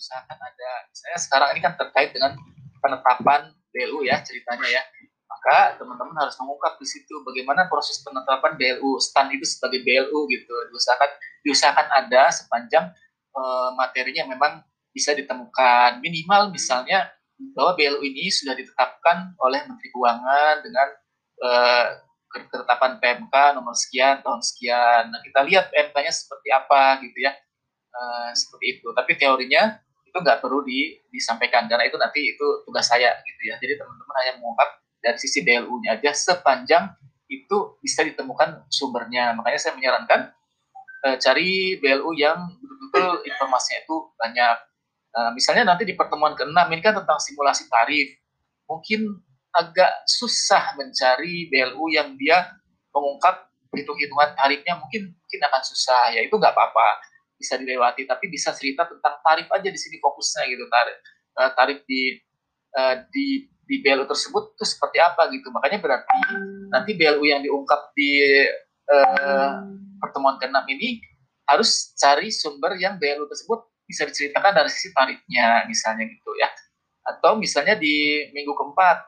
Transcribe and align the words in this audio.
diusahakan 0.00 0.38
ada. 0.40 0.72
Saya 0.96 1.16
sekarang 1.20 1.48
ini 1.52 1.60
kan 1.60 1.76
terkait 1.76 2.16
dengan 2.16 2.32
penetapan 2.80 3.52
BLU 3.68 4.08
ya 4.08 4.24
ceritanya 4.24 4.64
ya. 4.64 4.80
Maka 5.28 5.76
teman-teman 5.76 6.16
harus 6.16 6.32
mengungkap 6.40 6.80
di 6.80 6.88
situ 6.88 7.20
bagaimana 7.20 7.68
proses 7.68 8.00
penetapan 8.00 8.56
BLU 8.56 8.96
stand 8.96 9.36
itu 9.36 9.44
sebagai 9.44 9.84
BLU 9.84 10.24
gitu. 10.32 10.54
Diusahakan 10.72 11.10
diusahakan 11.44 11.86
ada 11.92 12.32
sepanjang 12.32 12.88
uh, 13.36 13.76
materinya 13.76 14.24
memang 14.24 14.64
bisa 14.90 15.12
ditemukan 15.12 16.00
minimal 16.00 16.48
misalnya 16.48 17.12
bahwa 17.52 17.76
BLU 17.76 18.00
ini 18.00 18.32
sudah 18.32 18.56
ditetapkan 18.56 19.36
oleh 19.36 19.68
Menteri 19.68 19.88
Keuangan 19.92 20.64
dengan 20.64 20.88
uh, 21.44 21.86
ketetapan 22.30 22.96
PMK 22.98 23.34
nomor 23.52 23.76
sekian 23.76 24.24
tahun 24.24 24.40
sekian. 24.40 25.12
Nah 25.12 25.20
kita 25.20 25.44
lihat 25.44 25.68
PMK-nya 25.68 26.12
seperti 26.12 26.48
apa 26.52 27.00
gitu 27.04 27.18
ya, 27.20 27.32
uh, 27.92 28.30
seperti 28.32 28.78
itu. 28.78 28.88
Tapi 28.92 29.12
teorinya 29.16 29.78
itu 30.10 30.18
nggak 30.18 30.42
perlu 30.42 30.66
di, 30.66 30.98
disampaikan 31.14 31.70
karena 31.70 31.86
itu 31.86 31.94
nanti 31.94 32.34
itu 32.34 32.46
tugas 32.66 32.90
saya 32.90 33.14
gitu 33.22 33.42
ya. 33.46 33.54
Jadi 33.62 33.78
teman-teman 33.78 34.14
hanya 34.18 34.32
mengungkap 34.42 34.68
dari 35.00 35.18
sisi 35.22 35.46
BLU-nya 35.46 35.96
aja 35.96 36.10
sepanjang 36.10 36.90
itu 37.30 37.78
bisa 37.78 38.02
ditemukan 38.02 38.66
sumbernya. 38.66 39.38
Makanya 39.38 39.58
saya 39.62 39.78
menyarankan 39.78 40.34
uh, 41.06 41.16
cari 41.22 41.78
BLU 41.78 42.10
yang 42.18 42.50
betul-betul 42.58 43.22
informasinya 43.24 43.80
itu 43.86 43.96
banyak. 44.18 44.56
Uh, 45.10 45.30
misalnya 45.34 45.74
nanti 45.74 45.82
di 45.86 45.94
pertemuan 45.98 46.38
ke-6 46.38 46.54
ini 46.54 46.82
kan 46.82 46.94
tentang 46.98 47.18
simulasi 47.22 47.70
tarif. 47.70 48.18
Mungkin 48.66 49.06
agak 49.54 50.06
susah 50.06 50.74
mencari 50.78 51.50
BLU 51.50 51.90
yang 51.90 52.14
dia 52.18 52.54
mengungkap 52.94 53.50
hitung-hitungan 53.74 54.34
tarifnya 54.34 54.74
mungkin 54.78 55.14
mungkin 55.14 55.40
akan 55.46 55.62
susah 55.62 56.10
ya 56.10 56.26
itu 56.26 56.34
nggak 56.34 56.54
apa-apa 56.54 56.88
bisa 57.40 57.56
dilewati 57.56 58.04
tapi 58.04 58.28
bisa 58.28 58.52
cerita 58.52 58.84
tentang 58.84 59.16
tarif 59.24 59.48
aja 59.48 59.68
di 59.72 59.80
sini 59.80 59.96
fokusnya 59.96 60.44
gitu 60.52 60.68
tarif 60.68 60.96
uh, 61.40 61.50
tarif 61.56 61.80
di 61.88 62.20
uh, 62.76 63.00
di 63.08 63.48
di 63.70 63.78
BLU 63.78 64.02
tersebut 64.10 64.58
itu 64.58 64.64
seperti 64.66 64.98
apa 64.98 65.30
gitu. 65.30 65.46
Makanya 65.54 65.78
berarti 65.78 66.18
nanti 66.74 66.90
BLU 66.98 67.22
yang 67.22 67.38
diungkap 67.46 67.94
di 67.94 68.42
uh, 68.90 69.62
pertemuan 70.02 70.42
ke-6 70.42 70.58
ini 70.74 70.98
harus 71.46 71.94
cari 71.94 72.34
sumber 72.34 72.74
yang 72.82 72.98
BLU 72.98 73.30
tersebut 73.30 73.62
bisa 73.86 74.06
diceritakan 74.10 74.54
dari 74.58 74.70
sisi 74.74 74.90
tarifnya 74.90 75.70
misalnya 75.70 76.02
gitu 76.10 76.30
ya. 76.34 76.50
Atau 77.06 77.38
misalnya 77.38 77.78
di 77.78 78.26
minggu 78.34 78.50
keempat. 78.58 79.06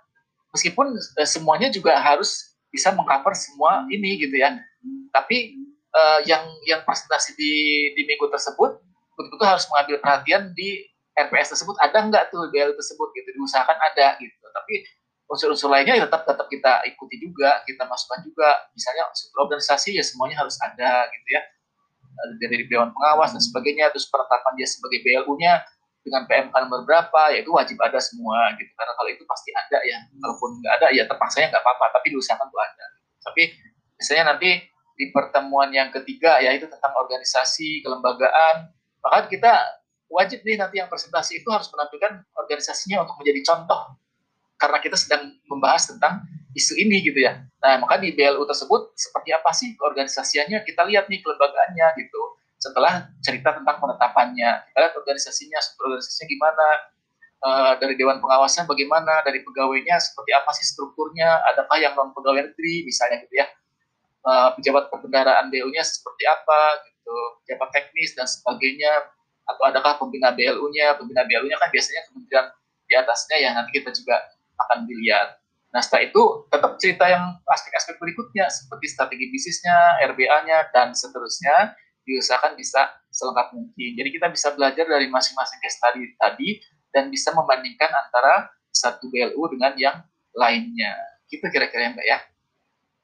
Meskipun 0.54 0.94
uh, 0.94 1.26
semuanya 1.26 1.66
juga 1.66 1.98
harus 1.98 2.54
bisa 2.70 2.94
mengcover 2.94 3.34
semua 3.34 3.82
ini 3.90 4.22
gitu 4.22 4.38
ya. 4.38 4.62
Tapi 5.10 5.58
uh, 5.92 6.20
yang 6.24 6.44
yang 6.64 6.80
presentasi 6.82 7.36
di 7.36 7.52
di 7.96 8.02
minggu 8.08 8.28
tersebut 8.32 8.80
betul-betul 9.16 9.46
harus 9.46 9.64
mengambil 9.68 9.96
perhatian 10.00 10.42
di 10.56 10.88
RPS 11.12 11.56
tersebut. 11.56 11.76
Ada 11.80 12.08
nggak 12.08 12.24
tuh 12.32 12.48
BL 12.48 12.72
tersebut 12.72 13.08
gitu 13.12 13.28
diusahakan 13.36 13.76
ada 13.76 14.16
gitu. 14.18 14.46
Tapi 14.48 14.74
unsur-unsur 15.28 15.72
lainnya 15.72 15.96
ya 15.96 16.04
tetap 16.04 16.28
tetap 16.28 16.44
kita 16.48 16.84
ikuti 16.88 17.20
juga 17.20 17.60
kita 17.68 17.84
masukkan 17.84 18.24
juga. 18.24 18.48
Misalnya 18.72 19.08
organisasi 19.36 19.96
ya 19.96 20.04
semuanya 20.04 20.40
harus 20.40 20.56
ada 20.64 21.08
gitu 21.12 21.28
ya. 21.28 21.42
Dari 22.40 22.68
dewan 22.68 22.92
pengawas 22.92 23.32
dan 23.32 23.40
sebagainya 23.40 23.88
terus 23.92 24.08
penetapan 24.08 24.52
dia 24.56 24.68
sebagai 24.68 25.00
BLU-nya 25.00 25.64
dengan 26.02 26.26
PMK 26.26 26.54
nomor 26.66 26.82
berapa 26.82 27.30
ya 27.30 27.46
itu 27.46 27.50
wajib 27.52 27.76
ada 27.84 28.00
semua 28.00 28.52
gitu. 28.56 28.72
Karena 28.72 28.92
kalau 28.96 29.10
itu 29.12 29.22
pasti 29.28 29.50
ada 29.52 29.78
ya 29.84 29.98
kalaupun 30.20 30.50
nggak 30.60 30.72
ada 30.80 30.86
ya 30.96 31.04
terpaksanya 31.04 31.52
nggak 31.52 31.62
apa-apa 31.62 32.00
tapi 32.00 32.16
diusahakan 32.16 32.48
tuh 32.48 32.60
ada. 32.60 32.84
Tapi 33.22 33.42
misalnya 34.00 34.34
nanti 34.34 34.71
di 34.96 35.10
pertemuan 35.10 35.72
yang 35.72 35.88
ketiga 35.90 36.38
ya 36.38 36.52
itu 36.52 36.68
tentang 36.68 36.92
organisasi 36.96 37.82
kelembagaan. 37.82 38.70
Maka 39.02 39.26
kita 39.26 39.52
wajib 40.12 40.44
nih 40.44 40.60
nanti 40.60 40.78
yang 40.78 40.86
presentasi 40.92 41.40
itu 41.40 41.48
harus 41.48 41.66
menampilkan 41.72 42.22
organisasinya 42.36 43.02
untuk 43.02 43.16
menjadi 43.18 43.40
contoh. 43.48 43.96
Karena 44.60 44.78
kita 44.78 44.94
sedang 44.94 45.32
membahas 45.50 45.90
tentang 45.90 46.22
isu 46.54 46.78
ini 46.78 47.02
gitu 47.02 47.24
ya. 47.24 47.42
Nah 47.64 47.80
maka 47.82 47.98
di 47.98 48.12
BLU 48.12 48.44
tersebut 48.44 48.94
seperti 48.94 49.32
apa 49.32 49.50
sih 49.50 49.74
organisasinya 49.80 50.62
kita 50.62 50.84
lihat 50.86 51.08
nih 51.08 51.18
kelembagaannya 51.24 51.86
gitu. 51.98 52.22
Setelah 52.62 53.10
cerita 53.24 53.58
tentang 53.58 53.82
penetapannya 53.82 54.50
kita 54.70 54.78
lihat 54.78 54.94
organisasinya 54.94 55.58
organisasinya 55.82 56.26
gimana 56.30 56.66
uh, 57.42 57.72
dari 57.82 57.98
dewan 57.98 58.22
pengawasnya 58.22 58.64
bagaimana 58.70 59.24
dari 59.26 59.42
pegawainya 59.42 59.98
seperti 59.98 60.30
apa 60.30 60.50
sih 60.54 60.66
strukturnya 60.68 61.42
adakah 61.52 61.76
yang 61.82 61.98
non 61.98 62.14
pegawai 62.14 62.52
negeri 62.52 62.86
misalnya 62.86 63.18
gitu 63.26 63.34
ya 63.42 63.46
uh, 64.26 64.54
pejabat 64.58 64.88
perbendaraan 64.88 65.50
BU-nya 65.52 65.82
seperti 65.82 66.24
apa 66.26 66.82
gitu 66.86 67.14
pejabat 67.44 67.68
teknis 67.74 68.14
dan 68.14 68.26
sebagainya 68.26 68.90
atau 69.42 69.62
adakah 69.68 69.98
pembina 69.98 70.30
BLU-nya 70.30 70.96
pembina 70.96 71.26
BLU-nya 71.26 71.58
kan 71.58 71.68
biasanya 71.70 72.02
kementerian 72.10 72.46
di 72.86 72.94
atasnya 72.94 73.36
yang 73.42 73.52
nanti 73.58 73.70
kita 73.74 73.90
juga 73.90 74.16
akan 74.58 74.86
dilihat 74.86 75.42
Nah 75.72 75.80
setelah 75.80 76.04
itu 76.04 76.22
tetap 76.52 76.76
cerita 76.76 77.08
yang 77.08 77.40
aspek-aspek 77.48 77.96
berikutnya 77.96 78.44
seperti 78.52 78.92
strategi 78.92 79.32
bisnisnya, 79.32 80.04
RBA-nya 80.04 80.68
dan 80.68 80.92
seterusnya 80.92 81.72
diusahakan 82.04 82.60
bisa 82.60 82.92
selengkap 83.08 83.56
mungkin. 83.56 83.90
Jadi 83.96 84.08
kita 84.12 84.28
bisa 84.28 84.52
belajar 84.52 84.84
dari 84.84 85.08
masing-masing 85.08 85.58
case 85.64 85.80
study 85.80 86.12
tadi 86.20 86.60
dan 86.92 87.08
bisa 87.08 87.32
membandingkan 87.32 87.88
antara 87.88 88.52
satu 88.68 89.08
BLU 89.08 89.48
dengan 89.56 89.72
yang 89.80 89.96
lainnya. 90.36 90.92
Gitu 91.32 91.44
kira-kira 91.48 91.88
ya 91.88 91.90
Mbak 91.96 92.06
ya. 92.06 92.18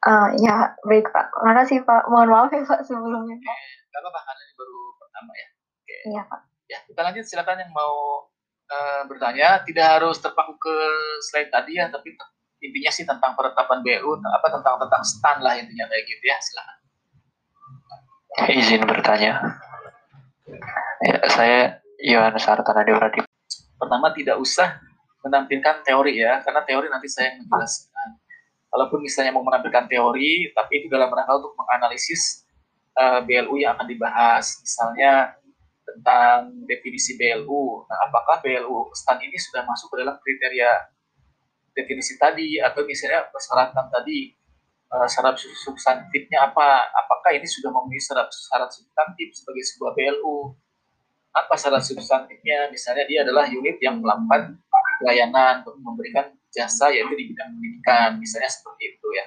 Uh, 0.06 0.30
ya, 0.38 0.78
baik 0.86 1.10
Pak. 1.10 1.26
Makasih 1.42 1.82
Pak. 1.82 2.06
Mohon 2.06 2.28
maaf 2.30 2.50
ya 2.54 2.62
Pak 2.62 2.86
sebelumnya 2.86 3.34
Pak. 3.42 3.56
Gak 3.90 4.00
apa-apa, 4.04 4.20
karena 4.22 4.42
ini 4.46 4.54
baru 4.54 4.78
pertama 4.94 5.32
ya. 5.34 5.48
Oke. 5.50 5.96
Iya 6.06 6.22
Pak. 6.30 6.40
Ya, 6.68 6.78
kita 6.86 7.00
lanjut. 7.02 7.24
Silakan 7.26 7.58
yang 7.58 7.72
mau 7.74 7.94
uh, 8.70 9.02
bertanya. 9.10 9.48
Tidak 9.66 9.86
harus 9.98 10.22
terpaku 10.22 10.54
ke 10.54 10.76
slide 11.26 11.50
tadi 11.50 11.82
ya, 11.82 11.90
tapi 11.90 12.14
intinya 12.62 12.90
sih 12.94 13.02
tentang 13.02 13.34
penetapan 13.34 13.82
BLU, 13.82 14.22
apa 14.22 14.46
tentang 14.54 14.78
tentang 14.78 15.02
stand 15.02 15.40
lah 15.42 15.58
intinya 15.58 15.90
kayak 15.90 16.04
gitu 16.06 16.24
ya. 16.30 16.38
Silakan. 16.38 16.78
Izin 18.54 18.82
bertanya. 18.86 19.32
Ya, 21.02 21.16
saya 21.26 21.60
Yohanes 21.98 22.46
Hartana 22.46 22.86
Dewaradi. 22.86 23.26
Pertama 23.78 24.14
tidak 24.14 24.38
usah 24.38 24.78
menampilkan 25.26 25.82
teori 25.82 26.22
ya, 26.22 26.38
karena 26.46 26.62
teori 26.62 26.86
nanti 26.86 27.10
saya 27.10 27.34
menjelaskan. 27.34 27.97
Kalaupun 28.68 29.00
misalnya 29.00 29.32
mau 29.32 29.44
menampilkan 29.44 29.88
teori, 29.88 30.52
tapi 30.52 30.84
itu 30.84 30.86
dalam 30.92 31.08
rangka 31.08 31.40
untuk 31.40 31.56
menganalisis 31.56 32.44
uh, 32.92 33.18
eh, 33.18 33.20
BLU 33.24 33.56
yang 33.56 33.74
akan 33.76 33.88
dibahas. 33.88 34.60
Misalnya 34.60 35.38
tentang 35.88 36.52
definisi 36.68 37.16
BLU. 37.16 37.88
Nah, 37.88 37.98
apakah 38.08 38.44
BLU 38.44 38.92
stand 38.92 39.24
ini 39.24 39.40
sudah 39.40 39.64
masuk 39.64 39.96
ke 39.96 40.04
dalam 40.04 40.20
kriteria 40.20 40.70
definisi 41.72 42.20
tadi 42.20 42.58
atau 42.60 42.84
misalnya 42.84 43.24
persyaratan 43.30 43.86
tadi 43.88 44.34
uh, 44.92 45.08
syarat 45.08 45.40
substantifnya 45.40 46.52
apa? 46.52 46.92
Apakah 46.92 47.32
ini 47.32 47.48
sudah 47.48 47.72
memenuhi 47.72 48.00
syarat, 48.00 48.28
syarat 48.28 48.68
substantif 48.68 49.32
sebagai 49.32 49.64
sebuah 49.64 49.96
BLU? 49.96 50.52
Apa 51.32 51.54
syarat 51.56 51.80
substantifnya? 51.84 52.68
Misalnya 52.68 53.04
dia 53.08 53.24
adalah 53.24 53.48
unit 53.48 53.80
yang 53.80 54.00
melakukan 54.04 54.60
pelayanan 55.00 55.62
untuk 55.62 55.78
memberikan 55.80 56.37
jasa 56.52 56.88
yaitu 56.92 57.14
di 57.14 57.24
bidang 57.32 57.50
pendidikan, 57.56 58.10
misalnya 58.16 58.50
seperti 58.50 58.96
itu 58.96 59.08
ya. 59.14 59.24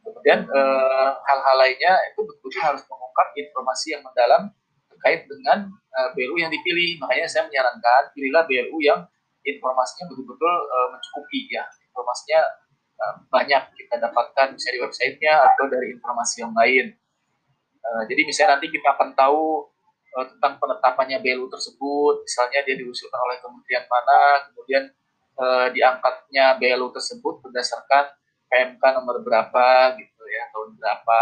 Kemudian 0.00 0.40
hal 0.50 1.12
hal-hal 1.22 1.56
lainnya 1.56 1.94
itu 2.10 2.20
betul-betul 2.26 2.60
harus 2.60 2.82
mengungkap 2.88 3.28
informasi 3.36 3.86
yang 3.94 4.02
mendalam 4.02 4.42
terkait 4.90 5.24
dengan 5.30 5.70
uh, 5.70 6.08
BLU 6.12 6.36
yang 6.36 6.52
dipilih. 6.52 6.98
Makanya 7.00 7.30
saya 7.30 7.46
menyarankan 7.46 8.12
pilihlah 8.12 8.44
BLU 8.44 8.78
yang 8.82 9.00
informasinya 9.46 10.10
betul-betul 10.10 10.50
uh, 10.50 10.88
mencukupi 10.92 11.48
ya. 11.48 11.64
Informasinya 11.88 12.40
Eh, 13.00 13.14
banyak 13.32 13.62
kita 13.80 13.96
dapatkan 13.96 14.52
bisa 14.52 14.68
di 14.76 14.78
websitenya 14.84 15.32
atau 15.32 15.64
dari 15.72 15.96
informasi 15.96 16.44
yang 16.44 16.52
lain. 16.52 16.92
Uh, 17.80 18.04
jadi 18.04 18.28
misalnya 18.28 18.60
nanti 18.60 18.68
kita 18.68 18.92
akan 18.92 19.16
tahu 19.16 19.64
uh, 20.20 20.26
tentang 20.36 20.60
penetapannya 20.60 21.16
BLU 21.24 21.48
tersebut, 21.48 22.20
misalnya 22.20 22.60
dia 22.60 22.76
diusulkan 22.76 23.16
oleh 23.16 23.40
kementerian 23.40 23.88
mana, 23.88 24.44
kemudian 24.52 24.84
uh, 25.40 25.66
diangkatnya 25.72 26.60
BLU 26.60 26.92
tersebut 26.92 27.40
berdasarkan 27.40 28.12
PMK 28.52 28.82
nomor 29.00 29.24
berapa 29.24 29.96
gitu 29.96 30.22
ya, 30.28 30.44
tahun 30.52 30.76
berapa. 30.76 31.20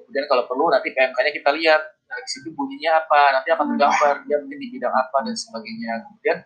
Kemudian 0.00 0.24
kalau 0.30 0.44
perlu 0.48 0.72
nanti 0.72 0.94
PMK-nya 0.94 1.32
kita 1.34 1.50
lihat, 1.52 1.82
nah, 2.06 2.18
di 2.22 2.30
situ 2.30 2.48
bunyinya 2.54 3.04
apa, 3.04 3.40
nanti 3.40 3.48
akan 3.52 3.74
tergambar 3.74 4.14
dia 4.24 4.36
mungkin 4.40 4.58
di 4.62 4.68
bidang 4.72 4.94
apa 4.94 5.16
dan 5.26 5.34
sebagainya. 5.34 5.92
Kemudian 6.06 6.38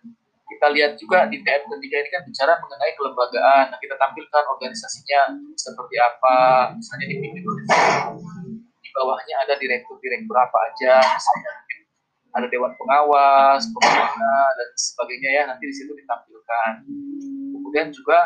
kita 0.50 0.66
lihat 0.74 0.92
juga 0.98 1.30
di 1.30 1.38
TM 1.46 1.62
ketiga 1.78 1.96
ini 2.02 2.08
kan 2.10 2.22
bicara 2.26 2.52
mengenai 2.58 2.92
kelembagaan. 2.98 3.64
Nah, 3.70 3.78
kita 3.78 3.94
tampilkan 3.94 4.44
organisasinya 4.50 5.20
seperti 5.54 5.96
apa, 6.00 6.36
misalnya 6.74 7.06
di 7.06 7.16
di 8.80 8.88
bawahnya 8.90 9.46
ada 9.46 9.54
direktur-direktur 9.54 10.34
apa 10.34 10.58
aja, 10.72 10.98
misalnya 10.98 11.50
ada 12.30 12.46
dewan 12.46 12.72
pengawas, 12.78 13.66
pembina 13.74 14.36
dan 14.54 14.68
sebagainya 14.78 15.30
ya 15.30 15.42
nanti 15.50 15.64
di 15.66 15.74
situ 15.74 15.92
ditampilkan. 15.94 16.72
Kemudian 17.54 17.88
juga 17.90 18.18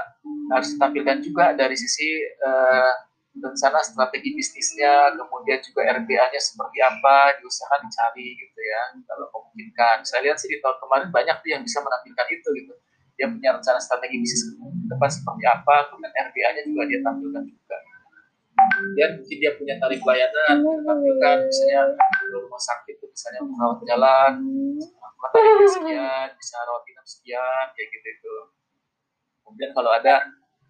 harus 0.52 0.76
ditampilkan 0.76 1.18
juga 1.24 1.56
dari 1.56 1.76
sisi 1.76 2.20
uh, 2.44 2.92
rencana 3.34 3.82
strategi 3.82 4.30
bisnisnya, 4.30 5.10
kemudian 5.18 5.58
juga 5.58 5.90
RBA-nya 5.90 6.38
seperti 6.38 6.78
apa, 6.78 7.34
diusahakan 7.42 7.90
dicari 7.90 8.38
gitu 8.38 8.60
ya, 8.62 8.82
kalau 9.10 9.26
memungkinkan. 9.34 10.06
Saya 10.06 10.30
lihat 10.30 10.38
sih 10.38 10.46
di 10.46 10.62
tahun 10.62 10.78
kemarin 10.78 11.08
banyak 11.10 11.36
tuh 11.42 11.50
yang 11.50 11.62
bisa 11.66 11.82
menampilkan 11.82 12.26
itu 12.30 12.48
gitu. 12.62 12.74
Dia 13.14 13.26
punya 13.30 13.50
rencana 13.58 13.78
strategi 13.82 14.16
bisnis 14.22 14.42
ke 14.54 14.54
depan 14.90 15.10
seperti 15.10 15.44
apa, 15.50 15.74
kemudian 15.90 16.12
RBA-nya 16.14 16.62
juga 16.66 16.82
dia 16.86 17.00
tampilkan 17.02 17.42
juga. 17.42 17.76
Dan 18.94 19.10
mungkin 19.18 19.36
dia 19.42 19.52
punya 19.58 19.74
tarif 19.82 20.00
layanan, 20.06 20.62
dia 20.62 20.78
tampilkan 20.86 21.36
misalnya 21.46 21.80
rumah 22.30 22.62
sakit 22.62 22.94
itu 22.96 23.06
misalnya 23.10 23.40
merawat 23.42 23.78
jalan, 23.82 24.32
tarifnya 25.34 25.68
sekian, 25.68 26.28
bisa 26.38 26.56
rawat 26.62 26.82
inap 26.86 27.06
sekian, 27.06 27.64
kayak 27.74 27.88
gitu 27.90 28.06
itu. 28.06 28.34
Kemudian 29.42 29.70
kalau 29.74 29.90
ada 29.90 30.14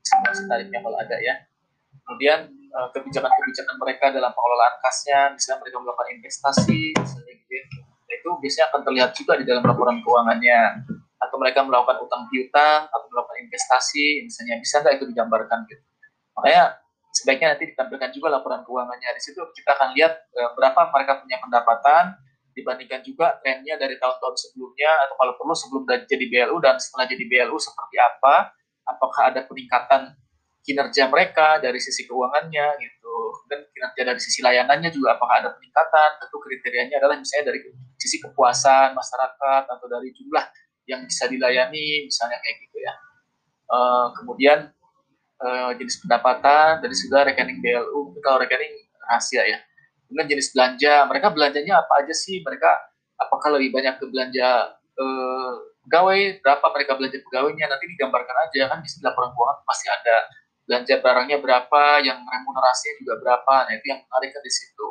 simulasi 0.00 0.42
tarifnya 0.48 0.81
kalau 0.81 0.98
ada 0.98 1.16
ya. 1.20 1.34
Kemudian 2.04 2.38
eh, 2.48 2.88
kebijakan-kebijakan 2.92 3.76
mereka 3.81 4.12
dalam 4.12 4.32
pengelolaan 4.32 4.76
kasnya, 4.80 5.20
misalnya 5.32 5.58
mereka 5.64 5.76
melakukan 5.80 6.08
investasi, 6.20 6.80
misalnya 6.96 7.34
gitu. 7.37 7.78
Nah, 7.80 8.12
itu 8.12 8.28
biasanya 8.40 8.66
akan 8.72 8.80
terlihat 8.84 9.10
juga 9.16 9.32
di 9.40 9.44
dalam 9.48 9.62
laporan 9.64 10.00
keuangannya. 10.04 10.60
Atau 11.20 11.37
mereka 11.40 11.64
melakukan 11.64 12.04
utang 12.04 12.28
piutang, 12.28 12.84
atau 12.88 13.06
melakukan 13.08 13.38
investasi, 13.48 14.28
misalnya 14.28 14.60
bisa 14.60 14.84
nggak 14.84 15.00
itu 15.00 15.04
digambarkan 15.08 15.64
gitu. 15.69 15.84
Makanya 16.37 16.83
sebaiknya 17.14 17.55
nanti 17.55 17.70
ditampilkan 17.70 18.11
juga 18.11 18.28
laporan 18.34 18.66
keuangannya. 18.66 19.14
Di 19.14 19.22
situ 19.22 19.38
kita 19.55 19.70
akan 19.78 19.94
lihat 19.94 20.12
e, 20.34 20.43
berapa 20.58 20.90
mereka 20.90 21.22
punya 21.22 21.38
pendapatan, 21.38 22.19
dibandingkan 22.55 23.00
juga 23.06 23.38
trennya 23.38 23.78
dari 23.78 23.94
tahun-tahun 24.02 24.34
sebelumnya, 24.34 24.90
atau 25.06 25.14
kalau 25.14 25.32
perlu 25.38 25.55
sebelum 25.55 25.82
jadi 25.87 26.25
BLU 26.26 26.58
dan 26.58 26.76
setelah 26.82 27.06
jadi 27.06 27.22
BLU 27.22 27.56
seperti 27.62 27.96
apa, 28.02 28.50
apakah 28.84 29.31
ada 29.31 29.46
peningkatan 29.46 30.19
kinerja 30.64 31.12
mereka 31.12 31.61
dari 31.61 31.76
sisi 31.76 32.08
keuangannya 32.08 32.66
gitu 32.81 33.16
dan 33.52 33.69
kinerja 33.69 34.02
dari 34.08 34.20
sisi 34.20 34.40
layanannya 34.40 34.88
juga 34.88 35.20
apakah 35.20 35.44
ada 35.44 35.50
peningkatan 35.52 36.11
tentu 36.25 36.40
kriterianya 36.40 36.96
adalah 37.05 37.20
misalnya 37.20 37.52
dari 37.52 37.69
sisi 38.00 38.16
kepuasan 38.25 38.96
masyarakat 38.96 39.62
atau 39.69 39.87
dari 39.93 40.08
jumlah 40.16 40.44
yang 40.88 41.05
bisa 41.05 41.28
dilayani 41.28 42.08
misalnya 42.08 42.40
kayak 42.40 42.56
gitu 42.64 42.81
ya 42.81 42.94
uh, 43.69 44.08
kemudian 44.16 44.72
uh, 45.40 45.70
jenis 45.75 45.98
pendapatan 46.02 46.82
dari 46.84 46.94
sudah 46.94 47.26
rekening 47.26 47.58
BLU 47.58 48.14
kalau 48.22 48.38
rekening 48.42 48.75
rahasia 49.02 49.42
ya. 49.46 49.58
Kemudian 50.06 50.36
jenis 50.36 50.52
belanja 50.52 50.94
mereka 51.08 51.32
belanjanya 51.32 51.81
apa 51.81 52.04
aja 52.04 52.14
sih? 52.14 52.44
Mereka 52.44 52.70
apakah 53.19 53.56
lebih 53.56 53.75
banyak 53.75 53.98
ke 53.98 54.04
belanja 54.06 54.76
uh, 55.00 55.52
pegawai? 55.88 56.20
Berapa 56.44 56.66
mereka 56.70 56.92
belanja 57.00 57.19
pegawainya? 57.25 57.66
Nanti 57.66 57.84
digambarkan 57.88 58.36
aja 58.48 58.62
kan 58.70 58.78
di 58.84 58.88
laporan 59.02 59.31
keuangan 59.32 59.64
pasti 59.66 59.86
ada. 59.90 60.19
Belanja 60.64 60.94
barangnya 61.04 61.38
berapa 61.44 61.82
yang 62.00 62.25
remunerasinya 62.25 62.94
juga 63.00 63.14
berapa. 63.20 63.54
Nah 63.69 63.72
itu 63.76 63.87
yang 63.90 64.00
menarik 64.00 64.30
kan 64.32 64.42
di 64.44 64.52
situ. 64.52 64.90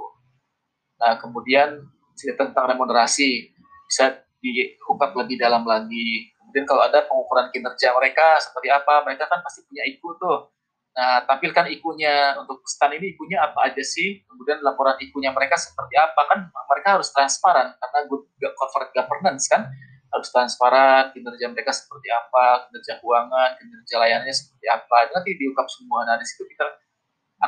Nah 1.02 1.18
kemudian 1.18 1.70
tentang 2.14 2.66
remunerasi 2.78 3.54
bisa 3.90 4.22
diungkap 4.44 5.16
lebih 5.16 5.40
dalam 5.40 5.64
lagi 5.64 6.33
kemudian 6.54 6.70
kalau 6.70 6.86
ada 6.86 7.02
pengukuran 7.10 7.50
kinerja 7.50 7.98
mereka 7.98 8.38
seperti 8.38 8.70
apa 8.70 9.02
mereka 9.02 9.26
kan 9.26 9.42
pasti 9.42 9.66
punya 9.66 9.90
IKU 9.90 10.22
tuh. 10.22 10.54
Nah 10.94 11.26
tampilkan 11.26 11.66
ikunya 11.74 12.38
untuk 12.38 12.62
stand 12.70 12.94
ini 13.02 13.18
ikunya 13.18 13.42
apa 13.42 13.74
aja 13.74 13.82
sih? 13.82 14.22
Kemudian 14.30 14.62
laporan 14.62 14.94
ikunya 15.02 15.34
mereka 15.34 15.58
seperti 15.58 15.98
apa? 15.98 16.30
Kan 16.30 16.54
mereka 16.54 17.02
harus 17.02 17.10
transparan 17.10 17.74
karena 17.82 18.00
good 18.06 18.30
corporate 18.54 18.94
governance 18.94 19.50
kan 19.50 19.66
harus 20.14 20.30
transparan 20.30 21.10
kinerja 21.10 21.50
mereka 21.50 21.74
seperti 21.74 22.14
apa 22.14 22.70
kinerja 22.70 23.02
keuangan 23.02 23.50
kinerja 23.58 23.96
layanannya 23.98 24.36
seperti 24.38 24.70
apa. 24.70 25.10
Nanti 25.10 25.34
diungkap 25.34 25.66
semua. 25.66 26.06
Nah 26.06 26.22
di 26.22 26.26
situ 26.30 26.46
kita 26.46 26.70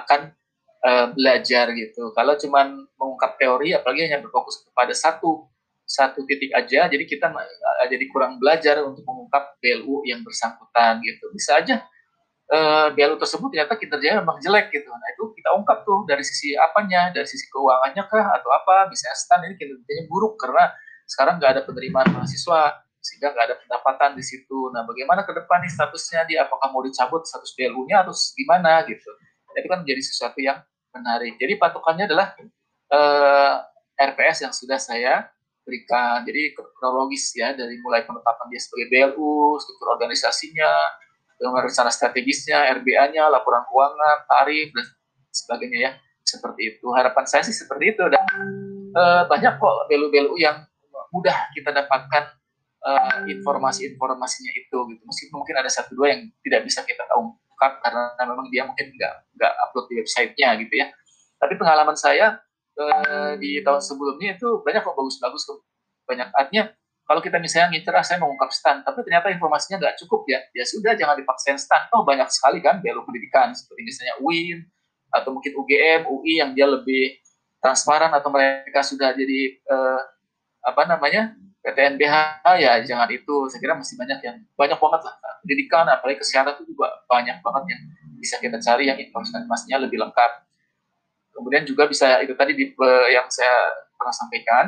akan 0.01 0.33
uh, 0.81 1.07
belajar 1.13 1.69
gitu. 1.77 2.09
Kalau 2.17 2.33
cuman 2.41 2.89
mengungkap 2.97 3.37
teori 3.37 3.77
apalagi 3.77 4.09
hanya 4.09 4.25
berfokus 4.25 4.65
kepada 4.65 4.97
satu 4.97 5.45
satu 5.85 6.25
titik 6.25 6.49
aja 6.51 6.89
jadi 6.89 7.05
kita 7.05 7.29
uh, 7.29 7.87
jadi 7.87 8.05
kurang 8.09 8.41
belajar 8.41 8.81
untuk 8.81 9.05
mengungkap 9.05 9.61
BLU 9.61 10.01
yang 10.09 10.25
bersangkutan 10.25 10.97
gitu 11.05 11.29
bisa 11.29 11.61
aja 11.61 11.85
eh, 12.49 12.87
BLU 12.89 13.21
tersebut 13.21 13.53
ternyata 13.53 13.77
kinerjanya 13.77 14.25
memang 14.25 14.41
jelek 14.41 14.73
gitu 14.73 14.89
nah 14.89 15.09
itu 15.13 15.29
kita 15.37 15.53
ungkap 15.53 15.85
tuh 15.85 16.01
dari 16.09 16.25
sisi 16.25 16.57
apanya 16.57 17.13
dari 17.13 17.29
sisi 17.29 17.45
keuangannya 17.53 18.01
kah 18.01 18.25
atau 18.41 18.49
apa 18.49 18.89
bisa 18.89 19.13
stand 19.13 19.45
ini 19.45 19.55
kinerjanya 19.61 20.09
buruk 20.09 20.41
karena 20.41 20.73
sekarang 21.05 21.37
nggak 21.37 21.51
ada 21.53 21.61
penerimaan 21.69 22.09
mahasiswa 22.17 22.81
sehingga 23.05 23.37
nggak 23.37 23.45
ada 23.53 23.55
pendapatan 23.61 24.17
di 24.17 24.25
situ. 24.25 24.73
Nah, 24.73 24.81
bagaimana 24.81 25.21
ke 25.21 25.29
depan 25.29 25.61
nih 25.61 25.69
statusnya 25.69 26.25
dia 26.25 26.49
apakah 26.49 26.73
mau 26.73 26.81
dicabut 26.81 27.21
status 27.21 27.53
BLU-nya 27.53 28.01
atau 28.01 28.17
gimana 28.33 28.81
gitu. 28.89 29.11
Nah, 29.53 29.61
itu 29.61 29.67
kan 29.69 29.85
menjadi 29.85 30.01
sesuatu 30.01 30.41
yang 30.41 30.57
menarik. 30.89 31.37
Jadi 31.37 31.53
patokannya 31.61 32.09
adalah 32.09 32.33
eh, 32.89 33.55
RPS 34.01 34.49
yang 34.49 34.53
sudah 34.57 34.81
saya 34.81 35.29
berikan. 35.65 36.21
Jadi 36.23 36.53
kronologis 36.55 37.33
ya 37.33 37.51
dari 37.57 37.81
mulai 37.81 38.05
penetapan 38.05 38.45
dia 38.53 38.61
sebagai 38.61 38.87
BLU, 38.93 39.57
struktur 39.57 39.97
organisasinya, 39.97 40.71
rencana 41.41 41.91
strategisnya, 41.91 42.69
RBA-nya, 42.79 43.27
laporan 43.27 43.65
keuangan, 43.67 44.17
tarif 44.29 44.69
dan 44.71 44.85
sebagainya 45.33 45.79
ya. 45.81 45.91
Seperti 46.21 46.61
itu. 46.77 46.87
Harapan 46.93 47.25
saya 47.25 47.43
sih 47.43 47.53
seperti 47.53 47.97
itu 47.97 48.03
dan 48.07 48.23
eh, 48.93 49.23
banyak 49.25 49.57
kok 49.57 49.75
BLU-BLU 49.89 50.37
yang 50.37 50.63
mudah 51.13 51.47
kita 51.55 51.71
dapatkan 51.71 52.23
uh, 52.85 53.17
informasi-informasinya 53.23 54.51
itu 54.51 54.77
gitu 54.91 55.03
meskipun 55.07 55.35
mungkin 55.41 55.55
ada 55.57 55.71
satu 55.71 55.95
dua 55.95 56.11
yang 56.11 56.27
tidak 56.45 56.67
bisa 56.67 56.85
kita 56.85 57.07
ungkap 57.15 57.79
karena 57.79 58.13
memang 58.27 58.47
dia 58.51 58.67
mungkin 58.67 58.91
nggak 58.91 59.13
nggak 59.39 59.53
upload 59.63 59.85
di 59.87 59.95
websitenya 60.03 60.49
gitu 60.59 60.73
ya 60.75 60.87
tapi 61.39 61.53
pengalaman 61.55 61.97
saya 61.97 62.39
uh, 62.79 63.33
di 63.39 63.59
tahun 63.63 63.81
sebelumnya 63.81 64.35
itu 64.35 64.61
banyak 64.63 64.81
kok 64.83 64.95
bagus-bagus 64.95 65.43
banyak 66.05 66.29
artinya 66.37 66.69
kalau 67.05 67.21
kita 67.21 67.37
misalnya 67.37 67.69
ngincer 67.69 67.93
ah, 67.93 68.01
saya 68.01 68.17
mengungkap 68.17 68.49
stand 68.49 68.81
tapi 68.81 69.05
ternyata 69.05 69.29
informasinya 69.29 69.77
nggak 69.77 69.95
cukup 70.01 70.25
ya. 70.25 70.41
Ya 70.57 70.65
sudah 70.65 70.97
jangan 70.97 71.13
dipaksain 71.21 71.57
stand 71.61 71.85
oh 71.93 72.01
banyak 72.01 72.25
sekali 72.33 72.65
kan 72.65 72.81
BLU 72.81 73.05
pendidikan 73.05 73.53
seperti 73.53 73.85
misalnya 73.85 74.17
UIN 74.25 74.65
atau 75.13 75.29
mungkin 75.29 75.53
UGM 75.53 76.09
UI 76.09 76.41
yang 76.41 76.57
dia 76.57 76.65
lebih 76.65 77.21
transparan 77.61 78.09
atau 78.09 78.33
mereka 78.33 78.81
sudah 78.81 79.13
jadi 79.13 79.53
uh, 79.69 80.01
apa 80.65 80.81
namanya 80.89 81.37
PTNBH 81.61 82.41
ya 82.57 82.81
jangan 82.81 83.09
itu. 83.13 83.53
Saya 83.53 83.61
kira 83.61 83.77
masih 83.77 84.01
banyak 84.01 84.19
yang 84.25 84.37
banyak 84.57 84.77
banget 84.81 85.01
lah 85.05 85.15
pendidikan 85.45 85.85
apalagi 85.85 86.25
kesehatan 86.25 86.57
itu 86.57 86.73
juga 86.73 86.89
banyak 87.05 87.37
banget 87.45 87.63
yang 87.69 87.81
bisa 88.17 88.41
kita 88.41 88.57
cari 88.57 88.89
yang 88.89 88.97
informasinya 88.97 89.85
lebih 89.85 90.01
lengkap 90.01 90.31
kemudian 91.35 91.67
juga 91.67 91.91
bisa 91.91 92.23
itu 92.23 92.31
tadi 92.33 92.55
di, 92.55 92.71
yang 93.11 93.27
saya 93.27 93.83
pernah 93.99 94.15
sampaikan 94.15 94.65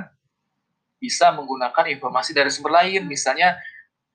bisa 1.00 1.32
menggunakan 1.32 1.88
informasi 1.94 2.36
dari 2.36 2.52
sumber 2.52 2.84
lain. 2.84 3.08
Misalnya 3.08 3.56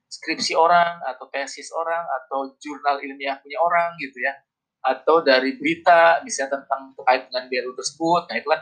skripsi 0.07 0.53
orang 0.53 1.01
atau 1.09 1.25
tesis 1.33 1.73
orang 1.73 2.05
atau 2.21 2.53
jurnal 2.61 3.01
ilmiah 3.01 3.41
punya 3.41 3.57
orang 3.57 3.97
gitu 3.97 4.21
ya. 4.21 4.37
Atau 4.83 5.23
dari 5.23 5.55
berita 5.57 6.21
misalnya 6.21 6.61
tentang 6.61 6.93
terkait 6.93 7.31
dengan 7.31 7.43
BLU 7.49 7.73
tersebut. 7.73 8.21
Nah 8.29 8.35
itu 8.37 8.47
kan 8.51 8.61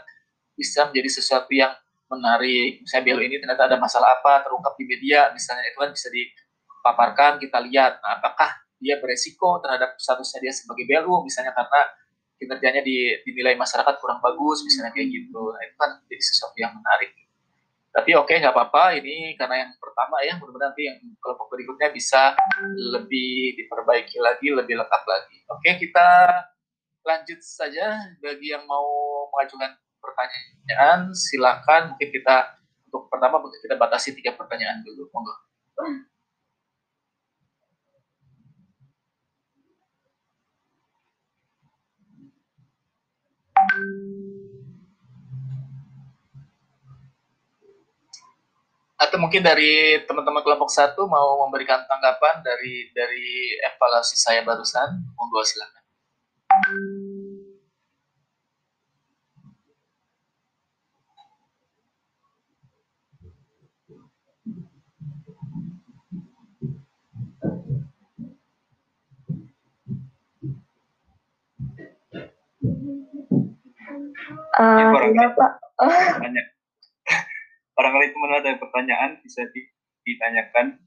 bisa 0.53 0.87
menjadi 0.87 1.09
sesuatu 1.09 1.51
yang 1.51 1.73
menarik. 2.07 2.85
Misalnya 2.85 3.03
BLU 3.11 3.21
ini 3.25 3.35
ternyata 3.41 3.67
ada 3.67 3.77
masalah 3.81 4.21
apa 4.21 4.45
terungkap 4.45 4.77
di 4.77 4.85
media 4.85 5.33
misalnya 5.33 5.65
itu 5.65 5.77
kan 5.81 5.89
bisa 5.91 6.07
dipaparkan 6.13 7.31
kita 7.41 7.57
lihat. 7.67 7.99
Nah, 7.99 8.21
apakah 8.21 8.61
dia 8.81 8.97
beresiko 9.01 9.61
terhadap 9.61 9.97
statusnya 9.97 10.49
dia 10.49 10.53
sebagai 10.53 10.85
BLU 10.85 11.25
misalnya 11.25 11.53
karena 11.53 11.81
kinerjanya 12.41 12.81
di, 12.81 13.21
dinilai 13.21 13.53
masyarakat 13.53 14.01
kurang 14.01 14.17
bagus 14.17 14.65
misalnya 14.65 14.89
kayak 14.97 15.13
gitu. 15.13 15.41
Nah, 15.53 15.61
itu 15.61 15.75
kan 15.77 15.91
jadi 16.09 16.23
sesuatu 16.25 16.57
yang 16.57 16.73
menarik. 16.73 17.13
Tapi 17.91 18.15
oke 18.17 18.33
okay, 18.33 18.41
nggak 18.41 18.55
apa-apa. 18.55 18.97
Ini 18.97 19.37
karena 19.37 19.67
yang 19.67 19.71
pertama 19.77 20.17
ya 20.25 20.33
mudah-mudahan 20.41 20.73
nanti 20.73 20.89
yang 20.89 20.97
kelompok 21.21 21.53
berikutnya 21.53 21.91
bisa 21.93 22.33
lebih 22.95 23.61
diperbaiki 23.61 24.17
lagi 24.17 24.47
lebih 24.49 24.79
lengkap 24.81 25.03
lagi. 25.05 25.37
Oke 25.51 25.59
okay, 25.61 25.73
kita 25.85 26.07
lanjut 27.05 27.39
saja. 27.43 27.99
Bagi 28.23 28.47
yang 28.55 28.63
mau 28.65 28.87
mengajukan 29.35 29.75
pertanyaan, 30.01 31.13
silakan. 31.13 31.93
Mungkin 31.93 32.09
kita 32.09 32.57
untuk 32.89 33.11
pertama 33.11 33.43
mungkin 33.43 33.59
kita 33.59 33.75
batasi 33.75 34.15
tiga 34.17 34.33
pertanyaan 34.39 34.81
dulu, 34.87 35.11
monggo. 35.11 35.35
Atau 49.11 49.19
mungkin 49.19 49.43
dari 49.43 49.99
teman-teman 50.07 50.39
kelompok 50.39 50.71
satu 50.71 51.03
mau 51.03 51.43
memberikan 51.43 51.83
tanggapan 51.83 52.39
dari 52.47 52.87
dari 52.95 53.59
evaluasi 53.59 54.15
saya 54.15 54.39
barusan, 54.39 55.03
monggo 55.19 55.43
silakan. 55.43 55.83
Uh, 74.55 74.95
iya 75.03 75.35
Pak. 75.35 75.51
Tanya. 76.23 76.50
Barangkali 77.91 78.15
teman 78.15 78.31
ada 78.39 78.51
pertanyaan 78.55 79.11
bisa 79.19 79.43
di- 79.51 79.67
ditanyakan. 80.07 80.79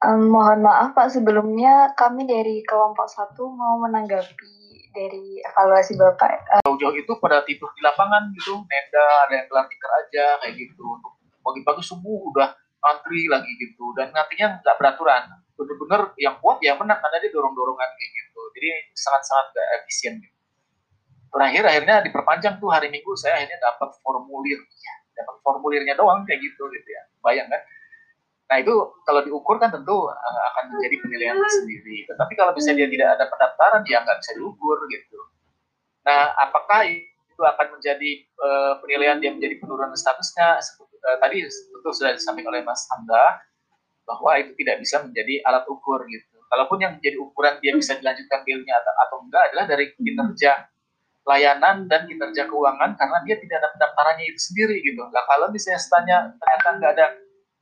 Um, 0.00 0.32
mohon 0.32 0.64
maaf 0.64 0.96
Pak, 0.96 1.12
sebelumnya 1.12 1.92
kami 1.92 2.24
dari 2.24 2.64
kelompok 2.64 3.04
satu 3.04 3.52
mau 3.52 3.76
menanggapi 3.84 4.88
dari 4.96 5.44
evaluasi 5.44 6.00
Bapak. 6.00 6.64
jauh-jauh 6.64 6.96
itu 6.96 7.12
pada 7.20 7.44
tidur 7.44 7.68
di 7.76 7.84
lapangan 7.84 8.32
gitu 8.32 8.56
nenda 8.56 9.04
ada 9.28 9.36
yang 9.36 9.46
kelar 9.52 9.68
tikar 9.68 9.92
aja 10.00 10.40
kayak 10.40 10.56
gitu 10.56 10.80
untuk 10.96 11.12
pagi-pagi 11.44 11.84
subuh 11.84 12.32
udah 12.32 12.63
antri 12.84 13.24
lagi 13.30 13.50
gitu. 13.56 13.92
Dan 13.96 14.12
nantinya 14.12 14.60
nggak 14.60 14.76
beraturan. 14.76 15.22
Bener-bener 15.54 16.12
yang 16.18 16.36
kuat 16.42 16.58
ya 16.60 16.74
menang 16.74 16.98
karena 16.98 17.16
dia 17.22 17.30
dorong-dorongan 17.30 17.90
kayak 17.94 18.10
gitu. 18.10 18.40
Jadi 18.58 18.68
sangat-sangat 18.94 19.46
gak 19.54 19.68
efisien 19.82 20.12
gitu. 20.18 20.38
Terakhir 21.30 21.62
akhirnya 21.66 21.96
diperpanjang 22.06 22.54
tuh 22.62 22.70
hari 22.70 22.90
minggu 22.90 23.10
saya 23.18 23.38
akhirnya 23.42 23.58
dapat 23.62 23.90
formulir. 24.02 24.58
Ya 24.58 24.94
dapat 25.14 25.36
formulirnya 25.46 25.94
doang 25.94 26.26
kayak 26.26 26.42
gitu 26.42 26.66
gitu 26.74 26.88
ya. 26.90 27.02
Bayang 27.22 27.46
kan? 27.46 27.62
Nah 28.50 28.56
itu 28.60 28.74
kalau 29.06 29.22
diukur 29.24 29.56
kan 29.62 29.70
tentu 29.70 30.10
uh, 30.10 30.42
akan 30.52 30.76
menjadi 30.76 30.96
penilaian 31.00 31.38
sendiri 31.48 32.04
tetapi 32.04 32.32
kalau 32.36 32.52
misalnya 32.52 32.84
dia 32.84 32.88
tidak 32.92 33.08
ada 33.16 33.24
pendaftaran 33.30 33.82
ya 33.88 34.02
nggak 34.02 34.18
bisa 34.20 34.32
diukur 34.36 34.78
gitu. 34.90 35.18
Nah, 36.04 36.36
apakah 36.36 36.84
itu 36.84 37.40
akan 37.40 37.80
menjadi 37.80 38.10
uh, 38.36 38.72
penilaian 38.84 39.18
dia 39.18 39.32
menjadi 39.32 39.56
penurunan 39.56 39.96
statusnya? 39.96 40.60
Uh, 41.04 41.16
tadi 41.20 41.44
betul 41.44 41.92
sudah 41.92 42.16
disampaikan 42.16 42.50
oleh 42.50 42.64
Mas 42.64 42.84
Hamda 42.90 43.44
bahwa 44.04 44.36
itu 44.40 44.52
tidak 44.60 44.84
bisa 44.84 45.00
menjadi 45.00 45.40
alat 45.48 45.64
ukur 45.68 46.04
gitu. 46.08 46.36
Kalaupun 46.48 46.78
yang 46.80 46.92
menjadi 47.00 47.16
ukuran 47.20 47.56
dia 47.60 47.72
bisa 47.72 47.96
dilanjutkan 47.96 48.40
bilnya 48.44 48.74
atau, 48.78 48.92
atau 49.08 49.16
enggak 49.24 49.42
adalah 49.50 49.64
dari 49.68 49.86
kinerja 49.96 50.52
layanan 51.24 51.88
dan 51.88 52.04
kinerja 52.04 52.44
keuangan 52.52 53.00
karena 53.00 53.18
dia 53.24 53.36
tidak 53.40 53.56
ada 53.64 53.68
pendaftarannya 53.72 54.24
itu 54.28 54.40
sendiri 54.52 54.76
gitu. 54.84 55.00
Nah, 55.08 55.24
kalau 55.24 55.48
misalnya 55.48 55.80
stanya 55.80 56.16
ternyata 56.36 56.68
nggak 56.76 56.92
ada 57.00 57.06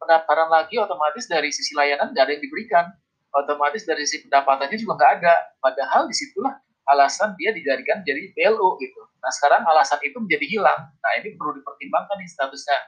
pendaftaran 0.02 0.48
lagi, 0.50 0.74
otomatis 0.82 1.30
dari 1.30 1.54
sisi 1.54 1.78
layanan 1.78 2.10
nggak 2.10 2.26
ada 2.26 2.32
yang 2.34 2.42
diberikan. 2.42 2.84
Otomatis 3.32 3.86
dari 3.86 4.04
sisi 4.04 4.26
pendapatannya 4.28 4.76
juga 4.76 4.98
nggak 4.98 5.12
ada. 5.22 5.34
Padahal 5.62 6.10
di 6.10 6.14
situlah 6.18 6.58
alasan 6.90 7.38
dia 7.38 7.54
dijadikan 7.54 8.02
jadi 8.02 8.34
BLU 8.34 8.82
gitu. 8.82 9.00
Nah 9.22 9.30
sekarang 9.30 9.62
alasan 9.62 10.02
itu 10.02 10.18
menjadi 10.18 10.46
hilang. 10.58 10.90
Nah 10.90 11.10
ini 11.22 11.38
perlu 11.38 11.56
dipertimbangkan 11.62 12.18
nih 12.18 12.28
statusnya 12.28 12.78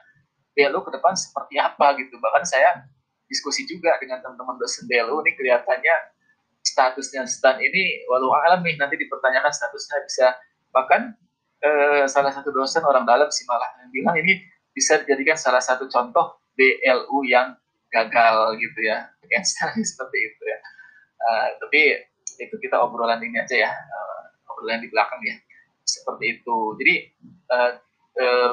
BLU 0.55 0.79
ke 0.87 0.91
depan 0.95 1.13
seperti 1.13 1.59
apa 1.59 1.93
gitu. 1.99 2.15
Bahkan 2.17 2.43
saya 2.47 2.87
diskusi 3.27 3.67
juga 3.67 3.99
dengan 3.99 4.23
teman-teman 4.23 4.55
dosen 4.57 4.87
BLU 4.87 5.21
ini 5.25 5.35
kelihatannya 5.35 5.95
statusnya 6.65 7.27
stan 7.29 7.61
ini 7.61 8.07
walau 8.09 8.33
alam 8.33 8.65
nih 8.65 8.73
nanti 8.79 8.97
dipertanyakan 8.97 9.53
statusnya 9.53 10.01
bisa 10.01 10.27
bahkan 10.73 11.13
eh, 11.61 12.05
salah 12.09 12.33
satu 12.33 12.49
dosen 12.49 12.81
orang 12.81 13.05
dalam 13.05 13.29
sih 13.29 13.45
malah 13.45 13.69
yang 13.85 13.91
bilang 13.93 14.17
ini 14.17 14.41
bisa 14.73 14.97
dijadikan 15.03 15.37
salah 15.37 15.61
satu 15.61 15.85
contoh 15.91 16.41
BLU 16.55 17.27
yang 17.27 17.53
gagal 17.91 18.57
gitu 18.57 18.79
ya. 18.81 19.11
Yang 19.29 19.59
seperti 19.91 20.17
itu 20.17 20.43
ya. 20.47 20.59
Uh, 21.25 21.47
tapi 21.57 21.81
itu 22.43 22.55
kita 22.59 22.75
obrolan 22.83 23.23
ini 23.23 23.39
aja 23.39 23.55
ya 23.55 23.71
uh, 23.71 24.51
obrolan 24.51 24.83
di 24.83 24.91
belakang 24.91 25.21
ya 25.23 25.35
seperti 25.85 26.39
itu 26.39 26.57
jadi 26.81 26.95
uh, 27.53 27.71
uh, 28.19 28.51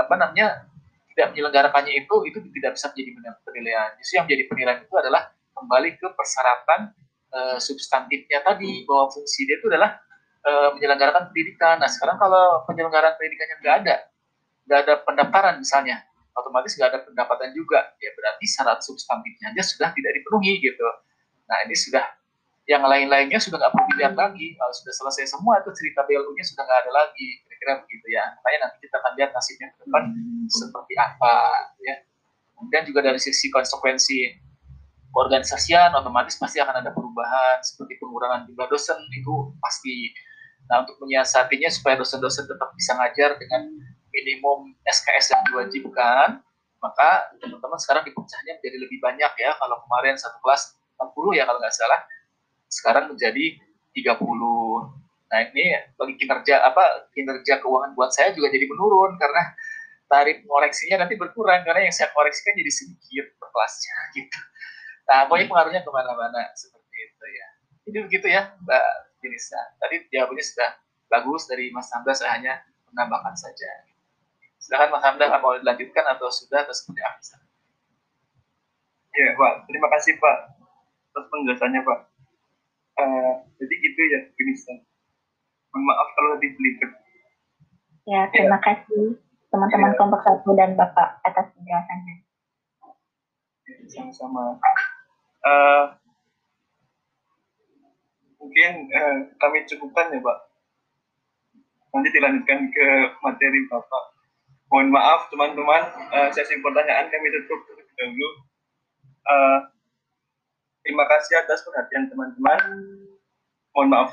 apa 0.00 0.14
namanya 0.18 0.66
tidak 1.12 1.36
menyelenggarakannya 1.36 1.92
itu 1.92 2.16
itu 2.28 2.38
tidak 2.60 2.76
bisa 2.76 2.86
menjadi 2.92 3.10
penilaian. 3.44 3.90
Justru 4.00 4.14
yang 4.18 4.24
menjadi 4.26 4.44
penilaian 4.48 4.80
itu 4.84 4.94
adalah 4.96 5.22
kembali 5.52 5.90
ke 6.00 6.06
persyaratan 6.16 6.80
uh, 7.32 7.58
substantifnya 7.60 8.40
tadi 8.42 8.82
bahwa 8.88 9.12
fungsi 9.12 9.44
dia 9.44 9.56
itu 9.60 9.68
adalah 9.68 10.00
uh, 10.48 10.68
menyelenggarakan 10.76 11.30
pendidikan. 11.30 11.76
Nah 11.78 11.88
sekarang 11.88 12.16
kalau 12.16 12.64
penyelenggaraan 12.66 13.14
pendidikannya 13.20 13.56
nggak 13.60 13.76
ada 13.84 13.96
nggak 14.62 14.78
ada 14.86 14.94
pendaftaran 15.02 15.54
misalnya 15.58 16.06
otomatis 16.32 16.72
nggak 16.74 16.88
ada 16.88 17.00
pendapatan 17.04 17.52
juga. 17.52 17.92
Ya 18.00 18.10
berarti 18.16 18.44
syarat 18.48 18.80
substantifnya 18.80 19.52
aja 19.52 19.62
sudah 19.62 19.88
tidak 19.92 20.12
dipenuhi 20.16 20.58
gitu. 20.64 20.88
Nah 21.46 21.58
ini 21.68 21.76
sudah 21.76 22.04
yang 22.70 22.86
lain-lainnya 22.86 23.42
sudah 23.42 23.58
nggak 23.58 23.72
perlu 23.74 23.86
dilihat 23.94 24.14
lagi. 24.16 24.54
Kalau 24.56 24.72
sudah 24.72 24.94
selesai 24.94 25.34
semua 25.36 25.60
itu 25.60 25.70
cerita 25.76 26.06
BLU-nya 26.06 26.44
sudah 26.46 26.62
nggak 26.64 26.80
ada 26.88 26.92
lagi 27.04 27.28
kira-kira 27.62 27.86
begitu 27.86 28.06
ya. 28.10 28.24
Makanya 28.42 28.58
nanti 28.66 28.76
kita 28.82 28.96
akan 28.98 29.12
lihat 29.14 29.30
nasibnya 29.30 29.68
ke 29.70 29.76
depan 29.86 30.02
seperti 30.50 30.94
apa 30.98 31.34
ya. 31.78 31.96
Kemudian 32.58 32.82
juga 32.90 33.00
dari 33.06 33.20
sisi 33.22 33.46
konsekuensi 33.54 34.18
organisasian 35.14 35.94
otomatis 35.94 36.34
pasti 36.34 36.58
akan 36.58 36.82
ada 36.82 36.90
perubahan 36.90 37.62
seperti 37.62 38.02
pengurangan 38.02 38.50
jumlah 38.50 38.66
dosen 38.66 38.98
itu 39.14 39.54
pasti. 39.62 40.10
Nah 40.66 40.82
untuk 40.82 40.98
menyiasatinya 41.06 41.70
supaya 41.70 41.94
dosen-dosen 42.02 42.50
tetap 42.50 42.74
bisa 42.74 42.98
ngajar 42.98 43.38
dengan 43.38 43.70
minimum 44.10 44.74
SKS 44.82 45.38
yang 45.38 45.42
diwajibkan 45.46 46.42
maka 46.82 47.30
teman-teman 47.38 47.78
sekarang 47.78 48.02
dipecahnya 48.02 48.58
menjadi 48.58 48.78
lebih 48.82 48.98
banyak 48.98 49.32
ya. 49.38 49.54
Kalau 49.54 49.78
kemarin 49.86 50.18
satu 50.18 50.42
kelas 50.42 50.74
40 50.98 51.38
ya 51.38 51.46
kalau 51.46 51.62
nggak 51.62 51.74
salah. 51.78 52.00
Sekarang 52.66 53.14
menjadi 53.14 53.54
30. 53.94 55.01
Nah, 55.32 55.48
ini 55.48 55.64
bagi 55.96 56.14
kinerja 56.20 56.60
apa 56.60 57.08
kinerja 57.16 57.64
keuangan 57.64 57.96
buat 57.96 58.12
saya 58.12 58.36
juga 58.36 58.52
jadi 58.52 58.68
menurun 58.68 59.16
karena 59.16 59.56
tarif 60.04 60.44
koreksinya 60.44 61.08
nanti 61.08 61.16
berkurang 61.16 61.64
karena 61.64 61.88
yang 61.88 61.94
saya 61.96 62.12
koreksikan 62.12 62.52
jadi 62.52 62.68
sedikit 62.68 63.32
per 63.40 63.48
kelasnya 63.48 63.96
gitu. 64.20 64.40
Nah, 65.08 65.24
pokoknya 65.24 65.48
pengaruhnya 65.48 65.80
ke 65.80 65.90
mana-mana 65.90 66.52
seperti 66.52 66.96
itu 67.00 67.24
ya. 67.32 67.48
Jadi 67.88 67.98
begitu 68.04 68.26
ya, 68.28 68.42
Mbak 68.60 68.86
Dinisa. 69.24 69.60
Tadi 69.80 69.96
jawabannya 70.12 70.44
sudah 70.44 70.70
bagus 71.08 71.42
dari 71.48 71.72
Mas 71.72 71.88
Hamda, 71.96 72.12
saya 72.12 72.36
hanya 72.36 72.60
menambahkan 72.92 73.32
saja. 73.32 73.88
Silakan 74.60 74.94
Mas 74.94 75.02
Hamda, 75.02 75.32
mau 75.40 75.56
dilanjutkan 75.58 76.06
atau 76.12 76.28
sudah 76.28 76.62
atau 76.62 76.76
seperti 76.76 77.00
apa? 77.02 77.18
Ya, 79.12 79.26
Pak. 79.34 79.52
Terima 79.66 79.88
kasih, 79.98 80.12
Pak. 80.20 80.36
Atas 81.12 81.24
penjelasannya, 81.28 81.80
Pak. 81.82 81.98
Uh, 83.00 83.34
jadi 83.58 83.74
gitu 83.80 84.00
ya, 84.12 84.20
Dinisa. 84.38 84.91
Mohon 85.72 85.84
maaf 85.88 86.08
kalau 86.12 86.28
lebih 86.36 86.50
belibet. 86.60 86.90
Ya, 88.04 88.28
terima 88.28 88.60
kasih 88.60 89.16
teman-teman 89.48 89.92
Ya. 89.92 89.96
kelompok 89.96 90.20
satu 90.24 90.50
dan 90.56 90.76
Bapak 90.76 91.20
atas 91.24 91.48
penjelasannya. 91.56 92.16
sama-sama. 93.92 94.56
Uh, 95.42 95.84
mungkin 98.40 98.88
uh, 98.88 99.16
kami 99.36 99.64
cukupkan 99.68 100.12
ya 100.12 100.20
Pak. 100.22 100.38
Nanti 101.92 102.08
dilanjutkan 102.14 102.72
ke 102.72 102.86
materi 103.20 103.60
Bapak. 103.68 104.04
Mohon 104.72 104.88
maaf 104.96 105.28
teman-teman, 105.28 105.82
uh, 106.08 106.28
sesi 106.32 106.56
pertanyaan 106.64 107.12
kami 107.12 107.26
tutup 107.28 107.60
terlebih 107.68 107.92
dahulu. 108.00 108.28
Uh, 109.28 109.58
terima 110.80 111.04
kasih 111.04 111.44
atas 111.44 111.60
perhatian 111.60 112.08
teman-teman. 112.08 112.60
Mohon 113.76 113.88
maaf 113.92 114.10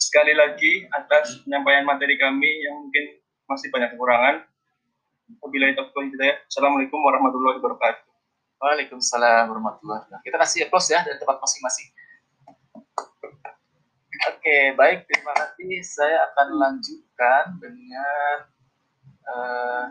sekali 0.00 0.32
lagi 0.32 0.88
atas 0.96 1.44
penyampaian 1.44 1.84
materi 1.84 2.16
kami 2.16 2.48
yang 2.64 2.88
mungkin 2.88 3.20
masih 3.44 3.68
banyak 3.68 3.92
kekurangan. 3.92 4.48
Wabillahi 5.44 5.76
taufiq 5.76 6.16
hidayah. 6.16 6.40
Assalamualaikum 6.48 6.98
warahmatullahi 6.98 7.60
wabarakatuh. 7.60 8.02
Waalaikumsalam 8.58 9.52
warahmatullahi 9.52 10.00
wabarakatuh. 10.08 10.24
Kita 10.24 10.36
kasih 10.40 10.58
applause 10.66 10.88
ya 10.88 11.04
dari 11.04 11.20
tempat 11.20 11.36
masing-masing. 11.38 11.88
Oke, 14.34 14.58
baik. 14.74 15.06
Terima 15.06 15.32
kasih. 15.36 15.72
Saya 15.84 16.16
akan 16.32 16.48
lanjutkan 16.58 17.44
dengan 17.60 18.36
uh, 19.28 19.84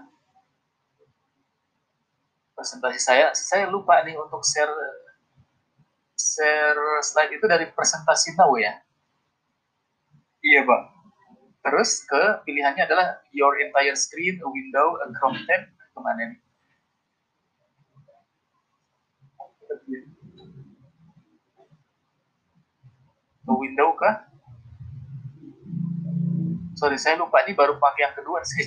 presentasi 2.57 2.99
saya. 2.99 3.31
Saya 3.31 3.71
lupa 3.71 4.03
nih 4.03 4.17
untuk 4.19 4.43
share 4.43 4.73
share 6.19 6.99
slide 6.99 7.31
itu 7.31 7.45
dari 7.47 7.71
presentasi 7.71 8.35
now 8.35 8.51
ya. 8.59 8.75
Iya, 10.39 10.63
Pak. 10.63 10.81
Terus 11.59 11.91
ke 12.07 12.23
pilihannya 12.47 12.87
adalah 12.87 13.19
your 13.35 13.59
entire 13.59 13.95
screen, 13.99 14.39
a 14.39 14.47
window, 14.47 14.95
a 15.03 15.05
Chrome 15.11 15.35
tab, 15.43 15.67
ke 15.67 15.99
mana 15.99 16.31
nih? 16.31 16.39
Ke 23.43 23.53
window 23.53 23.91
kah? 23.99 24.15
Sorry, 26.79 26.95
saya 26.95 27.19
lupa 27.19 27.43
ini 27.43 27.51
baru 27.59 27.75
pakai 27.75 28.07
yang 28.07 28.15
kedua 28.15 28.39
saya 28.47 28.63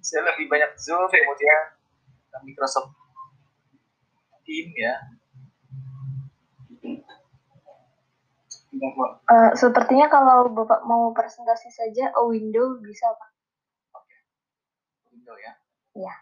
Saya 0.00 0.24
lebih 0.32 0.48
banyak 0.48 0.72
Zoom, 0.80 1.04
kemudian 1.12 1.76
Microsoft 2.40 2.96
Team 4.48 4.72
ya. 4.72 5.19
Uh, 8.70 9.50
sepertinya 9.58 10.06
kalau 10.06 10.46
Bapak 10.54 10.86
mau 10.86 11.10
presentasi 11.10 11.74
saja, 11.74 12.14
a 12.14 12.22
window 12.22 12.78
bisa 12.78 13.10
Pak. 13.10 13.30
Oke, 13.98 14.06
okay. 14.06 14.20
window 15.10 15.34
ya. 15.34 15.52
Iya. 15.98 16.06
Yeah. 16.06 16.18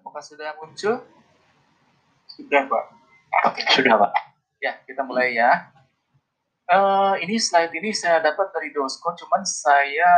Apakah 0.00 0.22
sudah 0.22 0.54
muncul? 0.58 1.02
Sudah, 2.30 2.62
Pak. 2.66 2.84
Oke, 3.46 3.62
sudah, 3.74 3.94
Pak 4.00 4.29
ya 4.60 4.76
kita 4.84 5.02
mulai 5.02 5.34
ya. 5.34 5.72
Eh, 6.70 7.14
ini 7.26 7.34
slide 7.34 7.74
ini 7.74 7.90
saya 7.90 8.22
dapat 8.22 8.54
dari 8.54 8.70
Dosko, 8.70 9.10
cuman 9.18 9.42
saya 9.42 10.12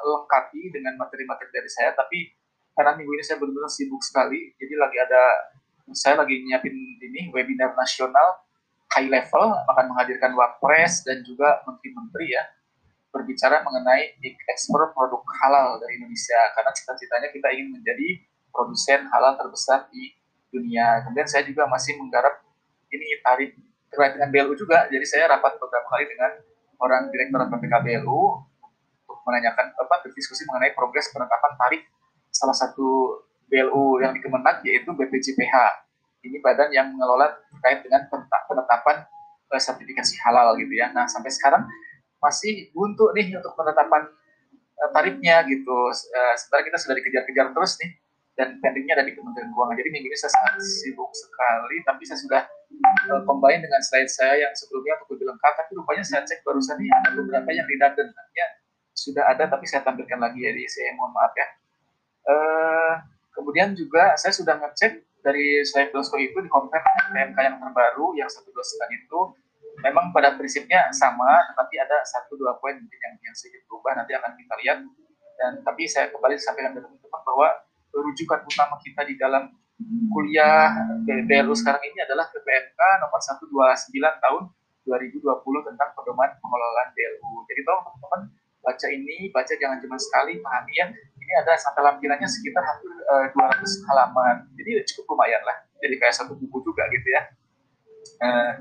lengkapi 0.00 0.72
dengan 0.72 0.96
materi-materi 0.96 1.52
dari 1.52 1.68
saya, 1.68 1.92
tapi 1.92 2.32
karena 2.72 2.96
minggu 2.96 3.12
ini 3.12 3.20
saya 3.26 3.36
benar-benar 3.36 3.68
sibuk 3.68 4.00
sekali, 4.00 4.56
jadi 4.56 4.74
lagi 4.80 4.96
ada, 5.04 5.22
saya 5.92 6.16
lagi 6.16 6.40
nyiapin 6.48 6.72
ini 7.04 7.28
webinar 7.28 7.76
nasional 7.76 8.40
high 8.96 9.04
level, 9.04 9.52
akan 9.68 9.84
menghadirkan 9.92 10.32
Wapres 10.32 11.04
dan 11.04 11.20
juga 11.28 11.60
menteri-menteri 11.68 12.32
ya, 12.32 12.44
berbicara 13.12 13.60
mengenai 13.60 14.16
ekspor 14.48 14.96
produk 14.96 15.20
halal 15.44 15.76
dari 15.76 16.00
Indonesia, 16.00 16.40
karena 16.56 16.72
cita-citanya 16.72 17.28
kita 17.28 17.52
ingin 17.52 17.76
menjadi 17.76 18.24
produsen 18.48 19.04
halal 19.12 19.36
terbesar 19.36 19.92
di 19.92 20.16
dunia. 20.48 21.04
Kemudian 21.04 21.28
saya 21.28 21.44
juga 21.44 21.68
masih 21.68 22.00
menggarap 22.00 22.40
ini 22.88 23.20
tarif 23.20 23.52
terkait 23.98 24.14
dengan 24.14 24.30
BLU 24.30 24.54
juga. 24.54 24.86
Jadi 24.86 25.02
saya 25.02 25.26
rapat 25.26 25.58
beberapa 25.58 25.90
kali 25.90 26.06
dengan 26.06 26.30
orang 26.78 27.10
direktur 27.10 27.42
PPK 27.50 27.74
BLU 27.82 28.22
untuk 29.10 29.18
menanyakan 29.26 29.74
apa 29.74 29.94
berdiskusi 30.06 30.46
mengenai 30.46 30.70
progres 30.78 31.10
penetapan 31.10 31.52
tarif 31.58 31.82
salah 32.30 32.54
satu 32.54 33.18
BLU 33.50 33.98
yang 33.98 34.14
di 34.14 34.22
Kemenag 34.22 34.62
yaitu 34.62 34.94
BPJPH. 34.94 35.54
Ini 36.22 36.38
badan 36.38 36.70
yang 36.70 36.94
mengelola 36.94 37.42
terkait 37.50 37.82
dengan 37.82 38.06
penetapan 38.46 39.02
uh, 39.50 39.58
sertifikasi 39.58 40.14
halal 40.22 40.54
gitu 40.62 40.78
ya. 40.78 40.94
Nah 40.94 41.10
sampai 41.10 41.34
sekarang 41.34 41.66
masih 42.22 42.70
buntu 42.70 43.10
nih 43.18 43.34
untuk 43.34 43.58
penetapan 43.58 44.06
uh, 44.78 44.90
tarifnya 44.94 45.42
gitu. 45.50 45.74
Uh, 45.90 46.34
sebentar 46.38 46.62
kita 46.62 46.78
sudah 46.78 46.94
dikejar-kejar 47.02 47.50
terus 47.50 47.74
nih 47.82 47.90
dan 48.38 48.54
pendingnya 48.62 48.94
ada 48.94 49.04
di 49.04 49.18
Kementerian 49.18 49.50
Keuangan. 49.50 49.74
Jadi 49.74 49.90
minggu 49.90 50.06
ini 50.06 50.18
saya 50.18 50.30
sangat 50.30 50.62
sibuk 50.62 51.10
sekali, 51.10 51.76
tapi 51.82 52.02
saya 52.06 52.18
sudah 52.22 52.42
uh, 53.10 53.22
combine 53.26 53.58
dengan 53.58 53.82
slide 53.82 54.06
saya 54.06 54.46
yang 54.46 54.52
sebelumnya 54.54 54.94
untuk 55.02 55.18
lebih 55.18 55.34
lengkap, 55.34 55.52
tapi 55.58 55.70
rupanya 55.74 56.04
saya 56.06 56.22
cek 56.22 56.46
barusan 56.46 56.78
ini 56.78 56.88
ada 56.94 57.18
beberapa 57.18 57.50
yang 57.50 57.66
redundant, 57.66 58.14
artinya 58.14 58.46
sudah 58.94 59.24
ada, 59.26 59.44
tapi 59.50 59.66
saya 59.66 59.82
tampilkan 59.82 60.22
lagi 60.22 60.38
ya, 60.38 60.54
saya 60.70 60.94
mohon 60.94 61.10
maaf 61.10 61.34
ya. 61.34 61.48
Uh, 62.28 62.94
kemudian 63.34 63.74
juga 63.74 64.14
saya 64.14 64.30
sudah 64.30 64.54
ngecek 64.62 65.02
dari 65.26 65.66
slide 65.66 65.90
Dosko 65.90 66.14
itu 66.22 66.38
di 66.38 66.46
compare 66.46 66.84
PMK 67.10 67.38
yang 67.42 67.56
terbaru 67.58 68.14
yang 68.14 68.30
satu 68.30 68.54
sekian 68.54 68.90
itu 68.94 69.20
memang 69.82 70.14
pada 70.14 70.38
prinsipnya 70.38 70.90
sama, 70.94 71.42
tetapi 71.50 71.74
ada 71.78 72.06
satu 72.06 72.38
dua 72.38 72.54
poin 72.62 72.78
mungkin 72.78 72.98
yang, 73.02 73.14
yang 73.18 73.34
sedikit 73.34 73.66
berubah 73.66 73.98
nanti 73.98 74.14
akan 74.14 74.30
kita 74.38 74.54
lihat. 74.62 74.78
Dan 75.38 75.52
tapi 75.62 75.86
saya 75.86 76.10
kembali 76.10 76.34
sampaikan 76.34 76.74
ke 76.74 76.82
teman-teman 76.82 77.22
bahwa 77.22 77.48
rujukan 77.92 78.44
utama 78.44 78.76
kita 78.80 79.04
di 79.08 79.14
dalam 79.18 79.48
kuliah 80.10 80.74
BLU 81.06 81.54
sekarang 81.54 81.82
ini 81.86 82.02
adalah 82.02 82.26
PPMK 82.34 82.80
nomor 82.98 83.20
129 83.22 83.94
tahun 84.18 84.42
2020 84.88 85.68
tentang 85.68 85.88
pedoman 85.92 86.30
pengelolaan 86.40 86.88
BLU. 86.96 87.44
Jadi 87.46 87.60
tolong 87.62 87.82
teman-teman 87.84 88.20
baca 88.64 88.86
ini, 88.88 89.16
baca 89.30 89.52
jangan 89.52 89.78
cuma 89.84 89.96
sekali, 90.00 90.40
pahami 90.40 90.72
ya. 90.74 90.86
Ini 91.20 91.32
ada 91.44 91.52
sampai 91.60 91.84
lampirannya 91.84 92.24
sekitar 92.24 92.64
hampir 92.64 92.88
uh, 92.88 93.28
200 93.36 93.88
halaman. 93.92 94.48
Jadi 94.56 94.80
cukup 94.92 95.14
lumayan 95.14 95.44
lah. 95.44 95.56
Jadi 95.78 95.94
kayak 96.00 96.14
satu 96.16 96.32
buku 96.34 96.58
juga 96.64 96.88
gitu 96.88 97.08
ya. 97.12 97.22
Uh, 98.18 98.52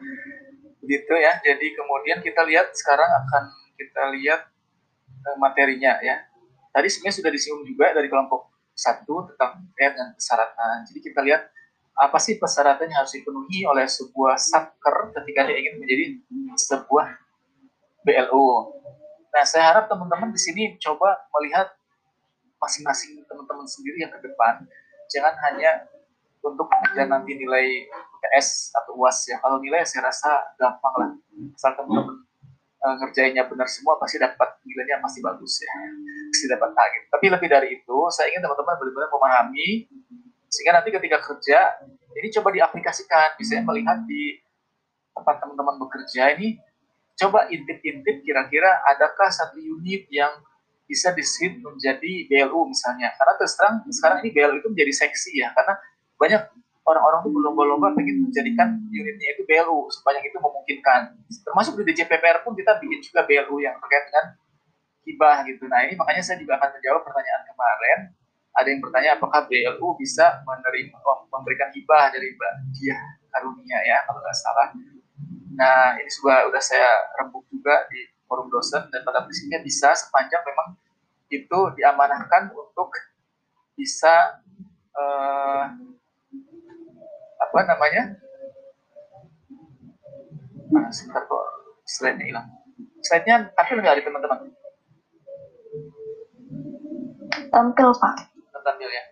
begitu 0.84 1.14
ya. 1.16 1.40
Jadi 1.40 1.68
kemudian 1.74 2.20
kita 2.20 2.44
lihat 2.44 2.76
sekarang 2.76 3.08
akan 3.08 3.44
kita 3.80 4.04
lihat 4.20 4.42
uh, 5.32 5.38
materinya 5.40 5.96
ya. 6.04 6.28
Tadi 6.76 6.88
sebenarnya 6.92 7.16
sudah 7.24 7.32
disinggung 7.32 7.66
juga 7.66 7.96
dari 7.96 8.12
kelompok 8.12 8.57
satu 8.78 9.34
tentang 9.34 9.66
dengan 9.74 10.14
persyaratan. 10.14 10.86
Jadi 10.86 11.00
kita 11.02 11.20
lihat 11.26 11.50
apa 11.98 12.18
sih 12.22 12.38
persyaratan 12.38 12.94
yang 12.94 13.02
harus 13.02 13.18
dipenuhi 13.18 13.66
oleh 13.66 13.90
sebuah 13.90 14.38
satker 14.38 15.18
ketika 15.18 15.50
dia 15.50 15.58
ingin 15.58 15.82
menjadi 15.82 16.06
sebuah 16.54 17.18
BLU. 18.06 18.78
Nah, 19.34 19.44
saya 19.44 19.74
harap 19.74 19.90
teman-teman 19.90 20.30
di 20.30 20.38
sini 20.38 20.78
coba 20.78 21.18
melihat 21.34 21.74
masing-masing 22.62 23.26
teman-teman 23.26 23.66
sendiri 23.66 24.06
yang 24.06 24.14
ke 24.14 24.22
depan. 24.22 24.62
Jangan 25.10 25.34
hanya 25.50 25.90
untuk 26.46 26.70
mengejar 26.70 27.10
nanti 27.10 27.34
nilai 27.34 27.90
UTS 27.90 28.78
atau 28.78 28.94
UAS 29.02 29.26
ya. 29.26 29.42
Kalau 29.42 29.58
nilai 29.58 29.82
saya 29.90 30.14
rasa 30.14 30.54
gampang 30.62 30.94
lah. 31.02 31.12
Asal 31.58 31.74
teman-teman 31.74 32.28
uh, 32.84 32.96
ngerjainnya 33.02 33.44
benar 33.50 33.68
semua 33.70 33.98
pasti 33.98 34.22
dapat 34.22 34.62
nilainya 34.64 35.02
pasti 35.02 35.20
bagus 35.22 35.62
ya 35.62 35.72
pasti 36.38 36.54
dapat 36.54 36.70
gitu. 36.78 37.06
tapi 37.10 37.26
lebih 37.34 37.50
dari 37.50 37.68
itu 37.82 37.98
saya 38.14 38.30
ingin 38.30 38.46
teman-teman 38.46 38.78
benar-benar 38.78 39.10
memahami 39.10 39.70
sehingga 40.54 40.72
nanti 40.78 40.90
ketika 40.94 41.18
kerja 41.26 41.60
ini 42.14 42.30
coba 42.30 42.50
diaplikasikan 42.54 43.42
misalnya 43.42 43.66
melihat 43.66 43.98
di 44.06 44.38
tempat 45.18 45.42
teman-teman 45.42 45.76
bekerja 45.82 46.38
ini 46.38 46.62
coba 47.18 47.50
intip-intip 47.50 48.22
kira-kira 48.22 48.86
adakah 48.86 49.34
satu 49.34 49.58
unit 49.58 50.06
yang 50.14 50.30
bisa 50.86 51.10
disit 51.18 51.58
menjadi 51.58 52.30
BLU 52.30 52.70
misalnya 52.70 53.10
karena 53.18 53.34
terus 53.42 53.58
terang 53.58 53.82
sekarang 53.90 54.22
ini 54.22 54.30
BLU 54.30 54.62
itu 54.62 54.70
menjadi 54.70 54.94
seksi 54.94 55.42
ya 55.42 55.50
karena 55.58 55.74
banyak 56.22 56.42
orang-orang 56.88 57.20
tuh 57.20 57.32
berlomba-lomba 57.36 57.92
pengen 57.98 58.24
menjadikan 58.24 58.80
unitnya 58.88 59.28
itu 59.36 59.44
BLU 59.44 59.92
sebanyak 59.92 60.24
itu 60.32 60.40
memungkinkan. 60.40 61.20
Termasuk 61.44 61.76
di 61.84 61.92
DJPPR 61.92 62.48
pun 62.48 62.56
kita 62.56 62.80
bikin 62.80 63.04
juga 63.04 63.28
BLU 63.28 63.60
yang 63.60 63.76
terkait 63.84 64.08
dengan 64.08 64.26
hibah 65.08 65.48
gitu. 65.48 65.64
Nah 65.72 65.88
ini 65.88 65.96
makanya 65.96 66.20
saya 66.20 66.38
juga 66.44 66.60
akan 66.60 66.76
menjawab 66.76 67.02
pertanyaan 67.08 67.44
kemarin. 67.48 68.00
Ada 68.58 68.68
yang 68.74 68.82
bertanya 68.84 69.10
apakah 69.16 69.42
BLU 69.48 69.88
bisa 69.96 70.44
menerima 70.44 70.98
memberikan 71.32 71.70
hibah 71.72 72.12
dari 72.12 72.36
dia 72.76 72.98
karunia 73.32 73.80
ya 73.88 74.04
kalau 74.04 74.20
nggak 74.20 74.36
salah. 74.36 74.68
Nah 75.56 75.96
ini 75.96 76.10
juga 76.12 76.44
udah 76.52 76.62
saya 76.62 76.90
rembuk 77.16 77.48
juga 77.48 77.88
di 77.88 78.04
forum 78.28 78.52
dosen 78.52 78.84
dan 78.92 79.02
pada 79.08 79.24
prinsipnya 79.24 79.64
bisa 79.64 79.96
sepanjang 79.96 80.44
memang 80.44 80.76
itu 81.32 81.60
diamanahkan 81.80 82.52
untuk 82.52 82.92
bisa 83.76 84.42
uh, 84.96 85.66
apa 87.38 87.60
namanya 87.68 88.04
nah, 90.72 90.90
sebentar 90.92 91.24
kok 91.24 91.46
slide-nya 91.86 92.26
hilang 92.26 92.48
slide-nya 93.04 93.36
tampil 93.54 93.80
nggak 93.80 93.98
di 94.02 94.04
teman-teman 94.04 94.40
tampil 97.50 97.90
pak. 97.96 98.16
Tampil 98.52 98.90
ya. 98.90 99.04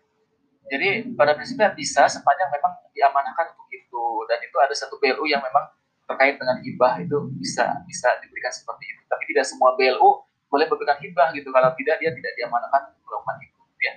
Jadi 0.65 1.13
pada 1.13 1.37
prinsipnya 1.37 1.71
bisa 1.71 2.09
sepanjang 2.09 2.49
memang 2.49 2.73
diamanahkan 2.91 3.53
untuk 3.53 3.69
itu. 3.69 4.03
Dan 4.27 4.39
itu 4.41 4.57
ada 4.57 4.73
satu 4.73 4.97
BLU 4.97 5.29
yang 5.29 5.41
memang 5.41 5.69
terkait 6.05 6.37
dengan 6.37 6.61
hibah 6.61 7.01
itu 7.01 7.17
bisa 7.41 7.81
bisa 7.85 8.09
diberikan 8.21 8.51
seperti 8.51 8.89
itu. 8.89 9.01
Tapi 9.07 9.23
tidak 9.31 9.45
semua 9.45 9.73
BLU 9.77 10.25
boleh 10.49 10.65
memberikan 10.67 10.97
hibah 10.99 11.31
gitu. 11.33 11.49
Kalau 11.53 11.69
tidak 11.77 11.95
dia 12.01 12.11
tidak 12.11 12.33
diamanahkan 12.37 12.81
melakukan 13.05 13.35
itu 13.41 13.59
ya. 13.81 13.93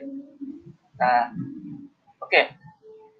Nah 1.00 1.20
oke. 2.22 2.30
Okay 2.30 2.68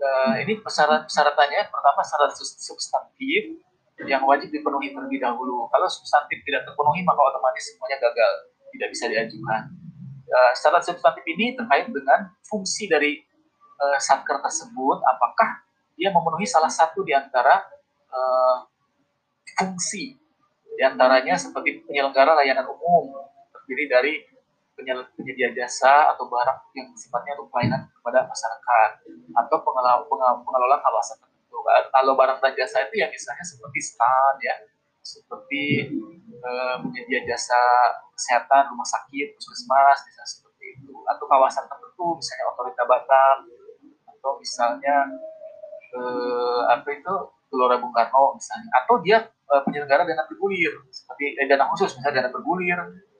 uh, 0.03 0.35
ini 0.43 0.59
persyaratan-persyaratannya 0.63 1.61
pertama 1.71 2.01
syarat 2.07 2.33
substantif 2.39 3.59
yang 4.07 4.23
wajib 4.23 4.55
dipenuhi 4.55 4.95
terlebih 4.95 5.19
dahulu. 5.19 5.67
Kalau 5.75 5.89
substantif 5.91 6.39
tidak 6.47 6.63
terpenuhi 6.71 7.03
maka 7.03 7.19
otomatis 7.19 7.67
semuanya 7.67 7.99
gagal, 7.99 8.33
tidak 8.75 8.89
bisa 8.95 9.05
diajukan. 9.11 9.63
Uh, 10.29 10.53
syarat 10.53 10.85
substantif 10.85 11.25
ini 11.25 11.57
terkait 11.57 11.89
dengan 11.89 12.29
fungsi 12.45 12.85
dari 12.85 13.17
uh, 13.81 13.97
satker 13.97 14.45
tersebut, 14.45 15.01
apakah 15.01 15.65
dia 15.97 16.13
memenuhi 16.13 16.45
salah 16.45 16.69
satu 16.69 17.01
di 17.01 17.17
antara 17.17 17.65
uh, 18.13 18.69
fungsi 19.57 20.21
di 20.79 20.83
antaranya 20.87 21.35
seperti 21.35 21.83
penyelenggara 21.83 22.39
layanan 22.39 22.69
umum 22.71 23.11
terdiri 23.51 23.85
dari 23.91 24.15
penyedia 25.19 25.51
jasa 25.51 26.15
atau 26.15 26.31
barang 26.31 26.71
yang 26.79 26.95
sifatnya 26.95 27.35
untuk 27.35 27.51
pelayanan 27.51 27.91
kepada 27.91 28.31
masyarakat 28.31 28.91
atau 29.35 29.57
pengelola, 29.67 30.07
pengelola 30.39 30.77
kawasan 30.79 31.19
tertentu. 31.19 31.59
Kalau 31.67 32.15
barang 32.15 32.39
dan 32.39 32.55
jasa 32.55 32.87
itu 32.87 33.03
yang 33.03 33.11
misalnya 33.11 33.43
seperti 33.43 33.81
stand 33.83 34.39
ya, 34.39 34.55
seperti 35.03 35.63
eh, 36.39 36.77
penyedia 36.83 37.21
jasa 37.27 37.59
kesehatan, 38.15 38.75
rumah 38.75 38.87
sakit, 38.87 39.39
puskesmas, 39.39 39.99
misalnya 40.07 40.31
seperti 40.31 40.65
itu, 40.79 40.95
atau 41.07 41.25
kawasan 41.31 41.65
tertentu, 41.71 42.19
misalnya 42.19 42.45
otorita 42.55 42.83
Batam, 42.87 43.39
atau 44.11 44.33
misalnya 44.39 44.97
eh, 45.95 46.61
apa 46.71 46.89
itu 46.91 47.15
Gelora 47.49 47.81
Bung 47.81 47.95
Karno 47.95 48.37
misalnya, 48.37 48.71
atau 48.85 48.95
dia 49.01 49.19
eh, 49.25 49.63
penyelenggara 49.63 50.03
dana 50.05 50.27
bergulir, 50.27 50.75
seperti 50.91 51.39
eh, 51.39 51.47
dana 51.47 51.71
khusus 51.71 51.95
misalnya 51.97 52.27
dana 52.27 52.31
bergulir, 52.35 52.79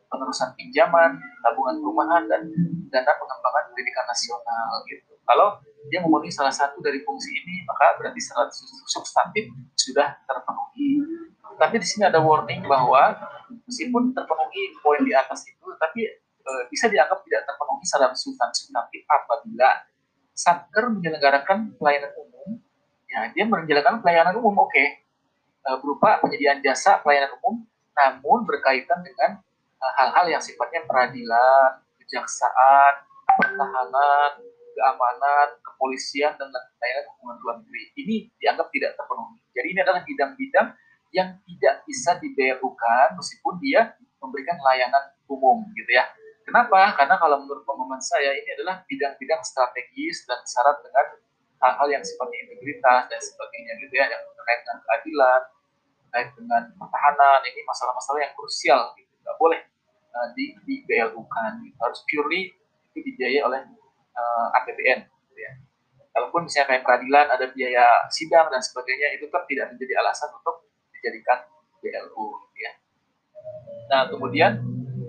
penerusan 0.09 0.57
pinjaman, 0.57 1.21
tabungan 1.45 1.77
perumahan, 1.85 2.23
dan 2.27 2.43
dana 2.89 3.13
pengembangan 3.17 3.65
pendidikan 3.73 4.05
nasional 4.09 4.73
gitu. 4.89 5.13
Kalau 5.29 5.61
dia 5.93 6.01
memenuhi 6.01 6.33
salah 6.33 6.53
satu 6.53 6.81
dari 6.81 7.05
fungsi 7.05 7.29
ini, 7.37 7.65
maka 7.69 8.01
berarti 8.01 8.21
secara 8.21 8.49
substantif 8.89 9.45
sudah 9.77 10.17
terpenuhi. 10.25 10.97
Tapi 11.59 11.75
di 11.83 11.87
sini 11.87 12.07
ada 12.07 12.23
warning 12.23 12.63
bahwa 12.65 13.19
meskipun 13.67 14.15
terpenuhi 14.15 14.79
poin 14.79 15.03
di 15.03 15.11
atas 15.11 15.43
itu, 15.51 15.67
tapi 15.75 16.07
e, 16.23 16.51
bisa 16.71 16.87
dianggap 16.87 17.21
tidak 17.27 17.43
terpenuhi 17.51 17.83
secara 17.83 18.15
substantif 18.15 19.03
apabila 19.11 19.69
satker 20.33 20.87
menyelenggarakan 20.95 21.75
pelayanan 21.75 22.15
umum, 22.15 22.63
ya 23.11 23.35
dia 23.35 23.45
menyelenggarakan 23.45 23.99
pelayanan 24.01 24.35
umum 24.39 24.55
oke, 24.63 24.71
okay. 24.71 25.03
berupa 25.83 26.23
penyediaan 26.23 26.63
jasa 26.63 27.03
pelayanan 27.03 27.35
umum, 27.43 27.67
namun 27.93 28.47
berkaitan 28.47 29.03
dengan 29.03 29.43
hal-hal 29.99 30.27
yang 30.31 30.43
sifatnya 30.43 30.87
peradilan, 30.87 31.83
kejaksaan, 31.99 32.95
pertahanan, 33.37 34.33
keamanan, 34.79 35.49
kepolisian, 35.61 36.33
dan 36.39 36.49
lain-lain 36.55 37.07
hubungan 37.19 37.37
luar 37.43 37.57
negeri. 37.63 37.83
Ini 37.99 38.17
dianggap 38.39 38.71
tidak 38.71 38.95
terpenuhi. 38.95 39.43
Jadi 39.51 39.67
ini 39.75 39.81
adalah 39.83 40.01
bidang-bidang 40.07 40.69
yang 41.15 41.41
tidak 41.45 41.75
bisa 41.89 42.17
dibayarkan 42.21 43.17
meskipun 43.17 43.55
dia 43.63 43.97
memberikan 44.21 44.59
layanan 44.61 45.15
umum 45.29 45.65
gitu 45.77 45.91
ya. 45.93 46.05
Kenapa? 46.49 46.97
Karena 46.97 47.21
kalau 47.21 47.45
menurut 47.45 47.61
pengumuman 47.69 48.01
saya 48.01 48.33
ini 48.33 48.57
adalah 48.57 48.81
bidang-bidang 48.89 49.45
strategis 49.45 50.25
dan 50.25 50.41
syarat 50.49 50.81
dengan 50.81 51.07
hal-hal 51.61 51.89
yang 51.93 52.05
sifatnya 52.05 52.49
integritas 52.49 53.03
dan 53.13 53.21
sebagainya 53.21 53.73
gitu 53.85 53.95
ya, 54.01 54.09
yang 54.09 54.23
terkait 54.33 54.61
dengan 54.65 54.81
keadilan, 54.81 55.43
terkait 56.09 56.29
dengan 56.41 56.63
pertahanan, 56.81 57.41
ini 57.45 57.61
masalah-masalah 57.69 58.21
yang 58.25 58.33
krusial 58.33 58.81
gitu. 58.97 59.13
Nggak 59.21 59.37
boleh 59.37 59.61
uh, 60.17 60.29
di, 60.33 60.57
di 60.65 60.75
BLU-kan. 60.89 61.61
Gitu. 61.61 61.77
Harus 61.77 62.01
purely 62.09 62.49
itu 62.89 62.99
dibiayai 63.13 63.45
oleh 63.45 63.61
uh, 64.17 64.49
eh, 64.49 64.59
APBN. 64.65 65.01
Gitu 65.05 65.41
ya. 65.45 65.53
Kalaupun 66.17 66.49
misalnya 66.49 66.73
kayak 66.73 66.83
peradilan 66.89 67.27
ada 67.29 67.47
biaya 67.53 68.09
sidang 68.09 68.49
dan 68.49 68.65
sebagainya, 68.65 69.21
itu 69.21 69.29
kan 69.29 69.45
tidak 69.45 69.69
menjadi 69.77 70.01
alasan 70.01 70.33
untuk 70.33 70.68
dijadikan 71.01 71.39
BLU. 71.81 72.25
Gitu 72.51 72.59
ya. 72.63 72.73
Nah, 73.89 74.03
kemudian 74.11 74.53